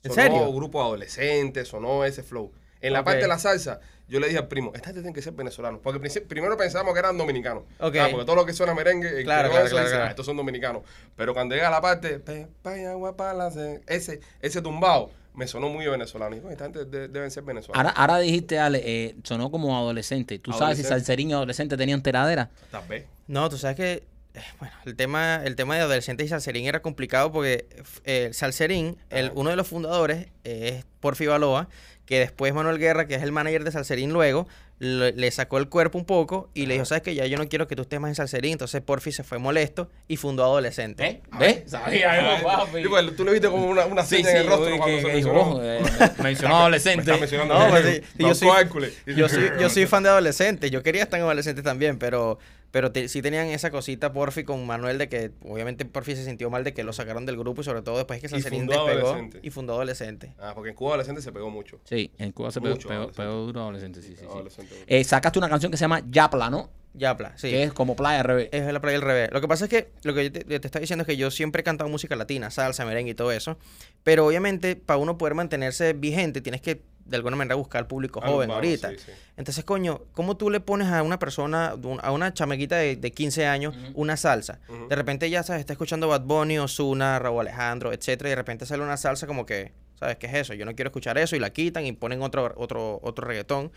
¿En 0.03 0.11
Sonó 0.11 0.21
serio? 0.23 0.53
grupo 0.53 0.81
adolescentes, 0.81 1.67
sonó 1.67 2.03
ese 2.05 2.23
flow. 2.23 2.51
En 2.81 2.93
la 2.93 3.03
parte 3.03 3.21
de 3.21 3.27
la 3.27 3.37
salsa, 3.37 3.79
yo 4.07 4.19
le 4.19 4.25
dije 4.27 4.39
al 4.39 4.47
primo, 4.47 4.71
esta 4.73 4.87
gente 4.87 5.01
tiene 5.01 5.13
que 5.13 5.21
ser 5.21 5.33
venezolanos. 5.33 5.81
Porque 5.83 5.99
primero 6.21 6.57
pensamos 6.57 6.93
que 6.93 6.99
eran 6.99 7.15
dominicanos. 7.15 7.63
Porque 7.77 7.99
todo 8.25 8.35
lo 8.35 8.45
que 8.45 8.53
suena 8.53 8.73
merengue, 8.73 9.23
Claro, 9.23 9.49
dice. 9.63 9.77
"Ah, 9.77 10.07
estos 10.09 10.25
son 10.25 10.35
dominicanos. 10.35 10.81
Pero 11.15 11.35
cuando 11.35 11.53
llega 11.53 11.69
la 11.69 11.79
parte, 11.79 12.19
Pepa 12.19 12.77
y 12.79 12.85
agua 12.85 13.15
para 13.15 13.35
la 13.35 13.51
ce-", 13.51 13.81
ese, 13.85 14.19
ese 14.41 14.61
tumbado, 14.63 15.11
me 15.33 15.47
sonó 15.47 15.69
muy 15.69 15.85
venezolano. 15.87 16.35
Y 16.35 16.39
dije, 16.39 16.45
"Oye, 16.47 16.53
esta 16.53 16.65
gente 16.65 16.85
de- 16.85 17.07
deben 17.07 17.31
ser 17.31 17.43
venezolanos. 17.43 17.77
Ahora, 17.77 17.89
ahora 17.99 18.17
dijiste, 18.21 18.59
Ale, 18.59 18.81
eh, 18.83 19.15
sonó 19.23 19.49
como 19.51 19.77
adolescente. 19.77 20.39
¿Tú 20.39 20.51
sabes 20.53 20.77
si. 20.77 20.83
Salserín 20.83 21.29
y 21.29 21.33
adolescente 21.33 21.77
tenían 21.77 22.01
teradera? 22.03 22.49
Tal 22.71 22.87
vez. 22.87 23.05
No, 23.27 23.49
tú 23.49 23.57
sabes 23.57 23.77
que, 23.77 24.03
eh, 24.33 24.41
bueno, 24.59 24.73
el 24.85 24.95
tema, 24.95 25.41
el 25.45 25.55
tema 25.55 25.75
de 25.75 25.81
adolescentes 25.81 26.25
y 26.25 26.29
Salserín 26.29 26.65
era 26.65 26.81
complicado 26.81 27.31
porque 27.31 27.65
eh, 28.05 28.25
el 28.27 28.33
Salserín, 28.33 28.97
el, 29.09 29.31
uno 29.35 29.49
de 29.49 29.55
los 29.55 29.67
fundadores 29.67 30.27
es 30.43 30.83
Porfi 30.99 31.27
Baloa, 31.27 31.69
que 32.11 32.19
después 32.19 32.53
Manuel 32.53 32.77
Guerra, 32.77 33.07
que 33.07 33.15
es 33.15 33.23
el 33.23 33.31
manager 33.31 33.63
de 33.63 33.71
Salserín 33.71 34.11
luego, 34.11 34.45
le, 34.79 35.13
le 35.13 35.31
sacó 35.31 35.59
el 35.59 35.69
cuerpo 35.69 35.97
un 35.97 36.03
poco 36.03 36.49
y 36.53 36.65
le 36.65 36.73
dijo, 36.73 36.83
sabes 36.83 37.03
que 37.03 37.15
ya 37.15 37.25
yo 37.25 37.37
no 37.37 37.47
quiero 37.47 37.69
que 37.69 37.77
tú 37.77 37.83
estés 37.83 38.01
más 38.01 38.09
en 38.09 38.15
Salserín, 38.15 38.51
entonces 38.51 38.81
Porfi 38.81 39.13
se 39.13 39.23
fue 39.23 39.37
molesto 39.37 39.89
y 40.09 40.17
fundó 40.17 40.43
Adolescente. 40.43 41.21
¿Ves? 41.39 41.63
Sabía 41.71 42.39
yo, 42.41 42.45
papi. 42.45 42.83
Pues, 42.85 43.15
tú 43.15 43.23
le 43.23 43.31
viste 43.31 43.47
como 43.47 43.65
una, 43.65 43.85
una 43.85 44.03
Sí, 44.03 44.17
en 44.17 44.27
el 44.27 44.45
rostro 44.47 44.75
cuando 44.77 44.85
que- 44.87 45.01
se 45.03 45.07
que 45.07 45.15
dijo, 45.15 45.33
mencionó. 45.33 45.63
eh, 45.63 45.81
mencionó 46.21 46.57
adolescente. 46.57 46.97
Me 46.97 47.01
está 47.13 47.17
mencionando 47.17 47.53
No, 47.57 47.69
pues 47.69 47.85
sí, 47.85 48.01
sí, 48.17 48.23
yo 48.23 48.35
soy-. 48.35 48.93
Yo 49.15 49.29
soy, 49.29 49.49
yo 49.57 49.69
soy 49.69 49.85
fan 49.85 50.03
de 50.03 50.09
adolescentes, 50.09 50.69
yo 50.69 50.83
quería 50.83 51.03
estar 51.03 51.17
en 51.17 51.23
adolescentes 51.25 51.63
también, 51.63 51.97
pero, 51.97 52.39
Pero 52.71 52.91
te- 52.91 53.09
sí 53.09 53.21
tenían 53.21 53.47
esa 53.47 53.69
cosita 53.69 54.13
Porfi 54.13 54.43
con 54.45 54.65
Manuel 54.65 54.97
de 54.97 55.09
que 55.09 55.31
obviamente 55.43 55.83
Porfi 55.85 56.15
se 56.15 56.23
sintió 56.23 56.49
mal 56.49 56.63
de 56.63 56.73
que 56.73 56.83
lo 56.83 56.93
sacaron 56.93 57.25
del 57.25 57.37
grupo 57.37 57.61
y 57.61 57.63
sobre 57.65 57.81
todo 57.81 57.97
después 57.97 58.21
que 58.21 58.29
Salserín 58.29 58.65
despegó 58.65 59.17
y 59.41 59.49
fundó 59.49 59.73
Adolescente. 59.73 60.33
Ah, 60.39 60.53
porque 60.55 60.69
en 60.69 60.75
Cuba 60.75 60.91
adolescente 60.91 61.21
se 61.21 61.31
pegó 61.33 61.49
mucho. 61.49 61.79
Sí, 61.83 62.11
en 62.17 62.31
Cuba 62.31 62.49
se 62.51 62.61
pegó, 62.61 62.75
Mucho 62.75 62.87
pegó- 62.87 63.01
adolescente. 63.01 63.21
pegó 63.29 63.41
duro 63.45 63.61
adolescente, 63.61 64.01
sí, 64.01 64.09
sí, 64.15 64.15
sí. 64.21 64.25
Adolescente. 64.25 64.73
Eh, 64.87 65.03
sacaste 65.03 65.37
una 65.39 65.49
canción 65.49 65.69
que 65.71 65.77
se 65.77 65.81
llama 65.83 66.01
Yapla, 66.09 66.49
¿no? 66.49 66.69
Yapla, 66.93 67.37
sí. 67.37 67.49
Que 67.49 67.63
es 67.63 67.73
como 67.73 67.95
playa 67.95 68.19
al 68.19 68.25
revés. 68.25 68.49
Es 68.51 68.71
la 68.71 68.79
playa 68.81 68.97
del 68.99 69.05
revés. 69.07 69.29
Lo 69.31 69.39
que 69.41 69.47
pasa 69.47 69.65
es 69.65 69.69
que 69.69 69.91
lo 70.03 70.13
que 70.13 70.25
yo 70.25 70.31
te, 70.31 70.43
te 70.43 70.55
estaba 70.67 70.81
diciendo 70.81 71.03
es 71.03 71.07
que 71.07 71.15
yo 71.17 71.31
siempre 71.31 71.61
he 71.61 71.63
cantado 71.63 71.89
música 71.89 72.15
latina, 72.17 72.51
salsa, 72.51 72.85
merengue 72.85 73.11
y 73.11 73.15
todo 73.15 73.31
eso. 73.31 73.57
Pero 74.03 74.25
obviamente, 74.27 74.75
para 74.75 74.97
uno 74.97 75.17
poder 75.17 75.33
mantenerse 75.35 75.93
vigente, 75.93 76.41
tienes 76.41 76.61
que 76.61 76.81
de 77.11 77.17
alguna 77.17 77.35
manera 77.35 77.53
buscar 77.55 77.87
público 77.87 78.19
Ah, 78.23 78.27
joven 78.27 78.47
vamos, 78.49 78.63
ahorita. 78.63 78.89
sí, 78.91 78.97
sí. 79.05 79.11
Entonces, 79.37 79.63
coño, 79.63 80.01
¿cómo 80.13 80.37
tú 80.37 80.49
le 80.49 80.59
pones 80.59 80.87
a 80.87 81.03
una 81.03 81.19
persona, 81.19 81.75
a 82.01 82.11
una 82.11 82.33
chamequita 82.33 82.77
de, 82.77 82.95
de 82.95 83.11
15 83.11 83.45
años, 83.45 83.75
una 83.93 84.17
salsa? 84.17 84.59
De 84.89 84.95
repente 84.95 85.29
ya, 85.29 85.43
¿sabes? 85.43 85.59
Está 85.59 85.73
escuchando 85.73 86.07
Bad 86.07 86.21
Bunny, 86.21 86.57
Ozuna, 86.57 87.19
Raúl 87.19 87.41
Alejandro, 87.41 87.93
etcétera, 87.93 88.29
y 88.29 88.31
de 88.31 88.35
repente 88.37 88.65
sale 88.65 88.81
una 88.83 88.97
salsa 88.97 89.27
como 89.27 89.45
que, 89.45 89.71
¿sabes 89.99 90.17
qué 90.17 90.27
es 90.27 90.33
eso? 90.33 90.53
Yo 90.53 90.65
no 90.65 90.73
quiero 90.75 90.89
escuchar 90.89 91.17
eso, 91.17 91.35
y 91.35 91.39
la 91.39 91.51
quitan 91.51 91.85
y 91.85 91.91
ponen 91.91 92.21
otro, 92.21 92.53
otro, 92.57 92.99
otro 93.03 93.27
reggaetón. 93.27 93.71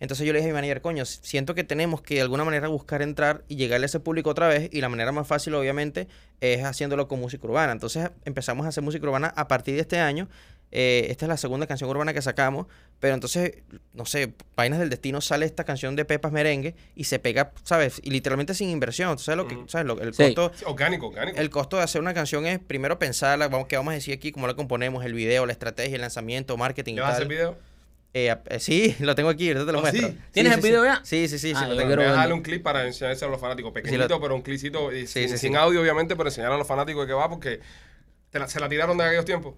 Entonces 0.00 0.24
yo 0.28 0.32
le 0.32 0.38
dije 0.38 0.50
a 0.50 0.52
mi 0.52 0.54
manager, 0.58 0.80
coño, 0.80 1.04
siento 1.04 1.56
que 1.56 1.64
tenemos 1.64 2.00
que 2.02 2.14
de 2.14 2.20
alguna 2.20 2.44
manera 2.44 2.68
buscar 2.68 3.02
entrar 3.02 3.42
y 3.48 3.56
llegarle 3.56 3.84
a 3.84 3.88
ese 3.88 3.98
público 3.98 4.30
otra 4.30 4.46
vez, 4.46 4.68
y 4.72 4.80
la 4.80 4.88
manera 4.88 5.10
más 5.10 5.26
fácil, 5.26 5.54
obviamente, 5.56 6.06
es 6.40 6.62
haciéndolo 6.62 7.08
con 7.08 7.18
música 7.18 7.44
urbana. 7.48 7.72
Entonces 7.72 8.08
empezamos 8.24 8.64
a 8.64 8.68
hacer 8.68 8.84
música 8.84 9.04
urbana 9.04 9.32
a 9.34 9.48
partir 9.48 9.74
de 9.74 9.80
este 9.80 9.98
año. 9.98 10.28
Eh, 10.70 11.06
esta 11.10 11.24
es 11.24 11.28
la 11.30 11.36
segunda 11.38 11.66
canción 11.66 11.88
urbana 11.88 12.12
que 12.12 12.20
sacamos, 12.20 12.66
pero 13.00 13.14
entonces, 13.14 13.54
no 13.94 14.04
sé, 14.04 14.34
Vainas 14.54 14.78
del 14.78 14.90
Destino 14.90 15.20
sale 15.22 15.46
esta 15.46 15.64
canción 15.64 15.96
de 15.96 16.04
Pepas 16.04 16.30
Merengue 16.30 16.74
y 16.94 17.04
se 17.04 17.18
pega, 17.18 17.52
¿sabes? 17.64 18.00
Y 18.04 18.10
literalmente 18.10 18.52
sin 18.54 18.68
inversión. 18.68 19.16
¿Tú 19.16 19.22
¿Sabes 19.22 19.36
lo 19.38 19.48
que, 19.48 19.54
Ujú. 19.56 19.68
sabes? 19.68 19.86
Lo- 19.86 20.00
el 20.00 20.12
Sí. 20.12 20.34
costo... 20.34 20.52
Sí, 20.54 20.64
orgánico, 20.66 21.08
orgánico. 21.08 21.38
El 21.40 21.48
costo 21.48 21.78
de 21.78 21.84
hacer 21.84 22.00
una 22.02 22.12
canción 22.12 22.44
es 22.46 22.58
primero 22.58 22.98
pensarla, 22.98 23.48
vamos, 23.48 23.66
qué 23.68 23.76
vamos 23.76 23.92
a 23.92 23.94
decir 23.94 24.12
aquí, 24.14 24.30
cómo 24.30 24.46
la 24.46 24.54
componemos, 24.54 25.04
el 25.06 25.14
video, 25.14 25.46
la 25.46 25.52
estrategia, 25.52 25.94
el 25.94 26.02
lanzamiento, 26.02 26.56
marketing 26.58 26.92
y 26.92 26.96
¿Le 26.96 27.00
vas 27.02 27.12
a 27.12 27.14
hacer 27.14 27.28
video? 27.28 27.56
Eh, 28.14 28.34
eh, 28.46 28.58
sí, 28.60 28.94
lo 29.00 29.14
tengo 29.14 29.30
aquí, 29.30 29.48
ahorita 29.48 29.64
te 29.66 29.72
lo 29.72 29.78
¿Oh, 29.78 29.80
muestro. 29.82 30.08
sí? 30.08 30.12
Sí, 30.14 30.20
¿Tienes 30.32 30.52
sí, 30.54 30.58
el 30.58 30.62
video 30.64 30.82
sí. 30.82 30.88
ya? 30.88 31.00
Sí, 31.04 31.28
sí, 31.28 31.38
sí, 31.38 31.48
sí, 31.48 31.54
Ah, 31.56 31.66
lo 31.68 31.76
tengo. 31.76 31.94
Voy 31.96 32.04
a 32.04 32.12
darle 32.12 32.34
un 32.34 32.42
clip 32.42 32.62
para 32.62 32.86
enseñarse 32.86 33.24
a 33.24 33.28
los 33.28 33.40
fanáticos. 33.40 33.72
Pequeñito, 33.72 34.06
lo- 34.06 34.20
pero 34.20 34.34
un 34.34 34.42
clipcito 34.42 34.90
eh, 34.90 35.06
sin, 35.06 35.22
sí, 35.24 35.28
sí. 35.30 35.38
sin 35.38 35.56
audio, 35.56 35.80
obviamente, 35.80 36.14
pero 36.14 36.28
enseñar 36.28 36.52
a 36.52 36.58
los 36.58 36.66
fanáticos 36.66 37.04
de 37.04 37.08
qué 37.08 37.14
va 37.14 37.28
porque 37.30 37.60
te 38.30 38.38
la- 38.38 38.48
se 38.48 38.60
la 38.60 38.68
tiraron 38.68 38.98
de 38.98 39.04
aquellos 39.04 39.24
tiempos. 39.24 39.54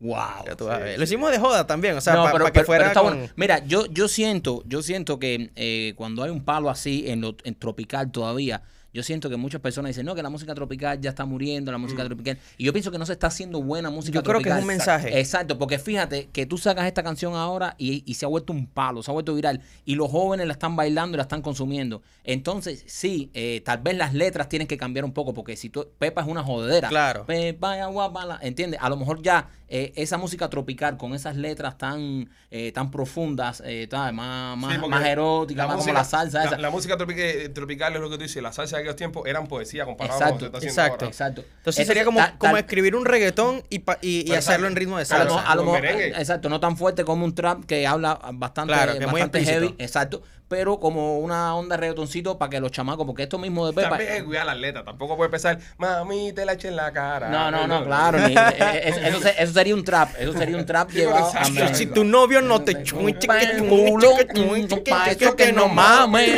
Wow. 0.00 0.44
Ya 0.46 0.56
tú 0.56 0.66
vas 0.66 0.76
a 0.76 0.78
ver. 0.84 0.98
Lo 0.98 1.04
hicimos 1.04 1.30
de 1.30 1.38
joda 1.38 1.66
también, 1.66 1.96
o 1.96 2.00
sea, 2.00 2.14
no, 2.14 2.24
para 2.24 2.46
que 2.46 2.52
pero- 2.52 2.66
fuera 2.66 2.84
pero 2.84 2.88
está 2.90 3.00
con- 3.00 3.18
bueno. 3.18 3.32
Mira, 3.36 3.64
yo, 3.66 3.86
yo 3.86 4.08
siento, 4.08 4.62
yo 4.66 4.82
siento 4.82 5.18
que 5.18 5.50
eh, 5.56 5.94
cuando 5.96 6.22
hay 6.22 6.30
un 6.30 6.44
palo 6.44 6.68
así 6.70 7.04
en 7.08 7.22
lo 7.22 7.34
en 7.44 7.54
tropical 7.54 8.10
todavía, 8.10 8.62
yo 8.92 9.02
siento 9.02 9.28
que 9.28 9.36
muchas 9.36 9.60
personas 9.60 9.90
dicen, 9.90 10.06
no, 10.06 10.14
que 10.14 10.22
la 10.22 10.30
música 10.30 10.54
tropical 10.54 10.98
ya 10.98 11.10
está 11.10 11.26
muriendo, 11.26 11.70
la 11.70 11.76
música 11.76 12.02
tropical. 12.02 12.38
Y 12.56 12.64
yo 12.64 12.72
pienso 12.72 12.90
que 12.90 12.96
no 12.96 13.04
se 13.04 13.12
está 13.12 13.26
haciendo 13.26 13.60
buena 13.62 13.90
música 13.90 14.14
Yo 14.14 14.22
creo 14.22 14.36
que 14.40 14.48
es 14.48 14.54
tropical. 14.54 14.60
un 14.62 14.66
mensaje. 14.66 15.18
Exacto, 15.20 15.58
porque 15.58 15.78
fíjate 15.78 16.30
que 16.32 16.46
tú 16.46 16.56
sacas 16.56 16.86
esta 16.86 17.02
canción 17.02 17.34
ahora 17.34 17.74
y, 17.76 18.02
y 18.10 18.14
se 18.14 18.24
ha 18.24 18.28
vuelto 18.28 18.54
un 18.54 18.66
palo, 18.66 19.02
se 19.02 19.10
ha 19.10 19.12
vuelto 19.12 19.34
viral. 19.34 19.60
Y 19.84 19.96
los 19.96 20.10
jóvenes 20.10 20.46
la 20.46 20.54
están 20.54 20.76
bailando 20.76 21.14
y 21.14 21.18
la 21.18 21.24
están 21.24 21.42
consumiendo. 21.42 22.00
Entonces, 22.24 22.84
sí, 22.86 23.30
eh, 23.34 23.60
tal 23.66 23.78
vez 23.82 23.98
las 23.98 24.14
letras 24.14 24.48
tienen 24.48 24.66
que 24.66 24.78
cambiar 24.78 25.04
un 25.04 25.12
poco, 25.12 25.34
porque 25.34 25.56
si 25.56 25.68
tú, 25.68 25.86
Pepa 25.98 26.22
es 26.22 26.26
una 26.26 26.42
jodedera. 26.42 26.88
Claro. 26.88 27.26
Pepa 27.26 27.76
bala, 28.08 28.38
¿entiendes? 28.40 28.80
A 28.82 28.88
lo 28.88 28.96
mejor 28.96 29.20
ya 29.20 29.50
eh, 29.68 29.92
esa 29.96 30.16
música 30.18 30.48
tropical 30.48 30.96
con 30.96 31.14
esas 31.14 31.36
letras 31.36 31.76
tan, 31.76 32.28
eh, 32.50 32.70
tan 32.72 32.90
profundas, 32.90 33.62
eh, 33.64 33.86
tal, 33.90 34.12
más, 34.14 34.56
más, 34.56 34.74
Sí, 34.74 34.88
más 34.88 35.04
eróticas, 35.06 35.66
más 35.66 35.76
como 35.78 35.92
la 35.92 36.04
salsa 36.04 36.38
la, 36.38 36.44
esa. 36.44 36.58
la 36.58 36.70
música 36.70 36.96
tropical, 36.96 37.52
tropical 37.52 37.94
es 37.94 38.00
lo 38.00 38.08
que 38.10 38.16
tú 38.16 38.22
dices. 38.22 38.42
La 38.42 38.52
salsa 38.52 38.76
de 38.76 38.82
aquellos 38.82 38.96
tiempos 38.96 39.26
eran 39.26 39.46
poesía 39.48 39.84
comparado 39.84 40.18
Exacto, 40.20 40.38
con 40.38 40.52
lo 40.52 40.60
que 40.60 40.66
está 40.66 40.82
haciendo 40.82 40.82
exacto. 40.82 41.04
ahora. 41.04 41.12
Exacto. 41.12 41.44
Entonces 41.58 41.86
sería 41.86 42.04
como, 42.04 42.20
como 42.38 42.52
tal- 42.52 42.58
escribir 42.60 42.94
un 42.96 43.04
reggaetón 43.04 43.62
y, 43.70 43.80
pa- 43.80 43.98
y, 44.02 44.20
y 44.20 44.24
Pero 44.24 44.38
hacerlo 44.38 44.66
en 44.68 44.76
ritmo 44.76 44.98
de 44.98 45.04
salsa. 45.04 45.40
a 45.50 45.54
lo 45.56 45.64
mejor- 45.64 45.84
exacto, 45.84 46.48
no 46.48 46.60
tan 46.60 46.76
fuerte 46.76 47.04
como 47.04 47.24
un 47.24 47.34
trap 47.34 47.64
que 47.64 47.86
habla 47.86 48.20
bastante, 48.34 48.72
Claro, 48.72 48.92
que 48.92 48.98
es 49.04 49.10
muy 49.10 49.20
bastante 49.20 49.44
heavy, 49.44 49.74
exacto, 49.78 50.22
pero 50.48 50.78
como 50.78 51.18
una 51.18 51.54
onda 51.56 51.76
de 51.76 51.80
reggaetoncito 51.80 52.38
para 52.38 52.50
que 52.50 52.60
los 52.60 52.70
chamacos, 52.70 53.06
porque 53.06 53.24
esto 53.24 53.38
mismo 53.38 53.66
de 53.66 53.72
Pepa. 53.72 53.90
También 53.90 54.14
que 54.16 54.24
cuidar 54.24 54.46
la 54.46 54.52
atleta. 54.52 54.84
Tampoco 54.84 55.16
puede 55.16 55.26
empezar, 55.26 55.58
mami, 55.78 56.32
te 56.32 56.44
la 56.44 56.52
eché 56.52 56.68
en 56.68 56.76
la 56.76 56.92
cara. 56.92 57.28
No, 57.28 57.50
no, 57.50 57.66
no, 57.66 57.84
claro, 57.86 58.18
ni- 58.28 58.34
eh, 58.36 58.82
eso, 58.84 59.00
eso 59.00 59.20
se- 59.20 59.42
eso 59.42 59.52
sería 59.52 59.74
un 59.74 59.84
trap, 59.84 60.10
eso 60.18 60.32
sería 60.32 60.56
un 60.56 60.64
trap 60.66 60.90
llevado 60.92 61.32
a 61.34 61.42
exacto. 61.46 61.74
Si 61.74 61.86
tu 61.86 62.04
novio 62.04 62.40
no 62.42 62.62
te 62.62 62.82
chun, 62.82 63.12
Pa' 63.26 65.10
eso 65.10 65.34
que 65.36 65.52
no 65.52 65.68
mames. 65.68 66.30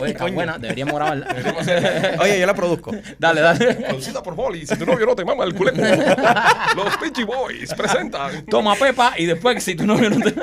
Oye, 0.00 0.10
está 0.12 0.26
buena, 0.26 0.58
deberíamos 0.58 0.94
grabarla. 0.94 1.26
Oye, 2.20 2.40
yo 2.40 2.46
la 2.46 2.54
produzco. 2.54 2.92
Dale, 3.18 3.40
dale. 3.40 3.74
Producida 3.74 4.22
por 4.22 4.34
Molly. 4.34 4.66
Si 4.66 4.76
tu 4.76 4.86
novio 4.86 5.06
no 5.06 5.14
te 5.16 5.24
mama 5.24 5.44
el 5.44 5.54
culeco. 5.54 5.78
Los 6.76 6.96
Peachy 6.98 7.24
Boys 7.24 7.72
presentan. 7.74 8.44
Toma 8.46 8.74
Pepa 8.74 9.14
y 9.16 9.26
después 9.26 9.62
si 9.62 9.74
tu 9.74 9.86
novio 9.86 10.10
no 10.10 10.18
te... 10.20 10.34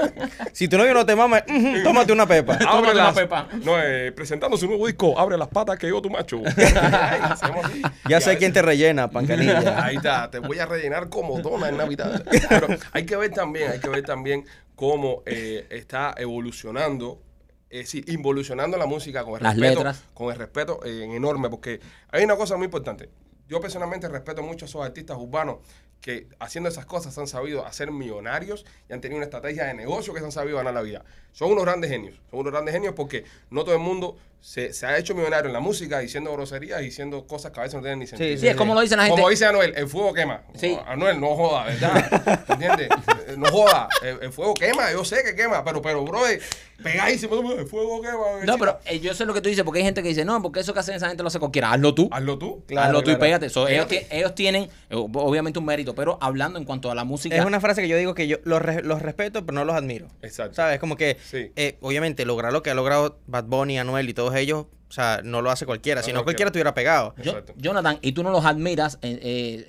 Si 0.53 0.67
tu 0.67 0.77
novio 0.77 0.93
no 0.93 1.05
te 1.05 1.15
mama, 1.15 1.43
tómate 1.83 2.13
una 2.13 2.25
pepa. 2.27 2.57
Tómate 2.57 2.89
Abre 2.89 2.91
una 3.01 3.13
pepa. 3.13 3.47
No, 3.63 3.81
eh, 3.81 4.11
presentando 4.11 4.57
su 4.57 4.67
nuevo 4.67 4.87
disco, 4.87 5.17
Abre 5.19 5.37
las 5.37 5.47
patas 5.47 5.77
que 5.77 5.87
yo 5.87 6.01
tu 6.01 6.09
macho. 6.09 6.41
Ya 8.09 8.19
sé 8.19 8.37
quién 8.37 8.53
te 8.53 8.61
rellena, 8.61 9.09
pancanilla. 9.09 9.85
Ahí 9.85 9.95
está, 9.97 10.29
te 10.29 10.39
voy 10.39 10.59
a 10.59 10.65
rellenar 10.65 11.09
como 11.09 11.39
dona 11.39 11.69
en 11.69 11.77
Navidad. 11.77 12.23
Pero 12.49 12.67
hay 12.91 13.05
que 13.05 13.15
ver 13.15 13.31
también, 13.31 13.71
hay 13.71 13.79
que 13.79 13.89
ver 13.89 14.03
también 14.03 14.45
cómo 14.75 15.23
eh, 15.25 15.67
está 15.69 16.13
evolucionando, 16.17 17.21
es 17.69 17.81
decir, 17.85 18.09
involucionando 18.09 18.77
la 18.77 18.85
música 18.85 19.23
con 19.23 19.35
el 19.35 19.43
Las 19.43 19.55
respeto, 19.55 19.79
letras. 19.79 20.03
con 20.13 20.31
el 20.31 20.37
respeto 20.37 20.79
eh, 20.83 21.03
enorme, 21.15 21.49
porque 21.49 21.79
hay 22.11 22.23
una 22.23 22.35
cosa 22.35 22.57
muy 22.57 22.65
importante. 22.65 23.09
Yo 23.47 23.59
personalmente 23.61 24.07
respeto 24.07 24.41
mucho 24.41 24.65
a 24.65 24.67
esos 24.67 24.83
artistas 24.83 25.17
urbanos 25.19 25.57
que 26.01 26.27
haciendo 26.39 26.69
esas 26.69 26.85
cosas 26.85 27.17
han 27.17 27.27
sabido 27.27 27.65
hacer 27.65 27.91
millonarios 27.91 28.65
y 28.89 28.93
han 28.93 29.01
tenido 29.01 29.17
una 29.17 29.25
estrategia 29.25 29.65
de 29.65 29.73
negocio 29.75 30.13
que 30.13 30.19
se 30.19 30.25
han 30.25 30.31
sabido 30.31 30.57
ganar 30.57 30.73
la 30.73 30.81
vida. 30.81 31.05
Son 31.31 31.51
unos 31.51 31.63
grandes 31.63 31.89
genios, 31.89 32.19
son 32.29 32.39
unos 32.39 32.51
grandes 32.51 32.73
genios 32.73 32.93
porque 32.95 33.23
no 33.49 33.63
todo 33.63 33.75
el 33.75 33.81
mundo 33.81 34.17
se, 34.41 34.73
se 34.73 34.85
ha 34.87 34.97
hecho 34.97 35.13
millonario 35.15 35.47
en 35.47 35.53
la 35.53 35.59
música 35.59 35.99
diciendo 35.99 36.33
groserías 36.33 36.81
y 36.81 36.85
diciendo 36.85 37.25
cosas 37.27 37.51
que 37.51 37.59
a 37.59 37.63
veces 37.63 37.75
no 37.75 37.81
tienen 37.81 37.99
ni 37.99 38.07
sentido. 38.07 38.37
Sí, 38.39 38.47
es 38.47 38.55
como 38.55 38.73
lo 38.73 38.81
dicen 38.81 38.97
la 38.97 39.03
gente. 39.05 39.15
Como 39.15 39.29
dice 39.29 39.45
Anuel, 39.45 39.73
el 39.75 39.87
fuego 39.87 40.13
quema. 40.13 40.41
Sí. 40.55 40.77
Anuel, 40.87 41.19
no 41.21 41.35
joda, 41.35 41.65
¿verdad? 41.65 42.43
¿Entiendes? 42.49 42.89
Eh, 43.27 43.35
No 43.37 43.49
joda. 43.51 43.87
El, 44.03 44.17
el 44.23 44.31
fuego 44.33 44.53
quema, 44.55 44.91
yo 44.91 45.05
sé 45.05 45.23
que 45.23 45.35
quema, 45.35 45.63
pero, 45.63 45.81
pero, 45.81 46.03
bro, 46.03 46.27
eh, 46.27 46.39
pegadísimo, 46.83 47.51
el 47.53 47.65
fuego 47.67 48.01
quema. 48.01 48.43
No, 48.45 48.57
pero 48.57 48.79
eh, 48.85 48.99
yo 48.99 49.13
sé 49.13 49.25
lo 49.25 49.33
que 49.33 49.41
tú 49.41 49.49
dices, 49.49 49.63
porque 49.63 49.79
hay 49.79 49.85
gente 49.85 50.01
que 50.01 50.09
dice, 50.09 50.25
no, 50.25 50.41
porque 50.41 50.59
eso 50.61 50.73
que 50.73 50.79
hacen 50.79 50.95
esa 50.95 51.07
gente 51.07 51.21
lo 51.23 51.27
hace 51.27 51.39
cualquiera. 51.39 51.71
Hazlo 51.71 51.93
tú. 51.93 52.09
Hazlo 52.11 52.37
tú. 52.37 52.63
Claro, 52.67 52.87
Hazlo 52.87 53.03
tú 53.03 53.11
y 53.11 53.15
pégate. 53.17 53.49
So, 53.49 53.67
ellos, 53.67 53.87
ellos 54.09 54.35
tienen, 54.35 54.69
obviamente, 54.89 55.59
un 55.59 55.65
mérito, 55.65 55.93
pero 55.95 56.17
hablando 56.21 56.57
en 56.59 56.65
cuanto 56.65 56.89
a 56.91 56.95
la 56.95 57.03
música. 57.03 57.35
Es 57.35 57.45
una 57.45 57.59
frase 57.59 57.81
que 57.81 57.87
yo 57.87 57.97
digo 57.97 58.13
que 58.15 58.27
yo 58.27 58.37
los, 58.43 58.61
re- 58.61 58.81
los 58.83 59.01
respeto, 59.01 59.45
pero 59.45 59.53
no 59.53 59.65
los 59.65 59.75
admiro. 59.75 60.07
Exacto. 60.21 60.55
¿Sabes? 60.55 60.79
Como 60.79 60.95
que, 60.97 61.17
Sí. 61.29 61.51
eh, 61.55 61.77
obviamente, 61.81 62.25
lograr 62.25 62.51
lo 62.51 62.63
que 62.63 62.71
ha 62.71 62.73
logrado 62.73 63.19
Bad 63.27 63.45
Bunny, 63.45 63.77
Anuel 63.79 64.09
y 64.09 64.13
todos 64.31 64.41
ellos, 64.41 64.65
o 64.89 64.93
sea, 64.93 65.21
no 65.23 65.41
lo 65.41 65.49
hace 65.51 65.65
cualquiera. 65.65 66.01
No, 66.01 66.05
Si 66.05 66.11
no, 66.11 66.19
no, 66.19 66.23
cualquiera 66.25 66.47
que- 66.47 66.49
estuviera 66.51 66.73
pegado. 66.73 67.13
Yo- 67.17 67.31
Exacto. 67.31 67.53
Jonathan, 67.57 67.97
y 68.01 68.11
tú 68.11 68.23
no 68.23 68.29
los 68.31 68.43
admiras, 68.45 68.99
eh, 69.01 69.19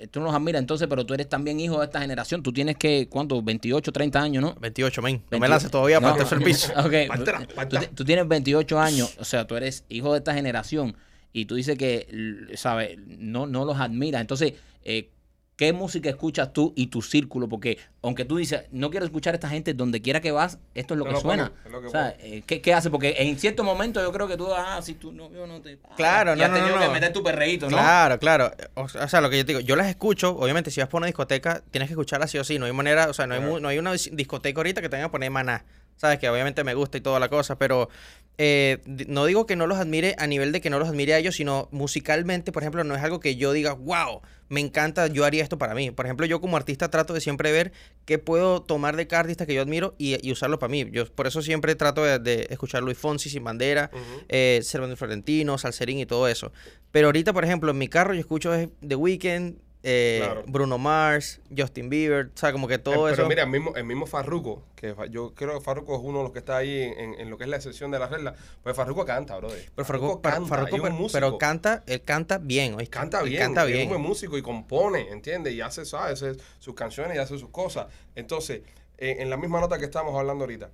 eh, 0.01 0.07
tú 0.11 0.19
no 0.19 0.25
los 0.27 0.35
admiras 0.35 0.59
entonces, 0.59 0.87
pero 0.89 1.05
tú 1.05 1.13
eres 1.13 1.29
también 1.29 1.59
hijo 1.59 1.79
de 1.79 1.85
esta 1.85 2.01
generación. 2.01 2.43
Tú 2.43 2.51
tienes 2.51 2.75
que, 2.75 3.07
¿cuánto? 3.09 3.41
28, 3.41 3.91
30 3.91 4.21
años, 4.21 4.43
¿no? 4.43 4.55
28, 4.59 5.01
men. 5.01 5.15
No 5.15 5.21
28. 5.31 5.41
me 5.41 5.47
lances 5.47 5.71
todavía 5.71 6.01
para 6.01 6.13
No. 6.13 6.17
tercer 6.17 6.39
piso. 6.43 6.73
Ok, 6.77 6.93
Pa' 7.07 7.15
atrás, 7.15 7.47
pa' 7.55 7.69
tú, 7.69 7.77
tú 7.95 8.03
tienes 8.05 8.27
28 8.27 8.79
años, 8.79 9.15
o 9.19 9.23
sea, 9.23 9.47
tú 9.47 9.55
eres 9.55 9.85
hijo 9.89 10.11
de 10.11 10.17
esta 10.17 10.33
generación 10.33 10.95
y 11.31 11.45
tú 11.45 11.55
dices 11.55 11.77
que, 11.77 12.07
¿sabes? 12.55 12.97
No, 13.07 13.47
no 13.47 13.63
los 13.65 13.79
admiras. 13.79 14.19
Entonces, 14.21 14.53
eh, 14.83 15.09
¿qué 15.55 15.71
música 15.73 16.09
escuchas 16.09 16.51
tú 16.53 16.73
y 16.75 16.87
tu 16.87 17.01
círculo? 17.01 17.47
Porque 17.47 17.77
aunque 18.01 18.25
tú 18.25 18.37
dices, 18.37 18.63
no 18.71 18.89
quiero 18.89 19.05
escuchar 19.05 19.33
a 19.33 19.35
esta 19.35 19.49
gente, 19.49 19.73
donde 19.73 20.01
quiera 20.01 20.19
que 20.19 20.31
vas, 20.31 20.57
esto 20.75 20.93
es 20.93 20.97
lo 20.97 21.05
No 21.05 21.09
que 21.09 21.13
lo 21.15 21.21
suena. 21.21 21.49
ponen, 21.49 21.61
es 21.65 21.71
lo 21.71 21.81
que 21.81 21.87
O 21.87 21.89
sea, 21.89 22.15
eh, 22.19 22.43
¿qué, 22.45 22.61
qué 22.61 22.73
hace? 22.73 22.89
Porque 22.89 23.15
en 23.19 23.37
cierto 23.39 23.63
momento 23.63 24.01
yo 24.01 24.11
creo 24.11 24.27
que 24.27 24.35
tú, 24.35 24.47
ah, 24.53 24.81
si 24.81 24.95
tu 24.95 25.11
novio 25.11 25.45
no 25.47 25.61
te... 25.61 25.79
ah, 25.83 25.93
Claro, 25.95 26.33
y 26.35 26.39
no, 26.39 26.43
has 26.45 26.49
no, 26.51 26.55
tenido 26.57 26.75
no, 26.75 26.81
que 26.81 26.87
no. 26.87 26.93
meter 26.93 27.13
tu 27.13 27.23
perreíto, 27.23 27.69
¿no? 27.69 27.77
Claro, 27.77 28.19
claro. 28.19 28.51
O, 28.73 28.81
o 28.83 29.07
sea, 29.07 29.21
lo 29.21 29.29
que 29.29 29.37
yo 29.37 29.45
te 29.45 29.53
digo, 29.53 29.59
yo 29.61 29.75
las 29.75 29.87
escucho, 29.87 30.35
obviamente, 30.35 30.71
si 30.71 30.79
vas 30.81 30.89
por 30.89 30.99
una 30.99 31.07
discoteca, 31.07 31.61
tienes 31.71 31.87
que 31.87 31.93
escucharlas 31.93 32.31
sí 32.31 32.37
o 32.39 32.43
sí. 32.43 32.57
No 32.59 32.65
hay 32.65 32.73
manera, 32.73 33.09
o 33.09 33.13
sea, 33.13 33.27
no 33.27 33.35
hay, 33.35 33.39
Claro. 33.41 33.59
no 33.59 33.67
hay 33.69 33.77
una 33.77 33.93
dis- 33.93 34.11
discoteca 34.11 34.59
ahorita 34.59 34.81
que 34.81 34.89
tenga 34.89 35.05
que 35.05 35.11
poner 35.11 35.31
maná. 35.31 35.63
Sabes 35.97 36.19
que 36.19 36.29
obviamente 36.29 36.63
me 36.63 36.73
gusta 36.73 36.97
y 36.97 37.01
toda 37.01 37.19
la 37.19 37.29
cosa, 37.29 37.57
pero 37.57 37.89
eh, 38.37 38.79
no 38.85 39.25
digo 39.25 39.45
que 39.45 39.55
no 39.55 39.67
los 39.67 39.77
admire 39.77 40.15
a 40.17 40.25
nivel 40.27 40.51
de 40.51 40.59
que 40.59 40.69
no 40.69 40.79
los 40.79 40.89
admire 40.89 41.13
a 41.13 41.19
ellos, 41.19 41.35
sino 41.35 41.69
musicalmente, 41.71 42.51
por 42.51 42.63
ejemplo, 42.63 42.83
no 42.83 42.95
es 42.95 43.01
algo 43.03 43.19
que 43.19 43.35
yo 43.35 43.53
diga, 43.53 43.73
wow, 43.73 44.21
me 44.49 44.59
encanta, 44.59 45.07
yo 45.07 45.23
haría 45.23 45.43
esto 45.43 45.57
para 45.57 45.75
mí. 45.75 45.91
Por 45.91 46.05
ejemplo, 46.05 46.25
yo 46.25 46.41
como 46.41 46.57
artista 46.57 46.89
trato 46.89 47.13
de 47.13 47.21
siempre 47.21 47.51
ver 47.51 47.71
qué 48.05 48.17
puedo 48.19 48.61
tomar 48.61 48.95
de 48.95 49.07
cada 49.07 49.21
artista 49.21 49.45
que 49.45 49.53
yo 49.53 49.61
admiro 49.61 49.95
y, 49.97 50.17
y 50.27 50.31
usarlo 50.31 50.59
para 50.59 50.71
mí. 50.71 50.89
Yo 50.91 51.05
por 51.13 51.27
eso 51.27 51.41
siempre 51.41 51.75
trato 51.75 52.03
de, 52.03 52.19
de 52.19 52.47
escuchar 52.49 52.83
Luis 52.83 52.97
Fonsi, 52.97 53.29
Sin 53.29 53.43
Bandera, 53.43 53.89
Ujú. 53.93 54.25
eh, 54.29 54.59
Cervantes 54.63 54.97
Florentino, 54.99 55.57
Salserín 55.57 55.99
y 55.99 56.05
todo 56.05 56.27
eso. 56.27 56.51
Pero 56.91 57.07
ahorita, 57.07 57.33
por 57.33 57.45
ejemplo, 57.45 57.71
en 57.71 57.77
mi 57.77 57.87
carro 57.87 58.13
yo 58.13 58.19
escucho 58.19 58.53
es 58.53 58.67
The 58.85 58.95
Weeknd, 58.95 59.55
eh, 59.83 60.21
Claro. 60.23 60.43
Bruno 60.47 60.77
Mars, 60.77 61.41
Justin 61.55 61.89
Bieber, 61.89 62.27
o 62.27 62.37
sea, 62.37 62.51
como 62.53 62.67
que 62.69 62.77
todo 62.77 63.07
Eh, 63.09 63.11
pero 63.11 63.23
eso. 63.23 63.27
mira, 63.29 63.43
el 63.43 63.49
mismo, 63.49 63.75
el 63.75 63.83
mismo 63.83 64.05
Farruko, 64.05 64.63
que 64.75 64.95
yo 65.11 65.33
creo 65.35 65.57
que 65.59 65.61
Farruko 65.61 65.95
es 65.95 66.01
uno 66.03 66.19
de 66.19 66.23
los 66.23 66.31
que 66.31 66.39
está 66.39 66.55
ahí 66.57 66.81
en, 66.81 67.15
en 67.19 67.29
lo 67.29 67.37
que 67.37 67.43
es 67.43 67.49
la 67.49 67.57
excepción 67.57 67.91
de 67.91 67.99
la 67.99 68.07
regla, 68.07 68.33
pues 68.63 68.75
Farruko 68.75 69.05
canta, 69.05 69.35
brother. 69.37 69.69
pero 69.75 69.85
Farruko, 69.85 70.21
Far- 70.23 70.45
Farruko, 70.45 70.75
es 70.75 70.81
un 70.81 70.81
pero, 70.83 70.95
músico. 70.95 71.13
pero 71.19 71.37
canta, 71.37 71.83
él 71.85 72.01
canta 72.01 72.37
bien, 72.37 72.75
¿oíste? 72.75 72.91
Canta 72.97 73.19
Él 73.21 73.29
bien, 73.29 73.41
Canta 73.41 73.65
es 73.65 73.71
bien. 73.73 73.83
un 73.83 73.89
buen 73.89 74.01
músico 74.01 74.37
y 74.37 74.41
compone, 74.41 75.09
¿entiendes? 75.11 75.53
Y 75.53 75.59
hace, 75.61 75.83
sus 75.85 76.73
canciones 76.75 77.15
y 77.17 77.19
hace 77.19 77.37
sus 77.37 77.49
cosas. 77.49 77.87
Entonces, 78.15 78.61
eh, 78.97 79.17
en 79.19 79.29
la 79.29 79.35
misma 79.37 79.59
nota 79.59 79.77
que 79.77 79.85
estamos 79.85 80.17
hablando 80.17 80.45
ahorita, 80.45 80.71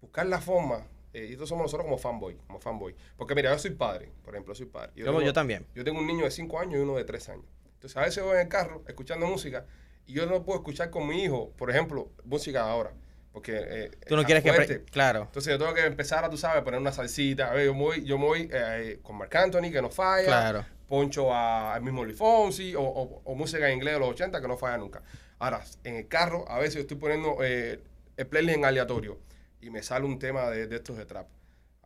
buscar 0.00 0.26
la 0.26 0.40
forma, 0.40 0.84
eh, 1.12 1.26
y 1.30 1.32
estos 1.34 1.48
somos 1.48 1.62
nosotros 1.62 1.84
como 1.86 1.96
fanboy, 1.98 2.36
como 2.46 2.58
fanboy. 2.58 2.94
Porque 3.16 3.34
mira, 3.34 3.52
yo 3.52 3.58
soy 3.58 3.70
padre, 3.70 4.10
por 4.24 4.34
ejemplo, 4.34 4.54
soy 4.54 4.66
padre. 4.66 4.90
Yo- 4.96 5.20
yo 5.22 5.32
también. 5.32 5.64
Yo 5.74 5.84
tengo 5.84 6.00
un 6.00 6.06
niño 6.06 6.24
de 6.24 6.30
5 6.30 6.58
años 6.58 6.74
y 6.74 6.78
uno 6.82 6.96
de 6.96 7.04
3 7.04 7.28
años. 7.30 7.46
Entonces, 7.78 7.96
a 7.96 8.00
veces 8.02 8.24
voy 8.24 8.34
en 8.34 8.40
el 8.42 8.48
carro 8.48 8.82
escuchando 8.88 9.26
música 9.26 9.64
y 10.06 10.12
yo 10.14 10.26
no 10.26 10.42
puedo 10.44 10.58
escuchar 10.58 10.90
con 10.90 11.06
mi 11.06 11.22
hijo, 11.22 11.50
por 11.56 11.70
ejemplo, 11.70 12.10
música 12.24 12.62
ahora. 12.62 12.92
Porque 13.32 13.52
eh, 13.56 13.90
Tú 14.08 14.16
no 14.16 14.24
quieres 14.24 14.42
que... 14.42 14.52
fuerte. 14.52 14.84
apre- 14.84 14.90
Claro. 14.90 15.22
Entonces 15.22 15.52
yo 15.52 15.58
tengo 15.58 15.72
que 15.74 15.84
empezar 15.86 16.24
a, 16.24 16.30
tú 16.30 16.36
sabes, 16.36 16.62
poner 16.64 16.80
una 16.80 16.90
salsita. 16.92 17.50
A 17.50 17.54
ver, 17.54 17.66
yo 17.66 17.74
me 17.74 17.80
voy, 17.80 18.04
yo 18.04 18.18
me 18.18 18.24
voy 18.24 18.50
eh, 18.52 18.98
con 19.02 19.16
Marc 19.16 19.34
Anthony, 19.36 19.70
que 19.70 19.80
no 19.80 19.90
falla. 19.90 20.26
Claro. 20.26 20.64
Poncho 20.88 21.32
a- 21.32 21.74
al 21.74 21.82
mismo 21.82 22.04
Luis 22.04 22.16
Fonsi 22.18 22.74
o, 22.74 22.82
o- 22.82 23.22
o 23.24 23.34
música 23.36 23.68
en 23.68 23.74
inglés 23.76 23.94
de 23.94 24.00
los 24.00 24.08
80 24.08 24.40
que 24.40 24.48
no 24.48 24.56
falla 24.56 24.78
nunca. 24.78 25.02
Ahora, 25.38 25.62
en 25.84 25.94
el 25.96 26.08
carro, 26.08 26.50
a 26.50 26.58
veces 26.58 26.74
yo 26.76 26.80
estoy 26.80 26.96
poniendo 26.96 27.36
eh, 27.44 27.80
el 28.16 28.26
playlist 28.26 28.56
en 28.58 28.64
aleatorio 28.64 29.18
y 29.60 29.70
me 29.70 29.82
sale 29.84 30.04
un 30.06 30.18
tema 30.18 30.50
de, 30.50 30.66
de 30.66 30.76
estos 30.76 30.96
de 30.96 31.04
trap. 31.04 31.28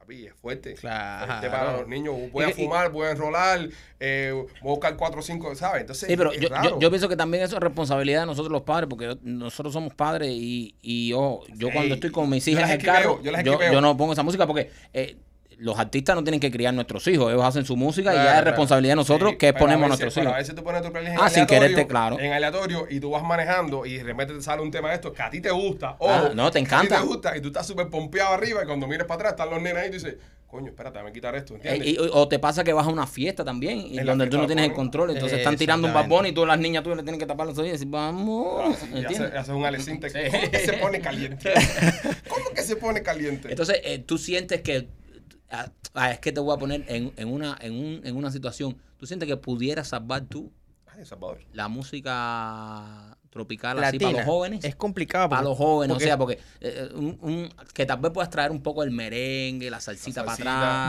Papi, 0.02 0.26
es 0.26 0.34
fuerte. 0.34 0.74
Claro. 0.74 1.26
Fuerte 1.26 1.48
para 1.48 1.76
los 1.78 1.86
niños. 1.88 2.14
Voy 2.32 2.44
a 2.44 2.50
y- 2.50 2.52
fumar, 2.54 2.90
voy 2.90 3.06
a 3.06 3.10
enrolar, 3.12 3.68
eh, 4.00 4.32
voy 4.34 4.72
a 4.72 4.74
buscar 4.74 4.96
4 4.96 5.20
o 5.20 5.22
5, 5.22 5.54
¿sabes? 5.54 5.82
Entonces, 5.82 6.08
Sí, 6.08 6.16
pero 6.16 6.32
es 6.32 6.40
yo, 6.40 6.48
raro. 6.48 6.70
yo, 6.70 6.80
yo 6.80 6.90
pienso 6.90 7.08
que 7.08 7.16
también 7.16 7.44
eso 7.44 7.54
es 7.56 7.62
responsabilidad 7.62 8.20
de 8.20 8.26
nosotros 8.26 8.50
los 8.50 8.62
padres, 8.62 8.88
porque 8.90 9.04
yo- 9.06 9.18
nosotros 9.22 9.72
somos 9.72 9.94
padres 9.94 10.30
y, 10.32 10.74
y 10.82 11.10
yo, 11.10 11.42
yo 11.54 11.68
Sí. 11.68 11.72
cuando 11.72 11.94
estoy 11.94 12.10
con 12.10 12.28
mis 12.28 12.44
Yo 12.44 12.50
hijas 12.52 12.62
las 12.62 12.70
en 12.72 12.80
el 12.80 12.86
carro, 12.86 13.20
yo 13.22 13.30
yo, 13.42 13.58
yo 13.72 13.80
no 13.80 13.96
pongo 13.96 14.12
esa 14.12 14.24
música 14.24 14.44
porque 14.46 14.70
eh, 14.92 15.16
los 15.62 15.78
artistas 15.78 16.14
no 16.16 16.22
tienen 16.24 16.40
que 16.40 16.50
criar 16.50 16.74
nuestros 16.74 17.06
hijos, 17.08 17.30
ellos 17.32 17.44
hacen 17.44 17.64
su 17.64 17.76
música 17.76 18.10
y 18.10 18.14
Claro, 18.14 18.30
ya 18.30 18.38
es 18.38 18.44
responsabilidad 18.44 18.92
de 18.92 18.96
nosotros 18.96 19.30
Sí, 19.32 19.36
que 19.38 19.52
pero 19.52 19.64
ponemos 19.64 19.84
a 19.84 19.88
veces- 19.90 20.00
nuestros 20.04 20.22
hijos. 20.24 20.34
A 20.34 20.38
veces 20.38 20.54
tú 20.54 20.64
pones 20.64 20.82
tu 20.82 20.92
playlist 20.92 21.14
en 21.14 21.20
Ah, 21.22 21.28
sin 21.30 21.38
aleatorio, 21.44 21.60
quererte, 21.68 21.86
claro. 21.86 22.18
En 22.20 22.32
aleatorio 22.32 22.86
y 22.90 23.00
tú 23.00 23.10
vas 23.10 23.22
manejando 23.22 23.86
y 23.86 23.98
de 23.98 24.04
repente 24.04 24.34
te 24.34 24.42
sale 24.42 24.60
un 24.62 24.70
tema 24.70 24.88
de 24.90 24.96
esto 24.96 25.12
que 25.12 25.22
a 25.22 25.30
ti 25.30 25.40
te 25.40 25.50
gusta. 25.50 25.96
Ah, 26.00 26.30
no, 26.34 26.50
te 26.50 26.58
encanta. 26.58 26.96
A 26.96 26.98
ti 27.00 27.02
te 27.04 27.08
gusta 27.08 27.36
y 27.36 27.40
tú 27.40 27.48
estás 27.48 27.66
súper 27.66 27.88
pompeado 27.88 28.34
arriba 28.34 28.62
y 28.62 28.66
cuando 28.66 28.86
miras 28.86 29.06
para 29.06 29.16
atrás 29.20 29.32
están 29.32 29.50
los 29.50 29.62
nenes 29.62 29.82
ahí 29.82 29.86
y 29.88 29.90
tú 29.90 29.94
dices, 29.98 30.16
coño, 30.48 30.66
espérate, 30.68 30.98
déjame 30.98 31.12
quitar 31.14 31.34
esto, 31.34 31.54
Eh, 31.54 31.56
¿entiendes? 31.62 31.88
y- 31.88 31.96
o 32.12 32.28
te 32.28 32.38
pasa 32.38 32.62
que 32.62 32.72
vas 32.74 32.86
a 32.86 32.90
una 32.90 33.06
fiesta 33.06 33.42
también 33.42 33.78
y 33.78 33.98
En 33.98 34.04
donde 34.04 34.26
tú 34.26 34.36
no 34.36 34.46
tienes 34.46 34.66
el 34.66 34.72
control, 34.74 35.10
entonces 35.12 35.38
están 35.38 35.56
tirando 35.56 35.86
un 35.88 35.94
babón 35.94 36.26
y 36.26 36.32
tú 36.32 36.44
las 36.44 36.58
niñas 36.58 36.82
tú 36.82 36.90
le 36.94 37.02
tienen 37.02 37.18
que 37.18 37.24
tapar 37.26 37.46
los 37.46 37.56
oídos 37.56 37.68
y 37.68 37.72
decir, 37.72 37.88
vamos, 37.88 38.76
y 38.94 39.04
haces 39.04 39.20
haces 39.34 39.54
un 39.54 39.64
alecinte. 39.64 40.10
Sí. 40.10 40.18
¿Cómo 40.30 40.50
que 40.50 40.58
se 40.58 40.72
pone 40.74 41.00
caliente? 41.00 41.52
¿Cómo 42.28 42.50
que 42.54 42.62
se 42.62 42.76
pone 42.76 43.02
caliente? 43.02 43.48
Entonces, 43.50 43.80
eh, 43.84 43.98
tú 44.00 44.18
sientes 44.18 44.60
que. 44.62 44.88
Ah, 45.52 46.10
es 46.10 46.18
que 46.20 46.32
te 46.32 46.40
voy 46.40 46.54
a 46.54 46.58
poner 46.58 46.84
en, 46.88 47.12
en 47.16 47.28
una, 47.28 47.56
en, 47.60 47.74
un- 47.74 48.00
en 48.06 48.16
una 48.16 48.30
situación. 48.30 48.76
Tú 48.98 49.06
sientes 49.06 49.28
que 49.28 49.36
pudieras 49.36 49.88
salvar 49.88 50.22
tú 50.26 50.50
Ay, 50.86 51.00
El 51.00 51.06
Salvador. 51.06 51.40
la 51.52 51.68
música 51.68 53.16
tropical 53.32 53.82
así 53.82 53.98
para 53.98 54.12
los 54.18 54.24
jóvenes. 54.26 54.62
Es 54.64 54.76
complicado. 54.76 55.28
para 55.30 55.42
los 55.42 55.56
jóvenes, 55.56 55.94
porque 55.94 56.04
o 56.04 56.06
sea, 56.06 56.18
porque 56.18 56.38
eh, 56.60 56.88
un- 56.94 57.18
un- 57.22 57.54
que 57.72 57.86
tal 57.86 57.98
vez 57.98 58.12
puedas 58.12 58.28
traer 58.28 58.50
un 58.50 58.62
poco 58.62 58.82
el 58.82 58.90
merengue, 58.90 59.70
la 59.70 59.80
salsita, 59.80 60.20
La 60.20 60.26
para 60.26 60.34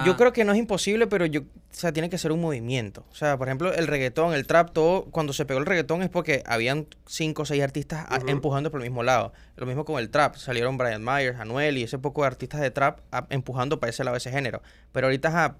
atrás. 0.01 0.05
Yo 0.05 0.17
creo 0.17 0.33
que 0.33 0.43
no 0.43 0.51
es 0.51 0.59
imposible, 0.59 1.07
pero 1.07 1.25
yo, 1.25 1.41
o 1.41 1.45
sea, 1.71 1.93
tiene 1.93 2.09
que 2.09 2.17
ser 2.17 2.33
un 2.33 2.41
movimiento. 2.41 3.05
O 3.11 3.15
sea, 3.15 3.37
por 3.37 3.47
ejemplo, 3.47 3.73
el 3.73 3.87
reggaetón, 3.87 4.33
el 4.33 4.45
trap, 4.45 4.71
todo, 4.73 5.05
cuando 5.05 5.31
se 5.31 5.45
pegó 5.45 5.59
el 5.61 5.65
reggaetón 5.65 6.03
es 6.03 6.09
porque 6.09 6.43
habían 6.45 6.85
cinco 7.07 7.43
o 7.43 7.45
seis 7.45 7.63
artistas 7.63 8.05
empujando 8.27 8.69
por 8.71 8.81
el 8.81 8.89
mismo 8.89 9.03
lado. 9.03 9.31
Lo 9.55 9.65
mismo 9.65 9.85
con 9.85 9.99
el 9.99 10.09
trap. 10.09 10.35
Salieron 10.35 10.77
Brian 10.77 11.03
Myers, 11.03 11.39
Anuel 11.39 11.77
y 11.77 11.83
ese 11.83 11.97
poco 11.97 12.21
de 12.21 12.27
artistas 12.27 12.59
de 12.59 12.71
trap 12.71 12.99
a- 13.13 13.25
empujando 13.29 13.79
para 13.79 13.89
ese 13.91 14.03
lado 14.03 14.17
ese 14.17 14.31
género. 14.31 14.61
Pero 14.91 15.07
ahorita, 15.07 15.55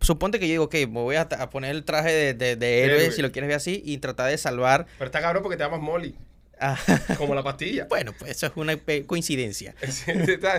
suponte 0.00 0.38
que 0.38 0.46
yo 0.46 0.52
digo, 0.52 0.64
ok, 0.64 0.74
me 0.88 1.00
voy 1.02 1.16
a, 1.16 1.22
a 1.22 1.50
poner 1.50 1.70
el 1.70 1.82
traje 1.84 2.12
de, 2.12 2.34
de, 2.34 2.56
de 2.56 2.84
héroe, 2.84 2.96
Héroe. 3.00 3.12
si 3.12 3.22
lo 3.22 3.32
quieres 3.32 3.48
ver 3.48 3.56
así, 3.56 3.82
y 3.84 3.98
tratar 3.98 4.30
de 4.30 4.36
salvar. 4.38 4.86
Pero 4.98 5.06
está 5.06 5.20
cabrón 5.20 5.42
porque 5.42 5.56
te 5.56 5.64
llamas 5.64 5.80
Molly, 5.80 6.14
a- 6.60 6.76
como 7.16 7.34
la 7.34 7.42
pastilla. 7.42 7.84
bueno, 7.88 8.12
pues 8.18 8.32
eso 8.32 8.46
es 8.46 8.52
una 8.56 8.76
coincidencia. 9.06 9.74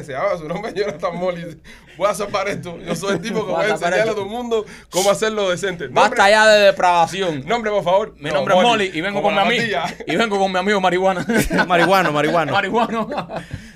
Llama 0.08 0.38
su 0.38 0.48
nombre, 0.48 0.74
Jonathan 0.74 1.16
Molly. 1.18 1.60
Voy 1.98 2.08
a 2.10 2.14
salvar 2.14 2.48
esto. 2.48 2.78
Yo 2.80 2.96
soy 2.96 3.16
el 3.16 3.22
tipo 3.22 3.46
que 3.46 3.52
Voy 3.52 3.66
a 3.66 3.70
enseñarle 3.70 4.02
a 4.02 4.06
todo 4.06 4.24
el 4.24 4.30
mundo 4.30 4.66
cómo 4.90 5.12
hacerlo 5.12 5.50
decente. 5.50 5.86
Nombre, 5.86 6.02
Basta 6.02 6.30
ya 6.30 6.48
de 6.48 6.66
depravación. 6.66 7.46
nombre, 7.46 7.72
por 7.72 7.84
favor. 7.84 8.16
Mi 8.18 8.30
No, 8.30 8.36
nombre 8.36 8.56
es 8.56 8.62
Molly 8.64 8.92
y 8.94 9.02
vengo 9.02 9.22
como 9.22 9.36
con 9.36 9.48
mi 9.48 9.58
amigo. 9.58 9.80
Y 10.08 10.16
vengo 10.16 10.40
con 10.40 10.52
mi 10.52 10.58
amigo 10.60 10.80
marihuana. 10.80 11.26
marihuano, 11.68 12.12
marihuano. 12.12 12.52
marihuano. 12.54 13.10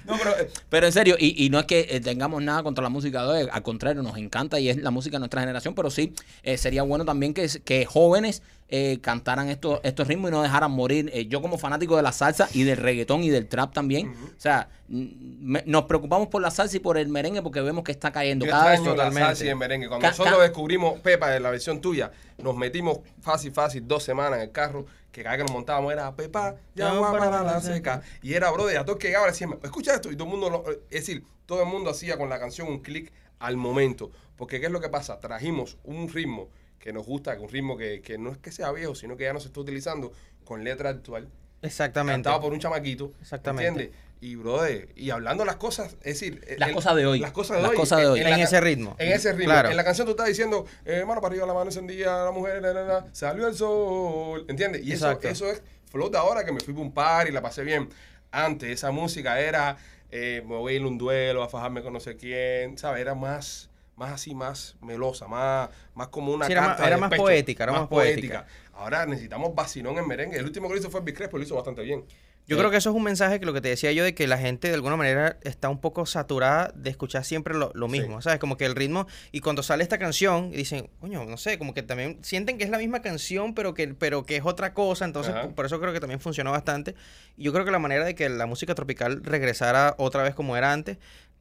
No, 0.05 0.17
pero, 0.17 0.31
pero 0.69 0.85
en 0.87 0.91
serio, 0.93 1.15
y, 1.19 1.45
y 1.45 1.49
no 1.49 1.59
es 1.59 1.65
que 1.65 1.87
eh, 1.89 1.99
tengamos 1.99 2.41
nada 2.43 2.63
contra 2.63 2.81
la 2.83 2.89
música 2.89 3.23
de 3.23 3.27
hoy, 3.43 3.49
al 3.51 3.63
contrario, 3.63 4.01
nos 4.03 4.17
encanta 4.17 4.59
y 4.59 4.69
es 4.69 4.77
la 4.77 4.91
música 4.91 5.15
de 5.15 5.19
nuestra 5.19 5.41
generación, 5.41 5.73
pero 5.75 5.89
sí 5.89 6.13
eh, 6.43 6.57
sería 6.57 6.83
bueno 6.83 7.05
también 7.05 7.33
que, 7.33 7.47
que 7.63 7.85
jóvenes 7.85 8.41
eh, 8.69 8.97
cantaran 9.01 9.49
estos, 9.49 9.79
estos 9.83 10.07
ritmos 10.07 10.29
y 10.29 10.31
no 10.33 10.41
dejaran 10.41 10.71
morir. 10.71 11.09
Eh, 11.13 11.27
yo 11.27 11.41
como 11.41 11.57
fanático 11.57 11.95
de 11.95 12.01
la 12.03 12.11
salsa 12.11 12.49
y 12.53 12.63
del 12.63 12.77
reggaetón 12.77 13.23
y 13.23 13.29
del 13.29 13.47
trap 13.47 13.71
también, 13.73 14.07
o 14.09 14.39
sea, 14.39 14.67
me- 14.87 15.63
nos 15.65 15.83
preocupamos 15.85 16.27
por 16.27 16.41
la 16.41 16.49
salsa 16.51 16.77
y 16.77 16.79
por 16.79 16.97
el 16.97 17.07
merengue 17.07 17.41
porque 17.41 17.61
vemos 17.61 17.83
que 17.83 17.91
está 17.91 18.11
cayendo 18.11 18.45
Yo 18.45 18.51
cada 18.51 18.71
vez. 18.71 18.79
la 18.79 18.85
totalmente. 18.91 19.21
salsa 19.27 19.45
y 19.45 19.49
el 19.49 19.55
merengue. 19.57 19.87
Cuando 19.87 20.01
Ca- 20.03 20.09
nosotros 20.11 20.41
descubrimos 20.41 20.99
Pepa 21.01 21.35
en 21.35 21.43
la 21.43 21.51
versión 21.51 21.81
tuya, 21.81 22.11
nos 22.37 22.55
metimos 22.55 22.99
fácil, 23.21 23.51
fácil, 23.51 23.87
dos 23.87 24.03
semanas 24.03 24.35
en 24.39 24.41
el 24.45 24.51
carro, 24.51 24.85
que 25.13 25.23
cada 25.23 25.37
vez 25.37 25.45
que 25.45 25.47
nos 25.49 25.53
montábamos 25.53 25.93
era 25.93 26.13
Pepa, 26.13 26.57
ya 26.75 26.91
va 26.91 27.11
para 27.13 27.29
para 27.31 27.43
la 27.43 27.61
seca. 27.61 28.01
Y 28.21 28.33
era, 28.33 28.51
brother, 28.51 28.79
a 28.79 28.83
todos 28.85 28.99
que 28.99 29.07
llegaba 29.07 29.27
le 29.27 29.31
decían, 29.31 29.57
escucha 29.63 29.93
esto, 29.95 30.11
y 30.11 30.15
todo 30.17 30.25
el 30.25 30.31
mundo, 30.31 30.49
lo- 30.49 30.69
es 30.69 30.89
decir, 30.89 31.23
todo 31.45 31.61
el 31.61 31.69
mundo 31.69 31.89
hacía 31.89 32.17
con 32.17 32.27
la 32.29 32.39
canción 32.39 32.67
un 32.67 32.79
clic 32.81 33.13
al 33.39 33.55
momento. 33.55 34.11
Porque 34.35 34.59
¿qué 34.59 34.65
es 34.65 34.71
lo 34.71 34.81
que 34.81 34.89
pasa? 34.89 35.19
Trajimos 35.21 35.77
un 35.85 36.09
ritmo 36.09 36.49
que 36.79 36.91
nos 36.91 37.05
gusta, 37.05 37.37
un 37.39 37.47
ritmo 37.47 37.77
que, 37.77 38.01
que 38.01 38.17
no 38.17 38.31
es 38.31 38.37
que 38.39 38.51
sea 38.51 38.71
viejo, 38.73 38.95
sino 38.95 39.15
que 39.15 39.23
ya 39.23 39.31
no 39.33 39.39
se 39.39 39.47
está 39.47 39.59
utilizando 39.61 40.11
con 40.43 40.63
letra 40.65 40.89
actual. 40.89 41.29
Exactamente. 41.61 42.15
Cantado 42.23 42.41
por 42.41 42.51
un 42.51 42.59
chamaquito. 42.59 43.13
Exactamente. 43.21 43.67
¿Entiendes? 43.69 43.97
Y, 44.25 44.35
brother, 44.37 44.87
y 44.95 45.09
hablando 45.09 45.43
las 45.43 45.57
cosas, 45.57 45.97
es 46.01 46.17
decir... 46.19 46.41
Las 46.57 46.69
el- 46.69 46.75
cosas 46.75 46.95
de 46.95 47.05
hoy. 47.05 47.19
Las 47.19 47.33
cosas 47.33 47.57
de 47.57 47.63
Las 47.63 47.71
hoy. 47.71 47.75
cosas 47.77 47.99
de 47.99 48.07
hoy. 48.07 48.21
En 48.21 48.29
la 48.29 48.41
ese 48.41 48.61
ritmo. 48.61 48.95
En 48.97 49.11
ese 49.11 49.33
ritmo. 49.33 49.45
Claro. 49.51 49.69
En 49.69 49.75
la 49.75 49.83
canción 49.83 50.05
tú 50.05 50.11
estás 50.11 50.27
diciendo, 50.27 50.65
eh, 50.85 51.03
mano 51.05 51.19
para 51.19 51.33
arriba, 51.33 51.45
la 51.45 51.53
mano 51.53 51.65
encendida, 51.65 52.23
la 52.23 52.31
mujer, 52.31 52.61
na, 52.61 52.71
na, 52.71 52.83
na, 52.85 53.05
salió 53.11 53.47
el 53.49 53.53
sol. 53.55 54.45
¿Entiendes? 54.47 54.81
Y 54.85 54.93
eso, 54.93 55.07
Exacto. 55.07 55.27
eso 55.27 55.51
es 55.51 55.61
flow 55.91 56.09
de 56.09 56.17
ahora 56.17 56.45
que 56.45 56.53
me 56.53 56.61
fui 56.61 56.73
para 56.73 56.85
un 56.85 56.93
par 56.93 57.27
y 57.27 57.31
la 57.33 57.41
pasé 57.41 57.63
bien. 57.63 57.89
Antes 58.31 58.69
esa 58.69 58.91
música 58.91 59.39
era, 59.41 59.75
eh, 60.09 60.41
me 60.47 60.55
voy 60.55 60.71
a 60.73 60.75
ir 60.77 60.83
a 60.83 60.87
un 60.87 60.97
duelo, 60.97 61.43
a 61.43 61.49
fajarme 61.49 61.81
con 61.83 61.91
no 61.91 61.99
sé 61.99 62.15
quién, 62.15 62.77
¿sabes? 62.77 63.01
Era 63.01 63.15
más, 63.15 63.69
más 63.97 64.11
así, 64.13 64.33
más 64.33 64.77
melosa, 64.81 65.27
más, 65.27 65.69
más 65.95 66.07
como 66.07 66.31
una 66.33 66.45
Sí, 66.45 66.53
era 66.53 66.61
carta 66.67 66.87
era 66.87 66.97
más 66.97 67.13
poética, 67.13 67.63
era 67.65 67.73
más 67.73 67.87
poética. 67.89 68.45
Ahora 68.73 69.05
necesitamos 69.05 69.53
vacilón 69.53 69.97
en 69.97 70.07
merengue. 70.07 70.37
El 70.37 70.45
último 70.45 70.67
que 70.69 70.75
lo 70.75 70.79
hizo 70.79 70.89
fue 70.89 71.01
Big 71.01 71.13
Crespo, 71.17 71.37
lo 71.37 71.43
hizo 71.43 71.55
bastante 71.55 71.81
bien. 71.81 72.05
Yo 72.45 72.57
creo 72.57 72.69
que 72.69 72.77
eso 72.77 72.89
es 72.89 72.95
un 72.95 73.03
mensaje 73.03 73.39
que 73.39 73.45
lo 73.45 73.53
que 73.53 73.61
te 73.61 73.69
decía 73.69 73.91
yo 73.93 74.03
de 74.03 74.13
que 74.13 74.27
la 74.27 74.37
gente 74.37 74.67
de 74.67 74.73
alguna 74.73 74.95
manera 74.97 75.37
está 75.43 75.69
un 75.69 75.79
poco 75.79 76.05
saturada 76.05 76.71
de 76.75 76.89
escuchar 76.89 77.23
siempre 77.23 77.53
lo, 77.55 77.71
lo 77.73 77.87
mismo, 77.87 78.21
¿sabes? 78.21 78.39
Como 78.39 78.57
que 78.57 78.65
el 78.65 78.75
ritmo 78.75 79.07
y 79.31 79.39
cuando 79.39 79.63
sale 79.63 79.81
esta 79.83 79.97
canción 79.97 80.51
dicen, 80.51 80.89
coño, 80.99 81.23
no 81.25 81.37
sé, 81.37 81.57
como 81.57 81.73
que 81.73 81.83
también 81.83 82.19
sienten 82.21 82.57
que 82.57 82.63
es 82.65 82.69
la 82.69 82.77
misma 82.77 83.01
canción 83.01 83.53
pero 83.55 83.73
que 83.73 83.87
pero 83.93 84.23
que 84.25 84.35
es 84.35 84.43
otra 84.45 84.73
cosa, 84.73 85.05
entonces 85.05 85.33
Ajá. 85.33 85.43
por- 85.43 85.55
por 85.55 85.65
eso 85.65 85.79
creo 85.79 85.93
que 85.93 85.99
también 86.01 86.19
funcionó 86.19 86.51
bastante. 86.51 86.95
Y 87.37 87.43
yo 87.43 87.53
creo 87.53 87.63
que 87.65 87.71
la 87.71 87.79
manera 87.79 88.03
de 88.03 88.13
que 88.13 88.27
la 88.29 88.45
música 88.45 88.75
tropical 88.75 89.23
regresara 89.23 89.95
otra 89.97 90.21
vez 90.23 90.35
como 90.35 90.57
era 90.57 90.73
antes 90.73 90.97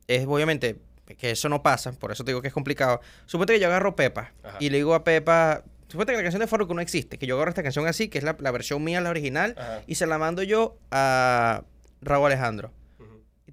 es 0.06 0.24
obviamente 0.26 0.76
que 1.18 1.32
eso 1.32 1.48
no 1.48 1.62
pasa, 1.62 1.92
por 1.92 2.12
eso 2.12 2.24
te 2.24 2.30
digo 2.30 2.40
que 2.40 2.48
es 2.48 2.54
complicado. 2.54 3.00
Suponte 3.26 3.52
que 3.54 3.60
yo 3.60 3.66
agarro 3.66 3.96
Pepa 3.96 4.32
Ajá. 4.44 4.56
y 4.60 4.70
le 4.70 4.78
digo 4.78 4.94
a 4.94 5.02
Pepa, 5.04 5.62
suponte 5.92 6.12
que 6.12 6.16
la 6.16 6.22
canción 6.22 6.40
de 6.40 6.46
Farruko 6.46 6.74
no 6.74 6.81
existe, 6.81 7.18
que 7.18 7.26
yo 7.26 7.37
agarro 7.37 7.50
esta 7.50 7.62
canción 7.62 7.87
así, 7.87 8.09
que 8.09 8.18
es 8.18 8.24
la, 8.24 8.37
la 8.40 8.50
versión 8.50 8.83
mía, 8.83 9.00
la 9.00 9.11
original, 9.11 9.55
Ajá. 9.59 9.83
y 9.87 9.94
se 9.94 10.07
la 10.07 10.18
mando 10.18 10.42
yo 10.42 10.76
a 10.90 11.62
Raúl 12.00 12.26
Alejandro. 12.26 12.72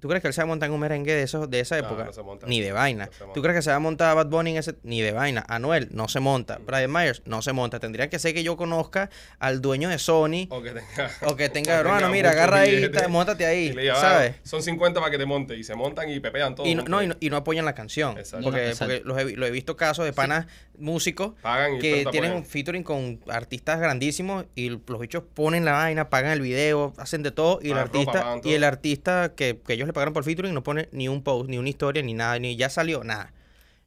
¿Y 0.00 0.02
tú 0.02 0.08
crees 0.08 0.22
que 0.22 0.28
él 0.28 0.34
se 0.34 0.40
va 0.40 0.44
a 0.44 0.46
montar 0.46 0.68
en 0.68 0.72
un 0.74 0.80
merengue 0.80 1.12
de, 1.14 1.22
esos, 1.22 1.50
de 1.50 1.60
esa 1.60 1.78
No, 1.80 1.86
época? 1.86 2.04
no 2.04 2.12
se 2.12 2.22
monta. 2.22 2.46
Ni 2.46 2.60
de 2.60 2.72
vaina. 2.72 3.06
No 3.06 3.12
se 3.12 3.18
monta. 3.20 3.34
¿Tú 3.34 3.42
crees 3.42 3.56
que 3.56 3.62
se 3.62 3.70
va 3.70 3.76
a 3.76 3.80
montar 3.80 4.10
a 4.10 4.14
Bad 4.14 4.26
Bunny 4.26 4.50
en 4.52 4.56
ese? 4.56 4.74
Ni 4.82 5.00
de 5.02 5.12
vaina. 5.12 5.44
Anuel 5.48 5.88
no 5.92 6.08
se 6.08 6.20
monta. 6.20 6.58
Brian 6.66 6.90
Myers 6.92 7.22
no 7.26 7.42
se 7.42 7.52
monta. 7.52 7.78
Tendría 7.80 8.08
que 8.08 8.18
ser 8.18 8.32
que 8.34 8.42
yo 8.42 8.56
conozca 8.56 9.10
al 9.38 9.60
dueño 9.60 9.88
de 9.88 9.98
Sony 9.98 10.46
O 10.50 10.62
que 10.62 10.70
tenga, 10.70 11.10
o 11.26 11.36
que 11.36 11.48
tenga, 11.48 11.74
hermano, 11.80 12.08
mira, 12.08 12.30
agarra 12.30 12.60
ahí, 12.60 12.90
móntate 13.08 13.44
ahí, 13.46 13.74
¿sabes? 13.94 14.32
"Ah, 14.36 14.40
Son 14.42 14.62
50 14.62 15.00
para 15.00 15.10
que 15.10 15.18
te 15.18 15.26
monte. 15.26 15.56
Y 15.56 15.64
se 15.64 15.74
montan 15.74 16.08
y 16.10 16.18
pepean 16.20 16.54
todo. 16.54 16.66
Y 16.66 16.74
no, 16.74 16.82
no, 16.84 17.02
y 17.02 17.06
no, 17.08 17.16
y 17.20 17.30
no 17.30 17.36
apoyan 17.36 17.64
la 17.64 17.74
canción. 17.74 18.16
Exacto. 18.18 18.44
Porque, 18.44 18.60
No, 18.60 18.64
no, 18.66 18.70
exacto. 18.70 18.94
porque 18.94 19.08
los 19.08 19.18
he, 19.32 19.36
lo 19.36 19.46
he 19.46 19.50
visto 19.50 19.76
casos 19.76 20.04
de 20.04 20.12
panas 20.12 20.46
músicos 20.78 21.32
Pagan 21.42 21.78
que 21.78 22.06
tienen 22.10 22.32
un 22.32 22.44
featuring 22.44 22.82
con 22.82 23.20
artistas 23.28 23.78
grandísimos 23.80 24.46
y 24.54 24.70
los 24.70 24.98
bichos 24.98 25.22
ponen 25.34 25.66
la 25.66 25.72
vaina, 25.72 26.08
pagan 26.08 26.32
el 26.32 26.40
video, 26.40 26.94
hacen 26.96 27.22
de 27.22 27.30
todo 27.32 27.58
y 27.62 27.66
el 27.66 27.72
Pagan 27.74 27.84
artista 27.86 28.40
y 28.44 28.54
el 28.54 28.64
artista 28.64 29.32
que, 29.36 29.60
que 29.66 29.74
ellos 29.74 29.86
le 29.90 29.94
pagaron 29.94 30.14
por 30.14 30.24
featuring 30.24 30.54
no 30.54 30.62
pone 30.62 30.88
ni 30.92 31.08
un 31.08 31.22
post, 31.22 31.50
ni 31.50 31.58
una 31.58 31.68
historia, 31.68 32.02
ni 32.02 32.14
nada, 32.14 32.38
ni 32.38 32.56
ya 32.56 32.70
salió 32.70 33.02
nada. 33.04 33.32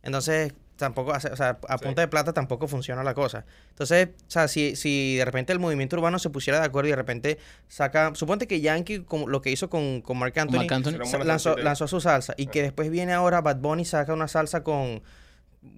Entonces, 0.03 0.53
tampoco, 0.75 1.13
hace- 1.13 1.29
o 1.29 1.35
sea, 1.37 1.59
a 1.69 1.77
punta 1.77 2.01
de 2.01 2.07
plata 2.09 2.33
tampoco 2.33 2.67
funciona 2.67 3.03
la 3.03 3.13
cosa. 3.13 3.45
Entonces, 3.69 4.09
o 4.27 4.31
sea, 4.31 4.47
si, 4.49 4.75
si 4.75 5.15
de 5.15 5.23
repente 5.23 5.53
el 5.53 5.59
movimiento 5.59 5.95
urbano 5.95 6.19
se 6.19 6.29
pusiera 6.29 6.59
de 6.59 6.65
acuerdo 6.65 6.87
y 6.87 6.91
de 6.91 6.95
repente 6.97 7.37
saca, 7.69 8.11
suponte 8.15 8.47
que 8.47 8.59
Yankee, 8.59 8.99
como 9.03 9.27
lo 9.29 9.41
que 9.41 9.51
hizo 9.51 9.69
con, 9.69 10.01
con 10.01 10.17
Marc 10.17 10.37
Anthony, 10.37 10.57
lanzó, 11.25 11.55
lanzó 11.63 11.87
su 11.87 12.01
salsa 12.01 12.33
y 12.37 12.47
que 12.47 12.61
después 12.63 12.89
viene 12.89 13.13
ahora 13.13 13.39
Bad 13.41 13.57
Bunny 13.57 13.83
y 13.83 13.85
saca 13.85 14.13
una 14.13 14.27
salsa 14.27 14.63
con, 14.63 15.01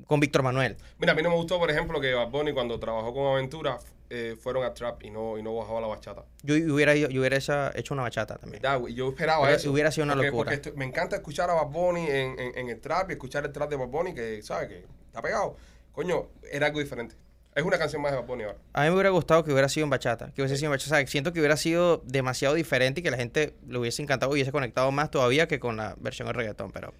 con 0.07 0.19
Víctor 0.19 0.43
Manuel. 0.43 0.77
Mira, 0.99 1.13
a 1.13 1.15
mí 1.15 1.21
no 1.23 1.29
me 1.29 1.35
gustó, 1.35 1.57
por 1.59 1.69
ejemplo, 1.71 1.99
que 1.99 2.13
Bad 2.13 2.29
Bunny 2.29 2.53
cuando 2.53 2.79
trabajó 2.79 3.13
con 3.13 3.25
Aventura 3.33 3.77
eh, 4.09 4.35
fueron 4.39 4.63
a 4.63 4.73
trap 4.73 5.03
y 5.03 5.09
no, 5.09 5.37
y 5.37 5.41
no 5.43 5.55
bajaba 5.55 5.81
la 5.81 5.87
bachata. 5.87 6.23
Yo 6.43 6.53
hubiera, 6.73 6.93
yo 6.95 7.07
hubiera 7.19 7.37
hecha- 7.37 7.71
hecho 7.75 7.93
una 7.95 8.03
bachata 8.03 8.37
también. 8.37 8.61
¿Verdad, 8.61 8.79
güey? 8.79 8.93
Yo 8.93 9.09
esperaba 9.09 9.45
Pero 9.45 9.57
eso. 9.57 9.71
hubiera 9.71 9.91
sido 9.91 10.05
una 10.05 10.13
porque, 10.13 10.27
locura. 10.27 10.51
porque 10.51 10.55
esto- 10.69 10.77
me 10.77 10.85
encanta 10.85 11.15
escuchar 11.15 11.49
a 11.49 11.53
Bad 11.55 11.67
Bunny 11.71 12.05
en, 12.07 12.39
en- 12.39 12.57
en 12.57 12.69
el 12.69 12.79
trap 12.79 13.09
y 13.09 13.13
escuchar 13.13 13.45
el 13.45 13.51
trap 13.51 13.69
de 13.69 13.75
Bad 13.77 13.87
Bunny 13.87 14.13
que, 14.13 14.41
¿sabes? 14.43 14.67
Que 14.69 14.85
está 15.07 15.21
pegado. 15.23 15.57
Coño, 15.91 16.27
era 16.51 16.67
algo 16.67 16.79
diferente. 16.79 17.15
Es 17.55 17.63
una 17.63 17.77
canción 17.79 18.01
más 18.01 18.11
de 18.11 18.17
Bad 18.19 18.27
Bunny 18.27 18.43
ahora. 18.43 18.57
A 18.73 18.81
mí 18.83 18.89
me 18.89 18.93
hubiera 18.95 19.09
gustado 19.09 19.43
que 19.43 19.51
hubiera 19.51 19.69
sido 19.69 19.85
en 19.85 19.89
bachata, 19.89 20.31
que 20.35 20.41
hubiese 20.41 20.57
sido 20.57 20.67
en 20.67 20.71
bachata. 20.73 20.95
O 20.95 20.97
sea, 20.99 21.07
siento 21.07 21.33
que 21.33 21.39
hubiera 21.39 21.55
sido 21.57 22.03
demasiado 22.05 22.53
diferente 22.53 22.99
y 22.99 23.03
que 23.03 23.09
la 23.11 23.17
gente 23.17 23.55
le 23.67 23.79
hubiese 23.79 24.03
encantado, 24.03 24.31
hubiese 24.33 24.51
conectado 24.51 24.91
más 24.91 25.09
todavía 25.09 25.47
que 25.47 25.59
con 25.59 25.77
la 25.77 25.95
versión 25.99 26.27
de 26.27 26.33
reggaetón, 26.33 26.71
pero... 26.71 26.93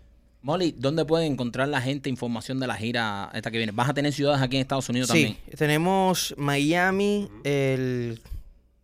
Molly, 0.46 0.76
¿dónde 0.78 1.06
pueden 1.06 1.32
encontrar 1.34 1.68
la 1.70 1.82
gente 1.82 2.08
información 2.08 2.60
de 2.60 2.68
la 2.68 2.76
gira 2.76 3.32
esta 3.34 3.50
que 3.50 3.58
viene? 3.58 3.72
¿Vas 3.74 3.90
a 3.90 3.96
tener 3.96 4.14
ciudades 4.14 4.44
aquí 4.44 4.58
en 4.58 4.62
Estados 4.62 4.88
Unidos 4.90 5.10
Sí, 5.10 5.24
también? 5.26 5.58
tenemos 5.58 6.36
Miami 6.38 7.28
el 7.44 8.22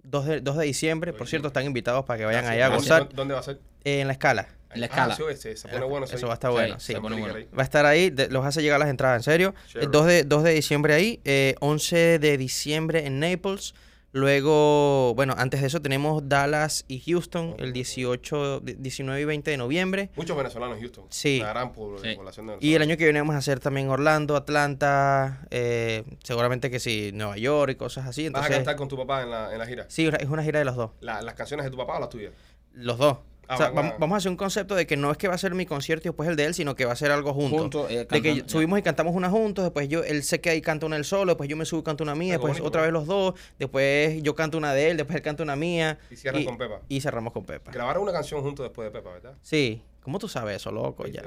2 0.02 0.26
de, 0.26 0.42
2 0.42 0.58
de 0.58 0.66
diciembre. 0.66 1.14
Por 1.14 1.28
cierto, 1.28 1.50
están 1.50 1.64
invitados 1.68 2.04
para 2.06 2.18
que 2.18 2.26
vayan 2.26 2.46
Gracias. 2.46 2.66
allá 2.66 2.74
a 2.74 2.76
gozar 2.76 3.10
¿Dó- 3.10 3.16
¿Dónde 3.16 3.36
va 3.36 3.42
a 3.42 3.44
ser? 3.44 3.60
en 3.84 4.08
la 4.08 4.14
escala. 4.14 4.48
En 4.74 4.80
la 4.80 4.88
escala. 4.88 5.14
Ah, 5.20 5.34
sí, 5.38 5.56
se 5.56 5.68
pone 5.68 5.86
bueno. 5.86 6.08
Eso 6.12 6.26
va 6.26 6.34
a 6.34 6.36
estar 6.36 6.50
bueno, 6.50 6.80
Sí, 6.80 6.88
sí. 6.88 6.94
se 6.94 7.00
pone 7.00 7.20
bueno. 7.20 7.36
Va 7.56 7.62
a 7.62 7.64
estar 7.64 7.86
ahí, 7.86 8.10
de- 8.10 8.30
los 8.30 8.44
hace 8.44 8.64
llegar 8.64 8.80
las 8.80 8.90
entradas, 8.90 9.20
en 9.20 9.24
serio. 9.24 9.54
El 9.76 9.92
2 9.92 10.08
de, 10.08 10.24
2 10.24 10.44
de 10.44 10.54
diciembre 10.56 10.96
ahí, 10.96 11.20
eh, 11.26 11.54
11 11.60 12.18
de 12.18 12.38
diciembre 12.40 13.06
en 13.06 13.20
Naples. 13.20 13.76
Luego, 14.14 15.14
bueno, 15.16 15.34
antes 15.38 15.62
de 15.62 15.68
eso 15.68 15.82
tenemos 15.82 16.28
Dallas 16.28 16.84
y 16.88 17.00
Houston 17.00 17.56
el 17.60 17.74
18, 17.74 18.60
di- 18.60 18.74
19 18.74 19.22
y 19.22 19.26
20 19.26 19.52
de 19.52 19.58
noviembre. 19.58 20.10
Muchos 20.16 20.36
venezolanos 20.36 20.76
en 20.78 20.82
Houston. 20.84 21.06
Sí. 21.10 21.40
Una 21.42 21.50
gran 21.50 21.68
Sí. 21.70 22.16
población 22.16 22.48
de 22.48 22.58
Y 22.60 22.74
el 22.76 22.82
año 22.82 22.98
que 22.98 23.06
viene 23.06 23.20
vamos 23.20 23.36
a 23.36 23.40
hacer 23.40 23.60
también 23.60 23.90
Orlando, 23.90 24.36
Atlanta, 24.36 25.48
eh, 25.50 26.04
seguramente 26.24 26.70
que 26.70 26.80
sí, 26.80 27.12
Nueva 27.14 27.38
York 27.38 27.72
y 27.72 27.76
cosas 27.76 28.06
así. 28.06 28.24
¿Vas 28.30 28.44
a 28.44 28.46
Entonces, 28.48 28.56
cantar 28.58 28.76
con 28.76 28.88
tu 28.90 28.98
papá 28.98 29.24
en 29.24 29.32
la, 29.32 29.52
en 29.54 29.58
la 29.60 29.66
gira? 29.66 29.86
sí, 29.88 30.08
es 30.20 30.28
una 30.30 30.44
gira 30.44 30.60
de 30.60 30.66
los 30.66 30.76
dos. 30.76 30.92
La- 31.00 31.22
¿Las 31.22 31.36
canciones 31.36 31.64
de 31.66 31.72
tu 31.72 31.78
papá 31.78 31.98
o 31.98 32.00
las 32.02 32.10
tuyas? 32.10 32.32
Los 32.74 32.98
dos. 32.98 33.18
Ah, 33.52 33.56
O 33.56 33.58
sea, 33.58 33.66
van 33.68 33.76
vamos, 33.76 33.92
a- 33.92 33.98
vamos 33.98 34.16
a 34.16 34.18
hacer 34.20 34.32
un 34.32 34.38
concepto 34.38 34.76
de 34.76 34.88
que 34.88 34.96
no 34.96 35.12
es 35.12 35.18
que 35.18 35.28
va 35.28 35.36
a 35.36 35.38
ser 35.38 35.54
mi 35.54 35.66
concierto 35.66 36.08
y 36.08 36.10
después 36.10 36.30
el 36.30 36.36
de 36.38 36.46
él, 36.46 36.54
sino 36.54 36.74
que 36.76 36.86
va 36.86 36.94
a 36.94 36.96
ser 36.96 37.12
algo 37.12 37.34
junto. 37.34 37.58
Juntos, 37.58 37.92
eh, 37.92 38.08
de 38.10 38.22
que 38.22 38.44
subimos 38.46 38.80
y 38.80 38.82
cantamos 38.82 39.14
una 39.14 39.30
juntos, 39.30 39.64
después 39.66 39.90
yo, 39.90 40.04
él 40.04 40.24
se 40.24 40.40
queda 40.40 40.56
y 40.56 40.62
canta 40.62 40.86
una 40.86 40.96
él 40.96 41.04
solo, 41.04 41.34
después 41.34 41.50
yo 41.50 41.58
me 41.58 41.66
subo 41.66 41.82
y 41.82 41.84
canto 41.84 42.04
una 42.04 42.16
mía, 42.16 42.34
después 42.34 42.52
bonito, 42.54 42.66
otra 42.68 42.84
vez 42.84 42.92
los 42.94 43.06
dos, 43.08 43.34
después 43.60 44.24
yo 44.24 44.36
canto 44.36 44.58
una 44.58 44.74
de 44.74 44.92
él, 44.92 44.98
después 44.98 45.16
él 45.18 45.22
canta 45.22 45.44
una 45.44 45.56
mía. 45.58 46.00
Y 46.10 46.16
cierran 46.16 46.46
con 46.46 46.58
Pepa. 46.58 46.80
Y 46.88 47.02
cerramos 47.02 47.34
con 47.34 47.44
Pepa. 47.46 47.72
Grabaron 47.72 48.04
una 48.04 48.14
canción 48.14 48.42
juntos 48.42 48.64
después 48.64 48.86
de 48.88 48.92
Pepa, 48.98 49.12
¿verdad? 49.12 49.34
Sí. 49.42 49.84
¿Cómo 50.04 50.18
tú 50.20 50.28
sabes 50.28 50.56
eso, 50.58 50.72
loco? 50.72 51.06
Ya. 51.08 51.22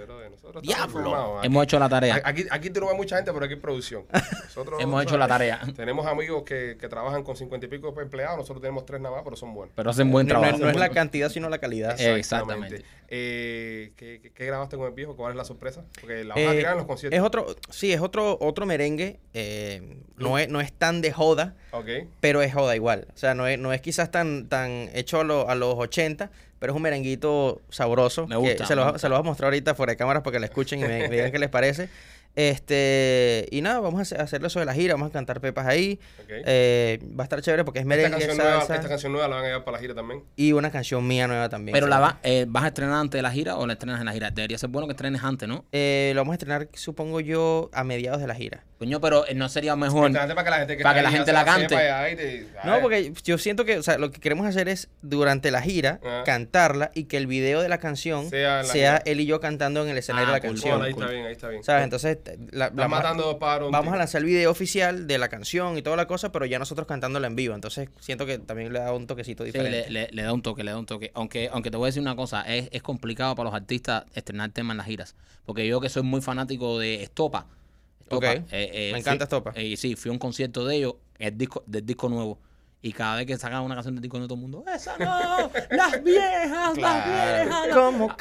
Hemos 1.43 1.65
hecho 1.65 1.79
la 1.79 1.89
tarea. 1.89 2.21
Aquí, 2.25 2.45
aquí 2.51 2.71
tú 2.71 2.81
no 2.81 2.87
ves 2.89 2.97
mucha 2.97 3.17
gente, 3.17 3.33
pero 3.33 3.45
aquí 3.45 3.55
hay 3.55 3.61
producción. 3.61 4.05
Nosotros, 4.45 4.81
Hemos 4.83 5.03
hecho 5.03 5.17
la 5.17 5.29
tarea. 5.29 5.61
Tenemos 5.77 6.07
amigos 6.07 6.43
que, 6.45 6.77
que 6.81 6.89
trabajan 6.89 7.23
con 7.23 7.37
cincuenta 7.37 7.67
y 7.67 7.69
pico 7.69 7.95
empleados, 8.01 8.37
nosotros 8.39 8.61
tenemos 8.61 8.85
tres 8.85 9.01
nada 9.01 9.15
más, 9.15 9.25
pero 9.25 9.37
son 9.37 9.55
buenos. 9.55 9.73
Pero 9.77 9.91
hacen 9.91 10.11
buen 10.11 10.27
No, 10.27 10.35
no- 10.35 10.41
trabajo. 10.41 10.59
no 10.59 10.71
es 10.71 10.77
la 10.77 10.89
cantidad, 10.91 11.29
sino 11.31 11.49
la 11.49 11.59
calidad. 11.59 12.01
Exactamente. 12.01 12.85
Eh, 13.09 13.93
¿qué, 13.97 14.21
qué- 14.35 14.47
grabaste 14.47 14.77
con 14.77 14.87
el 14.87 14.93
viejo? 14.93 15.15
¿Cuál 15.15 15.33
es 15.33 15.37
la 15.37 15.45
sorpresa? 15.45 15.85
Porque 16.01 16.25
la 16.25 16.35
vas 16.35 16.43
a 16.45 16.53
Eh, 16.55 16.57
tirar 16.57 16.73
en 16.73 16.79
los 16.79 16.87
conciertos. 16.87 17.17
es 17.19 17.25
otro, 17.25 17.47
sí, 17.71 17.93
es 17.93 18.01
otro, 18.01 18.39
otro 18.41 18.67
merengue. 18.67 19.21
eh, 19.35 19.99
no, 20.17 20.39
es, 20.39 20.49
no 20.49 20.61
es 20.61 20.73
tan 20.73 21.01
de 21.01 21.13
joda, 21.13 21.55
Ok. 21.73 21.87
pero 22.21 22.41
es 22.43 22.53
joda 22.55 22.75
igual. 22.77 23.07
O 23.15 23.17
sea, 23.17 23.35
no 23.35 23.47
es, 23.47 23.59
no 23.59 23.73
es 23.73 23.81
quizás 23.81 24.11
tan, 24.11 24.49
tan 24.49 24.89
hecho 24.95 25.21
a, 25.21 25.25
lo- 25.25 25.49
a 25.49 25.55
los 25.55 25.75
80, 25.77 26.31
pero 26.59 26.73
es 26.73 26.77
un 26.77 26.83
merenguito 26.83 27.61
sabroso. 27.71 28.27
Me 28.27 28.37
gusta, 28.37 28.57
que 28.65 28.67
se, 28.67 28.75
lo, 28.75 28.83
me 28.83 28.85
va- 28.87 28.93
gusta. 28.93 28.99
se 29.01 29.09
lo 29.09 29.17
voy 29.17 29.21
a 29.21 29.25
mostrar 29.25 29.47
ahorita 29.49 29.75
fuera 29.75 29.93
de 29.93 29.97
cámaras 29.97 30.23
para 30.23 30.33
que 30.35 30.41
la 30.41 30.47
escuchen 30.47 30.81
y 30.81 30.83
me, 30.83 31.09
me 31.09 31.09
digan 31.17 31.31
qué 31.33 31.39
les 31.39 31.51
parece. 31.51 31.89
Este, 32.37 33.47
y 33.53 33.61
nada, 33.63 33.79
vamos 33.81 34.01
a 34.01 34.03
hacer- 34.03 34.21
hacerlo 34.21 34.49
eso 34.49 34.59
de 34.59 34.67
la 34.67 34.75
gira, 34.75 34.95
vamos 34.95 35.11
a 35.11 35.13
cantar 35.13 35.41
pepas 35.41 35.67
ahí. 35.67 36.01
Eh, 36.29 36.99
va 37.19 37.23
a 37.23 37.27
estar 37.27 37.41
chévere 37.41 37.65
porque 37.65 37.79
es 37.79 37.85
esta, 37.85 37.89
merengue, 37.89 38.11
canción 38.11 38.37
nueva, 38.37 38.59
esta 38.63 38.89
canción 38.89 39.13
nueva 39.13 39.29
la 39.29 39.37
van 39.37 39.45
a 39.45 39.49
llevar 39.49 39.65
para 39.65 39.77
la 39.77 39.81
gira 39.81 39.95
también. 39.95 40.25
y 40.37 40.53
una 40.53 40.71
canción 40.71 41.07
mía 41.07 41.29
nueva 41.29 41.49
también. 41.49 41.73
Pero 41.73 41.87
la 41.87 42.01
va- 42.01 42.19
eh, 42.25 42.45
vas 42.49 42.65
a 42.65 42.69
estrenar 42.69 42.95
antes 42.95 43.19
de 43.19 43.23
la 43.23 43.31
gira 43.31 43.57
o 43.57 43.67
la 43.67 43.75
estrenas 43.75 44.01
en 44.01 44.07
la 44.07 44.13
gira. 44.13 44.31
Debería 44.31 44.59
ser 44.59 44.69
bueno 44.71 44.87
que 44.89 44.93
estrenes 44.93 45.23
antes, 45.23 45.49
¿no? 45.49 45.65
Eh, 45.73 46.11
lo 46.15 46.23
vamos 46.23 46.33
a 46.33 46.35
estrenar, 46.35 46.69
supongo 46.75 47.21
yo, 47.21 47.71
a 47.73 47.85
mediados 47.85 48.21
de 48.21 48.27
la 48.27 48.35
gira. 48.35 48.65
Coño, 48.85 49.01
pero 49.01 49.27
eh, 49.27 49.35
no 49.35 49.49
sería 49.49 49.77
mejor. 49.77 50.09
Importante 50.09 50.35
para 50.35 50.45
que 50.45 50.51
la 50.51 50.57
gente, 50.59 50.77
que 50.77 50.83
para 50.83 50.95
que 50.97 51.03
la 51.03 51.11
gente 51.11 51.33
la 51.33 51.45
cante. 51.47 51.69
te- 51.75 52.47
No, 52.65 52.81
porque 52.83 53.15
yo 53.25 53.39
siento 53.39 53.65
que, 53.65 53.79
o 53.79 53.83
sea, 53.83 53.97
lo 53.97 54.11
que 54.11 54.21
queremos 54.21 54.47
hacer 54.47 54.69
es 54.69 54.89
durante 55.01 55.51
la 55.51 55.63
gira 55.63 56.01
Ah. 56.05 56.23
cantarla 56.27 56.91
y 56.95 57.05
que 57.05 57.17
el 57.17 57.27
video 57.27 57.63
de 57.63 57.71
la 57.71 57.79
canción 57.79 58.29
Sea 58.29 58.63
la 58.63 58.97
él 59.07 59.21
y 59.21 59.27
yo 59.27 59.41
cantando 59.41 59.83
en 59.83 59.89
el 59.89 59.97
escenario 59.97 60.29
Ah, 60.29 60.33
de 60.33 60.37
la 60.37 60.41
cool, 60.41 60.51
canción. 60.51 60.83
Ahí 60.83 60.93
cool. 60.93 61.03
está 61.05 61.13
bien, 61.15 61.27
ahí 61.27 61.33
está 61.33 61.49
bien. 61.49 61.65
¿Sabes? 61.65 61.85
Entonces, 61.85 62.19
la- 62.51 62.69
vamos, 62.69 62.85
a, 62.85 62.89
matando 63.03 63.39
lanzar 63.97 64.21
el 64.21 64.27
video 64.27 64.51
oficial 64.51 65.07
de 65.07 65.17
la 65.17 65.29
canción 65.31 65.79
y 65.79 65.83
toda 65.83 65.97
la 65.97 66.07
cosa, 66.07 66.31
pero 66.31 66.45
ya 66.45 66.59
nosotros 66.59 66.87
cantándola 66.87 67.27
en 67.27 67.37
vivo. 67.37 67.55
Entonces, 67.55 67.89
siento 68.01 68.27
que 68.27 68.39
también 68.39 68.71
le 68.71 68.81
da 68.81 68.93
un 68.93 69.07
toquecito 69.07 69.45
Sí, 69.45 69.49
diferente. 69.49 69.87
le, 69.91 70.03
le- 70.03 70.09
le 70.13 70.23
da 70.23 70.33
un 70.35 70.43
toque, 70.43 70.63
le 70.63 70.73
da 70.73 70.79
un 70.79 70.85
toque. 70.85 71.11
Aunque, 71.15 71.49
aunque 71.51 71.71
te 71.71 71.79
voy 71.79 71.87
a 71.87 71.89
decir 71.89 72.03
una 72.03 72.17
cosa, 72.17 72.43
es, 72.43 72.69
es 72.71 72.83
complicado 72.83 73.35
para 73.35 73.49
los 73.49 73.55
artistas 73.59 74.05
estrenar 74.15 74.51
temas 74.51 74.75
en 74.75 74.79
las 74.79 74.87
giras. 74.87 75.15
Porque 75.47 75.67
yo 75.67 75.81
que 75.81 75.89
soy 75.89 76.03
muy 76.03 76.21
fanático 76.21 76.79
de 76.79 77.03
Estopa. 77.03 77.47
Estopa, 78.05 78.31
Ok. 78.31 78.37
eh, 78.37 78.45
eh, 78.53 78.91
Me 78.93 78.99
encanta 79.01 79.25
Estopa. 79.25 79.53
eh, 79.57 79.77
sí, 79.77 79.97
fui 79.97 80.11
a 80.11 80.13
un 80.13 80.19
concierto 80.19 80.65
de 80.67 80.77
ellos, 80.77 80.95
el 81.19 81.37
disco, 81.37 81.63
del 81.67 81.85
disco 81.85 82.09
nuevo. 82.09 82.39
Y 82.83 82.93
cada 82.93 83.17
vez 83.17 83.25
que 83.27 83.39
sacaban 83.39 83.65
una 83.65 83.75
canción 83.77 83.95
del 83.95 84.03
disco 84.03 84.19
nuevo, 84.19 84.29
todo 84.29 84.35
el 84.37 84.43
mundo, 84.43 84.63
¡Esa 84.71 84.99
no! 84.99 85.51
¡Las 85.71 86.05
viejas! 86.05 86.77
¡Las 86.77 87.07
viejas! 87.07 87.67
las-". 87.69 87.75
Como 87.77 88.15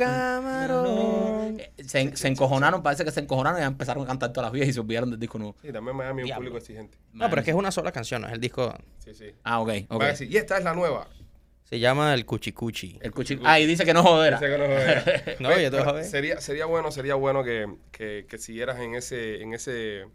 camarón. 0.58 1.60
Eh, 1.60 1.74
Se, 1.86 2.16
se 2.16 2.28
encojonaron, 2.30 2.82
parece 2.82 3.04
que 3.04 3.12
se 3.12 3.20
encojonaron 3.20 3.60
y 3.60 3.62
ya 3.62 3.68
empezaron 3.68 4.04
a 4.04 4.08
cantar 4.08 4.32
todas 4.32 4.46
las 4.48 4.54
viejas 4.54 4.70
y 4.70 4.74
se 4.74 4.80
olvidaron 4.80 5.10
del 5.10 5.20
disco 5.20 5.38
nuevo. 5.38 5.56
Sí, 5.62 5.72
también 5.72 5.96
Miami 5.98 6.24
es 6.24 6.30
un 6.30 6.36
público 6.36 6.58
exigente. 6.58 6.98
No, 7.12 7.30
pero 7.30 7.42
es 7.42 7.46
que 7.46 7.52
es 7.52 7.58
una 7.58 7.72
sola 7.72 7.92
canción, 7.92 8.22
no 8.22 8.28
es 8.28 8.34
el 8.34 8.40
disco. 8.40 8.74
Sí, 9.00 9.14
sí. 9.14 9.26
Ah, 9.44 9.60
ok, 9.60 9.70
ok. 9.90 10.00
Van 10.00 10.02
a 10.04 10.08
decir, 10.08 10.32
y 10.32 10.38
esta 10.38 10.58
es 10.58 10.64
la 10.64 10.74
nueva. 10.74 11.08
Se 11.74 11.80
llama 11.80 12.14
el 12.14 12.24
Cuchicuchi. 12.24 13.00
El 13.02 13.12
cuchi- 13.12 13.42
Ah, 13.44 13.60
y 13.60 13.66
dice 13.66 13.84
que 13.84 13.96
no 13.96 14.04
jodera. 14.04 14.38
Dice 14.40 14.52
que 14.52 14.58
no 14.60 14.66
joder. 14.66 15.38
No, 15.40 15.50
Oye, 15.50 15.64
yo 15.64 15.72
te. 15.72 16.04
Sería, 16.04 16.40
sería 16.40 16.68
bueno, 16.68 16.92
sería 16.92 17.16
bueno 17.16 17.44
que, 17.44 17.66
que, 17.92 18.28
que 18.30 18.38
siguieras 18.38 18.80
en 18.80 18.94
ese, 18.94 19.42
en 19.42 19.56
ese, 19.56 20.06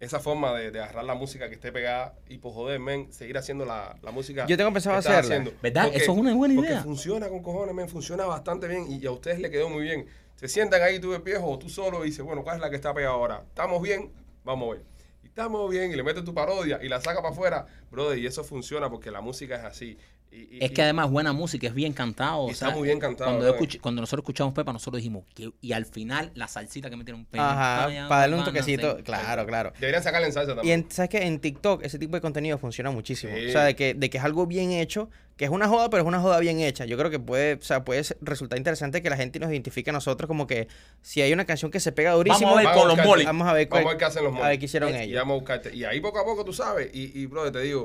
esa 0.00 0.18
forma 0.18 0.52
de, 0.58 0.72
de 0.72 0.80
agarrar 0.80 1.04
la 1.04 1.14
música 1.14 1.48
que 1.48 1.54
esté 1.54 1.70
pegada 1.70 2.16
y 2.28 2.38
por 2.38 2.54
joder, 2.54 2.80
men, 2.80 3.12
seguir 3.12 3.38
haciendo 3.38 3.64
la, 3.64 3.96
la 4.02 4.10
música. 4.10 4.46
Yo 4.48 4.56
tengo 4.56 4.72
pensado 4.72 4.96
hacerla. 4.96 5.48
¿Verdad? 5.62 5.90
Eso 5.94 6.10
es 6.10 6.18
una 6.18 6.34
buena 6.34 6.54
idea. 6.54 6.70
Porque 6.70 6.82
funciona 6.82 7.28
con 7.28 7.40
cojones, 7.40 7.72
men, 7.72 7.88
funciona 7.88 8.24
bastante 8.26 8.66
bien 8.66 8.90
y 8.90 9.06
a 9.06 9.12
ustedes 9.12 9.38
le 9.38 9.48
quedó 9.48 9.68
muy 9.68 9.84
bien. 9.84 10.06
Se 10.34 10.48
sientan 10.48 10.82
ahí 10.82 10.98
tú 10.98 11.12
de 11.12 11.18
viejo 11.18 11.46
o 11.48 11.56
tú 11.56 11.68
solo 11.68 12.02
y 12.04 12.08
dices, 12.08 12.24
bueno, 12.24 12.42
¿cuál 12.42 12.56
es 12.56 12.62
la 12.62 12.68
que 12.68 12.74
está 12.74 12.92
pegada 12.92 13.14
ahora? 13.14 13.44
¿Estamos 13.46 13.80
bien? 13.80 14.10
Vamos 14.42 14.70
a 14.70 14.72
ver. 14.72 14.82
Y 15.22 15.28
estamos 15.28 15.70
bien 15.70 15.92
y 15.92 15.94
le 15.94 16.02
metes 16.02 16.24
tu 16.24 16.34
parodia 16.34 16.80
y 16.82 16.88
la 16.88 17.00
saca 17.00 17.22
para 17.22 17.32
afuera, 17.32 17.66
brother, 17.90 18.18
y 18.18 18.26
eso 18.26 18.44
funciona 18.44 18.88
porque 18.90 19.10
la 19.10 19.20
música 19.20 19.56
es 19.56 19.64
así. 19.64 19.96
Y- 20.32 20.56
y- 20.56 20.58
Es 20.60 20.72
que 20.72 20.82
además 20.82 21.08
buena 21.10 21.32
música, 21.32 21.66
es 21.66 21.72
bien 21.72 21.92
cantado. 21.94 22.46
Y 22.46 22.50
o 22.50 22.52
está 22.52 22.66
sea, 22.66 22.74
muy 22.76 22.86
bien 22.88 22.98
cantado, 22.98 23.30
Cuando, 23.30 23.46
yo 23.46 23.52
brother. 23.52 23.68
escuché- 23.68 23.80
cuando 23.80 24.02
nosotros 24.02 24.22
escuchamos 24.24 24.52
Pepa, 24.52 24.72
nosotros 24.72 24.98
dijimos, 24.98 25.24
que, 25.34 25.50
y 25.62 25.72
al 25.72 25.86
final 25.86 26.30
la 26.34 26.46
salsita 26.48 26.90
que 26.90 26.96
metieron 26.96 27.24
Pepa. 27.24 27.52
Ajá, 27.86 28.08
para 28.08 28.20
darle 28.22 28.36
un 28.36 28.42
a 28.42 28.44
toquecito. 28.44 28.98
Claro, 29.04 29.46
claro. 29.46 29.72
Deberían 29.80 30.02
sacarle 30.02 30.26
en 30.26 30.32
salsa 30.34 30.52
Y 30.52 30.56
también. 30.56 30.80
en, 30.80 30.90
sabes 30.90 31.08
que 31.10 31.18
en 31.22 31.38
TikTok 31.40 31.84
ese 31.84 31.98
tipo 31.98 32.16
de 32.16 32.20
contenido 32.20 32.58
funciona 32.58 32.90
muchísimo. 32.90 33.34
Sí. 33.34 33.46
O 33.46 33.52
sea, 33.52 33.64
de 33.64 33.76
que, 33.76 33.94
de 33.94 34.10
que 34.10 34.18
es 34.18 34.24
algo 34.24 34.46
bien 34.46 34.72
hecho, 34.72 35.08
que 35.38 35.44
es 35.44 35.50
una 35.50 35.68
joda, 35.68 35.90
pero 35.90 36.02
es 36.02 36.06
una 36.08 36.18
joda 36.20 36.38
bien 36.40 36.60
hecha. 36.60 36.84
Yo 36.86 36.96
creo 36.98 37.10
que 37.10 37.18
puede, 37.20 37.54
o 37.54 37.62
sea, 37.62 37.84
puede 37.84 38.02
resultar 38.20 38.58
interesante 38.58 39.02
que 39.02 39.08
la 39.10 39.16
gente 39.18 39.38
nos 39.38 39.50
identifique 39.50 39.90
a 39.90 39.92
nosotros 39.92 40.26
como 40.28 40.46
que 40.46 40.66
si 41.02 41.20
hay 41.22 41.32
una 41.32 41.44
canción 41.44 41.70
que 41.70 41.78
se 41.78 41.92
pega 41.92 42.12
durísimo, 42.12 42.48
Vamos 42.54 42.64
a 42.64 42.68
ver 42.70 42.78
con 42.78 42.88
los 42.88 43.06
molis. 43.06 43.26
vamos 43.26 43.46
a 43.48 43.52
ver 43.52 43.68
Vamos 43.68 43.80
a 43.80 43.82
cuál- 43.84 43.94
ver 43.94 43.98
qué 43.98 44.04
hacen 44.06 44.24
los 44.24 44.30
a 44.32 44.34
monos. 44.34 44.48
ver 44.48 44.58
qué 44.58 44.64
hicieron 44.64 44.94
Y 44.94 44.98
ellos. 44.98 45.18
vamos 45.20 45.34
a 45.34 45.38
buscarte. 45.40 45.74
Y 45.76 45.84
ahí 45.84 46.00
poco 46.00 46.18
a 46.18 46.24
poco, 46.24 46.42
tú 46.44 46.52
sabes. 46.54 46.90
Y, 46.94 47.18
y 47.20 47.26
brother, 47.26 47.52
te 47.52 47.60
digo, 47.60 47.75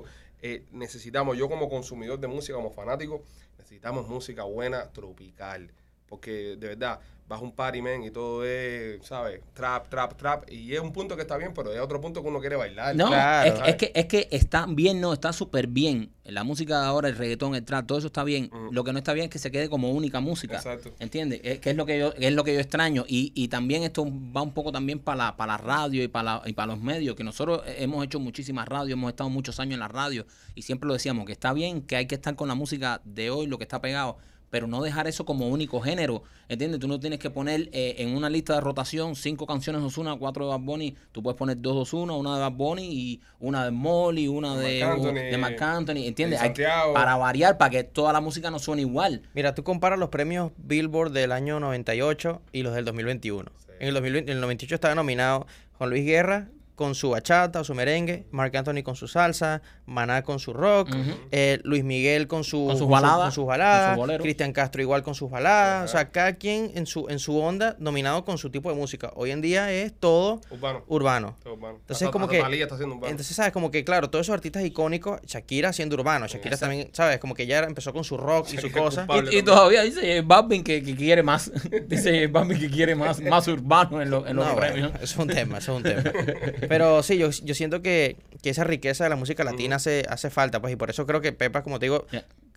eh, 0.41 0.65
necesitamos, 0.71 1.37
yo 1.37 1.47
como 1.49 1.69
consumidor 1.69 2.19
de 2.19 2.27
música, 2.27 2.55
como 2.55 2.71
fanático, 2.71 3.23
necesitamos 3.57 4.07
música 4.07 4.43
buena, 4.43 4.91
tropical. 4.91 5.71
Porque 6.11 6.57
de 6.59 6.67
verdad, 6.67 6.99
vas 7.25 7.41
un 7.41 7.53
party, 7.53 7.81
man, 7.81 8.03
y 8.03 8.11
todo 8.11 8.43
es, 8.43 9.01
¿sabes? 9.05 9.39
Trap, 9.53 9.87
trap, 9.87 10.17
trap. 10.17 10.51
Y 10.51 10.73
es 10.73 10.81
un 10.81 10.91
punto 10.91 11.15
que 11.15 11.21
está 11.21 11.37
bien, 11.37 11.53
pero 11.55 11.71
es 11.71 11.79
otro 11.79 12.01
punto 12.01 12.21
que 12.21 12.27
uno 12.27 12.41
quiere 12.41 12.57
bailar. 12.57 12.93
No, 12.97 13.07
Claro. 13.07 13.49
es, 13.63 13.69
es 13.69 13.75
que, 13.77 13.91
es 13.95 14.05
que 14.07 14.27
está 14.31 14.65
bien, 14.67 14.99
no, 14.99 15.13
está 15.13 15.31
súper 15.31 15.67
bien. 15.67 16.11
La 16.25 16.43
música 16.43 16.81
de 16.81 16.85
ahora, 16.87 17.07
el 17.07 17.15
reggaetón, 17.15 17.55
el 17.55 17.63
trap, 17.63 17.87
todo 17.87 17.97
eso 17.99 18.07
está 18.07 18.25
bien. 18.25 18.51
Lo 18.71 18.83
que 18.83 18.91
no 18.91 18.97
está 18.97 19.13
bien 19.13 19.25
es 19.27 19.29
que 19.31 19.39
se 19.39 19.51
quede 19.51 19.69
como 19.69 19.91
única 19.91 20.19
música. 20.19 20.57
Exacto. 20.57 20.91
¿Entiendes? 20.99 21.39
Es, 21.45 21.59
que 21.59 21.69
es 21.69 21.77
lo 21.77 21.85
que 21.85 21.97
yo, 21.97 22.13
es 22.17 22.33
lo 22.33 22.43
que 22.43 22.53
yo 22.53 22.59
extraño. 22.59 23.05
Y, 23.07 23.31
y 23.33 23.47
también 23.47 23.83
esto 23.83 24.05
va 24.05 24.41
un 24.41 24.53
poco 24.53 24.73
también 24.73 24.99
para 24.99 25.17
la, 25.27 25.37
para 25.37 25.53
la 25.53 25.57
radio 25.57 26.03
y 26.03 26.09
para, 26.09 26.23
la- 26.23 26.41
y 26.45 26.51
para 26.51 26.73
los 26.73 26.81
medios, 26.81 27.15
que 27.15 27.23
nosotros 27.23 27.61
hemos 27.65 28.03
hecho 28.03 28.19
muchísimas 28.19 28.67
radios, 28.67 28.97
hemos 28.97 29.09
estado 29.09 29.29
muchos 29.29 29.57
años 29.61 29.75
en 29.75 29.79
la 29.79 29.87
radio 29.87 30.25
y 30.53 30.63
siempre 30.63 30.87
lo 30.87 30.93
decíamos, 30.95 31.25
que 31.25 31.31
está 31.31 31.53
bien, 31.53 31.81
que 31.81 31.95
hay 31.95 32.07
que 32.07 32.15
estar 32.15 32.35
con 32.35 32.49
la 32.49 32.55
música 32.55 32.99
de 33.05 33.29
hoy, 33.29 33.47
lo 33.47 33.57
que 33.57 33.63
está 33.63 33.79
pegado. 33.79 34.17
Pero 34.51 34.67
no 34.67 34.83
dejar 34.83 35.07
eso 35.07 35.25
como 35.25 35.47
único 35.47 35.81
género, 35.81 36.21
¿entiendes? 36.47 36.79
Tú 36.79 36.87
no 36.87 36.99
tienes 36.99 37.17
que 37.17 37.31
poner 37.31 37.69
eh, 37.73 37.95
en 37.97 38.15
una 38.15 38.29
lista 38.29 38.53
de 38.53 38.61
rotación 38.61 39.15
cinco 39.15 39.47
canciones 39.47 39.81
de 39.81 39.87
Ozuna, 39.87 40.15
cuatro 40.19 40.45
de 40.45 40.51
Bad 40.51 40.59
Bunny, 40.59 40.95
tú 41.11 41.23
puedes 41.23 41.37
poner 41.37 41.59
dos 41.59 41.73
de 41.73 41.81
Ozuna, 41.81 42.13
una 42.13 42.35
de 42.35 42.41
Bad 42.41 42.51
Bunny 42.51 42.83
y 42.91 43.21
una 43.39 43.65
de 43.65 43.71
Molly, 43.71 44.27
una 44.27 44.55
De 44.55 44.73
de, 44.73 44.85
Marc 44.85 44.97
Anthony, 44.97 45.13
de 45.13 45.37
Marc 45.37 45.61
Anthony, 45.61 45.97
¿entiendes? 46.05 46.39
Hay- 46.41 46.53
para 46.93 47.15
variar, 47.15 47.57
para 47.57 47.71
que 47.71 47.83
toda 47.83 48.13
la 48.13 48.21
música 48.21 48.51
no 48.51 48.59
suene 48.59 48.81
igual. 48.83 49.23
Mira, 49.33 49.55
tú 49.55 49.63
comparas 49.63 49.97
los 49.97 50.09
premios 50.09 50.51
Billboard 50.57 51.11
del 51.13 51.31
año 51.31 51.59
98 51.59 52.41
y 52.51 52.61
los 52.61 52.75
del 52.75 52.85
2021. 52.85 53.49
En 53.79 53.87
el 53.87 53.93
2020, 53.95 54.31
en 54.31 54.37
el 54.37 54.41
98 54.41 54.75
estaba 54.75 54.93
nominado 54.93 55.47
Juan 55.77 55.89
Luis 55.89 56.05
Guerra 56.05 56.49
con 56.81 56.95
su 56.95 57.11
bachata 57.11 57.59
o 57.59 57.63
su 57.63 57.75
merengue, 57.75 58.25
Marc 58.31 58.55
Anthony 58.55 58.81
con 58.81 58.95
su 58.95 59.07
salsa, 59.07 59.61
Maná 59.85 60.23
con 60.23 60.39
su 60.39 60.51
rock, 60.51 60.89
eh, 61.31 61.59
Luis 61.63 61.83
Miguel 61.83 62.27
con, 62.27 62.43
su, 62.43 62.65
Con 62.65 62.71
sus 62.71 62.79
su- 62.79 62.87
baladas, 62.87 63.21
con 63.25 63.31
sus 63.33 63.45
baladas. 63.45 63.99
Cristian 64.19 64.51
Castro 64.51 64.81
igual 64.81 65.03
con 65.03 65.13
sus 65.13 65.29
baladas, 65.29 65.87
o 65.87 65.91
sea, 65.91 66.09
cada 66.09 66.33
quien 66.37 66.71
en 66.73 66.87
su 66.87 67.07
en 67.09 67.19
su 67.19 67.37
onda 67.39 67.75
nominado 67.77 68.25
con 68.25 68.39
su 68.39 68.49
tipo 68.49 68.69
de 68.71 68.75
música. 68.75 69.11
Hoy 69.15 69.29
en 69.29 69.41
día 69.41 69.71
es 69.71 69.93
todo 69.93 70.41
Urbano. 70.49 70.83
urbano. 70.87 71.35
Todo 71.43 71.53
urbano. 71.53 71.75
Entonces, 71.81 72.01
Hasta- 72.07 72.11
como 72.11 72.25
hasta 72.25 72.37
que- 72.37 72.41
Thalía 72.41 72.63
está 72.63 72.73
haciendo 72.75 72.95
urbano. 72.95 73.11
Entonces, 73.11 73.35
¿sabes? 73.35 73.51
Como 73.51 73.69
que, 73.69 73.83
claro, 73.83 74.09
todos 74.09 74.25
esos 74.25 74.33
artistas 74.33 74.63
icónicos, 74.65 75.21
Shakira 75.27 75.71
siendo 75.73 75.95
urbano, 75.97 76.25
Shakira 76.25 76.55
Exacto. 76.55 76.65
también, 76.65 76.89
¿sabes? 76.93 77.19
Como 77.19 77.35
que 77.35 77.45
ya 77.45 77.59
empezó 77.59 77.93
con 77.93 78.03
su 78.03 78.17
rock 78.17 78.47
y 78.53 78.57
su 78.57 78.71
cosa. 78.71 79.05
Y, 79.31 79.43
todavía 79.43 79.83
dice 79.83 80.01
J 80.17 80.25
Balvin 80.25 80.63
que, 80.63 80.81
que 80.81 80.95
quiere 80.95 81.21
más, 81.21 81.51
dice 81.87 82.25
Balvin 82.25 82.57
que 82.59 82.71
quiere 82.71 82.95
más, 82.95 83.19
más 83.21 83.47
urbano 83.47 84.01
en, 84.01 84.09
los- 84.09 84.25
en 84.27 84.35
los 84.35 84.47
No, 84.47 84.53
bueno, 84.55 84.67
premios. 84.73 84.91
eso 84.95 85.03
es 85.03 85.17
un 85.17 85.27
tema, 85.27 85.57
eso 85.59 85.73
es 85.73 85.77
un 85.77 85.83
tema. 85.83 86.01
Pero 86.71 87.03
sí, 87.03 87.17
yo, 87.17 87.29
yo 87.29 87.53
siento 87.53 87.81
que, 87.81 88.15
que 88.41 88.49
esa 88.49 88.63
riqueza 88.63 89.03
de 89.03 89.09
la 89.09 89.15
música 89.17 89.43
latina 89.43 89.75
hace, 89.75 90.05
hace 90.07 90.29
falta, 90.29 90.61
pues, 90.61 90.73
y 90.73 90.77
por 90.77 90.89
eso 90.89 91.05
creo 91.05 91.19
que 91.21 91.33
Pepa, 91.33 91.63
como 91.63 91.79
te 91.79 91.87
digo. 91.87 92.05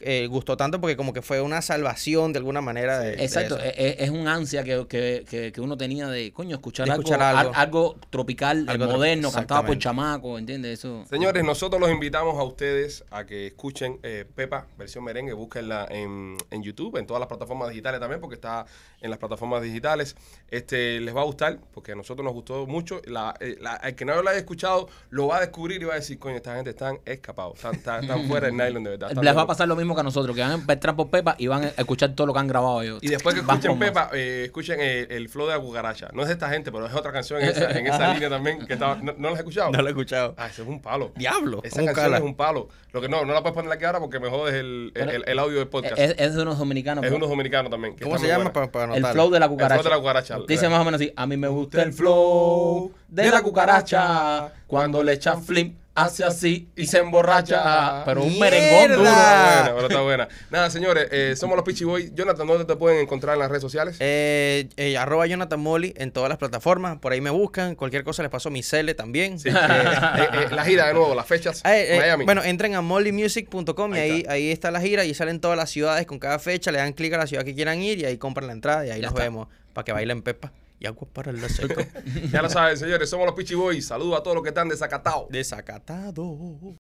Eh, 0.05 0.27
gustó 0.27 0.57
tanto 0.57 0.81
porque 0.81 0.97
como 0.97 1.13
que 1.13 1.23
fue 1.23 1.41
una 1.41 1.63
salvación 1.63 2.33
de 2.33 2.39
alguna 2.39 2.61
manera 2.61 2.99
de, 3.01 3.15
Exacto, 3.25 3.57
eso. 3.59 3.65
es, 3.77 3.97
es- 4.01 4.11
un 4.11 4.29
ansia 4.29 4.63
que, 4.63 4.87
que, 4.89 5.25
que, 5.29 5.51
que 5.53 5.61
uno 5.61 5.77
tenía 5.77 6.09
de, 6.09 6.33
coño, 6.33 6.57
escuchar, 6.57 6.87
De 6.87 6.93
algo, 6.93 7.03
escuchar 7.03 7.23
algo. 7.23 7.53
al- 7.55 7.61
algo 7.61 7.97
tropical, 8.11 8.67
Algo 8.69 8.87
moderno, 8.87 9.33
cantado 9.33 9.65
por 9.67 9.79
chamaco, 9.79 10.39
¿entiendes? 10.39 10.79
Eso. 10.81 11.05
Señores, 11.11 11.43
nosotros 11.45 11.81
los 11.81 11.91
invitamos 11.91 12.39
a 12.39 12.43
ustedes 12.45 13.05
a 13.11 13.25
que 13.27 13.47
escuchen 13.49 13.99
eh, 14.03 14.25
Pepa, 14.35 14.67
versión 14.79 15.05
merengue, 15.05 15.33
búsquenla 15.33 15.87
en, 15.91 16.37
en 16.51 16.63
YouTube, 16.63 16.97
en 16.99 17.07
todas 17.07 17.21
las 17.21 17.29
plataformas 17.29 17.71
digitales 17.71 17.99
también, 18.01 18.21
porque 18.21 18.35
está 18.35 18.67
en 19.01 19.11
las 19.11 19.19
plataformas 19.19 19.63
digitales. 19.63 20.15
Este 20.51 21.01
les 21.01 21.15
va 21.15 21.23
a 21.23 21.25
gustar, 21.25 21.59
porque 21.73 21.93
a 21.93 21.95
nosotros 21.95 22.25
nos 22.25 22.33
gustó 22.35 22.67
mucho. 22.67 23.01
La, 23.07 23.35
eh, 23.41 23.57
la- 23.61 23.77
el 23.77 23.95
que 23.95 24.05
no 24.05 24.21
lo 24.23 24.29
haya 24.29 24.39
escuchado 24.39 24.89
lo 25.11 25.29
va 25.29 25.39
a 25.39 25.41
descubrir 25.41 25.81
y 25.83 25.85
va 25.85 25.95
a 25.95 25.97
decir, 25.97 26.19
coño, 26.19 26.37
esta 26.37 26.55
gente 26.57 26.71
están 26.71 26.99
escapados, 27.05 27.55
están, 27.57 27.75
están- 27.75 28.03
están 28.05 28.29
fuera 28.29 28.47
del 28.47 28.57
nylon 28.57 28.85
de 28.85 28.91
verdad. 28.91 29.09
están 29.11 29.25
Les 29.25 29.33
va 29.35 29.41
a 29.41 29.43
locos". 29.45 29.55
pasar 29.57 29.69
lo 29.69 29.77
mismo 29.77 29.94
que 29.95 30.01
a 30.01 30.05
nosotros, 30.05 30.35
que 30.35 30.43
van 30.43 30.63
a 30.69 30.73
entrar 30.73 30.97
por 30.97 31.11
Pepa 31.11 31.35
y 31.39 31.47
van 31.47 31.65
a 31.65 31.69
escuchar 31.69 32.11
todo 32.15 32.27
lo 32.27 32.33
que 32.33 32.39
han 32.41 32.49
grabado 32.49 32.83
ellos. 32.83 32.99
Y 33.03 33.09
después 33.09 33.35
que 33.35 33.41
escuchen. 33.41 33.79
Pepa, 33.79 34.11
eh, 34.13 34.43
escuchen 34.47 34.81
el, 34.81 35.11
el 35.11 35.29
flow 35.29 35.47
de 35.47 35.55
la 35.55 35.61
cucaracha. 35.61 36.09
No 36.13 36.23
es 36.23 36.29
de 36.29 36.35
esta 36.35 36.49
gente, 36.51 36.71
pero 36.73 36.87
es 36.87 36.95
otra 36.95 37.13
canción 37.13 37.41
en 37.43 37.49
esa, 37.51 37.71
en 37.71 37.87
esa 37.87 38.09
línea 38.15 38.29
también. 38.31 38.67
que 38.67 38.73
estaba, 38.75 38.97
¿no, 38.97 39.13
¿no 39.17 39.29
la 39.29 39.35
has 39.35 39.39
escuchado? 39.41 39.71
No 39.71 39.81
lo 39.83 39.87
he 39.89 39.91
escuchado. 39.91 40.35
Ah, 40.37 40.47
ese 40.49 40.63
es 40.63 40.69
un 40.69 40.81
palo. 40.81 41.13
Diablo. 41.17 41.61
Esa 41.65 41.77
¿cómo 41.77 41.87
canción 41.87 42.05
cala? 42.05 42.17
es 42.19 42.23
un 42.23 42.35
palo. 42.35 42.69
Lo 42.93 43.01
que 43.01 43.09
no, 43.09 43.25
no 43.25 43.33
la 43.33 43.43
puedes 43.43 43.55
poner 43.55 43.73
aquí 43.73 43.85
ahora 43.85 43.99
porque 43.99 44.21
me 44.21 44.29
jodes 44.31 44.55
el, 44.55 44.87
el, 44.87 44.91
Pero- 44.95 45.11
el- 45.11 45.25
el 45.27 45.39
audio 45.39 45.59
del 45.59 45.69
podcast. 45.69 45.99
Es, 45.99 46.15
es 46.17 46.35
de 46.35 46.43
unos 46.43 46.59
dominicanos. 46.59 47.03
Es 47.03 47.09
pero 47.11 47.17
unos 47.17 47.29
dominicanos 47.29 47.71
también. 47.71 47.97
que 47.97 48.05
¿Cómo 48.05 48.19
se 48.19 48.29
llama 48.29 48.53
para, 48.53 48.71
para 48.71 48.95
el 48.97 49.05
flow 49.05 49.31
de 49.31 49.41
la 49.41 49.47
El 49.47 49.51
flow 49.51 49.57
cucaracha. 49.59 49.83
de 49.83 49.91
la 49.91 49.97
cucaracha. 49.99 50.39
Dice 50.47 50.69
más 50.69 50.81
o 50.81 50.85
menos 50.85 51.01
así, 51.01 51.13
a 51.17 51.27
mí 51.27 51.37
me 51.37 51.49
gusta 51.49 51.83
el 51.83 51.93
flow 51.93 52.93
de 53.09 53.31
la 53.31 53.43
cucaracha. 53.43 54.53
Cuando 54.67 55.03
le 55.03 55.13
echan 55.15 55.43
flip, 55.43 55.77
hace 55.95 56.25
así 56.25 56.69
y 56.77 56.87
se 56.87 56.99
emborracha. 56.99 58.05
Pero 58.05 58.23
un 58.23 58.29
¡Mierda! 58.33 58.51
merengón 58.51 58.99
duro. 58.99 59.11
Está 59.11 59.15
buena, 59.15 59.65
pero 59.75 59.87
está 59.89 60.01
buena. 60.01 60.29
Nada, 60.51 60.71
señores, 60.71 61.09
eh, 61.13 61.35
somos 61.37 61.57
los 61.57 61.65
Pichi 61.65 61.85
Boys. 61.85 62.13
Jonathan, 62.15 62.47
¿dónde 62.47 62.65
te 62.65 62.77
pueden 62.77 63.01
encontrar 63.01 63.35
en 63.35 63.41
las 63.41 63.49
redes 63.49 63.63
sociales? 63.63 63.97
Eh, 64.01 64.69
eh, 64.77 64.97
arroba 64.99 65.27
Jonathan 65.27 65.61
Molly 65.61 65.95
en 65.97 66.11
todas 66.11 66.29
las 66.29 66.39
plataformas. 66.39 66.99
Por 66.99 67.13
ahí 67.13 67.21
me 67.21 67.31
buscan. 67.31 67.75
Cualquier 67.77 68.05
cosa 68.05 68.23
les 68.23 68.31
paso 68.31 68.51
mi 68.51 68.63
cele 68.63 68.95
también. 68.95 69.39
Sí, 69.39 69.49
eh, 69.49 69.53
eh, 69.55 70.29
eh, 70.33 70.47
la 70.51 70.65
gira 70.65 70.87
de 70.89 70.95
nuevo, 70.95 71.15
las 71.15 71.27
fechas. 71.27 71.61
Ah, 71.65 71.77
eh, 71.77 71.95
eh, 71.95 71.99
Miami. 71.99 72.25
bueno, 72.25 72.43
entren 72.43 72.75
a 72.75 72.81
mollymusic.com 72.81 73.95
y 73.95 73.99
Ahí 73.99 74.11
ahí, 74.11 74.19
está. 74.21 74.33
ahí 74.33 74.51
está 74.51 74.71
la 74.71 74.81
gira 74.81 75.05
y 75.05 75.15
salen 75.15 75.41
todas 75.41 75.57
las 75.57 75.71
ciudades 75.71 76.07
con 76.07 76.19
cada 76.19 76.39
fecha, 76.39 76.73
le 76.73 76.79
dan 76.79 76.93
clic 76.93 77.13
a 77.15 77.19
la 77.19 77.27
ciudad 77.27 77.45
que 77.45 77.55
quieran 77.55 77.81
ir 77.83 77.99
y 78.01 78.05
ahí 78.05 78.19
compran 78.19 78.47
la 78.49 78.53
entrada 78.53 78.87
y 78.87 78.91
ahí 78.91 79.01
Ya 79.01 79.07
nos 79.07 79.13
está. 79.15 79.23
vemos 79.23 79.49
para 79.73 79.85
que 79.85 79.93
bailen 79.93 80.23
Pepa 80.23 80.53
y 80.85 80.87
agua 80.87 81.09
para 81.13 81.31
el 81.31 81.41
seco. 81.49 81.81
ya 82.33 82.43
lo 82.43 82.51
saben, 82.51 82.77
señores, 82.77 83.09
somos 83.09 83.27
los 83.27 83.35
Pichi 83.35 83.55
Boys. 83.55 83.87
Saludos 83.87 84.21
a 84.21 84.23
todos 84.23 84.35
los 84.37 84.43
que 84.43 84.51
están 84.51 84.69
desacatados. 84.69 85.29
Desacatado. 85.31 86.23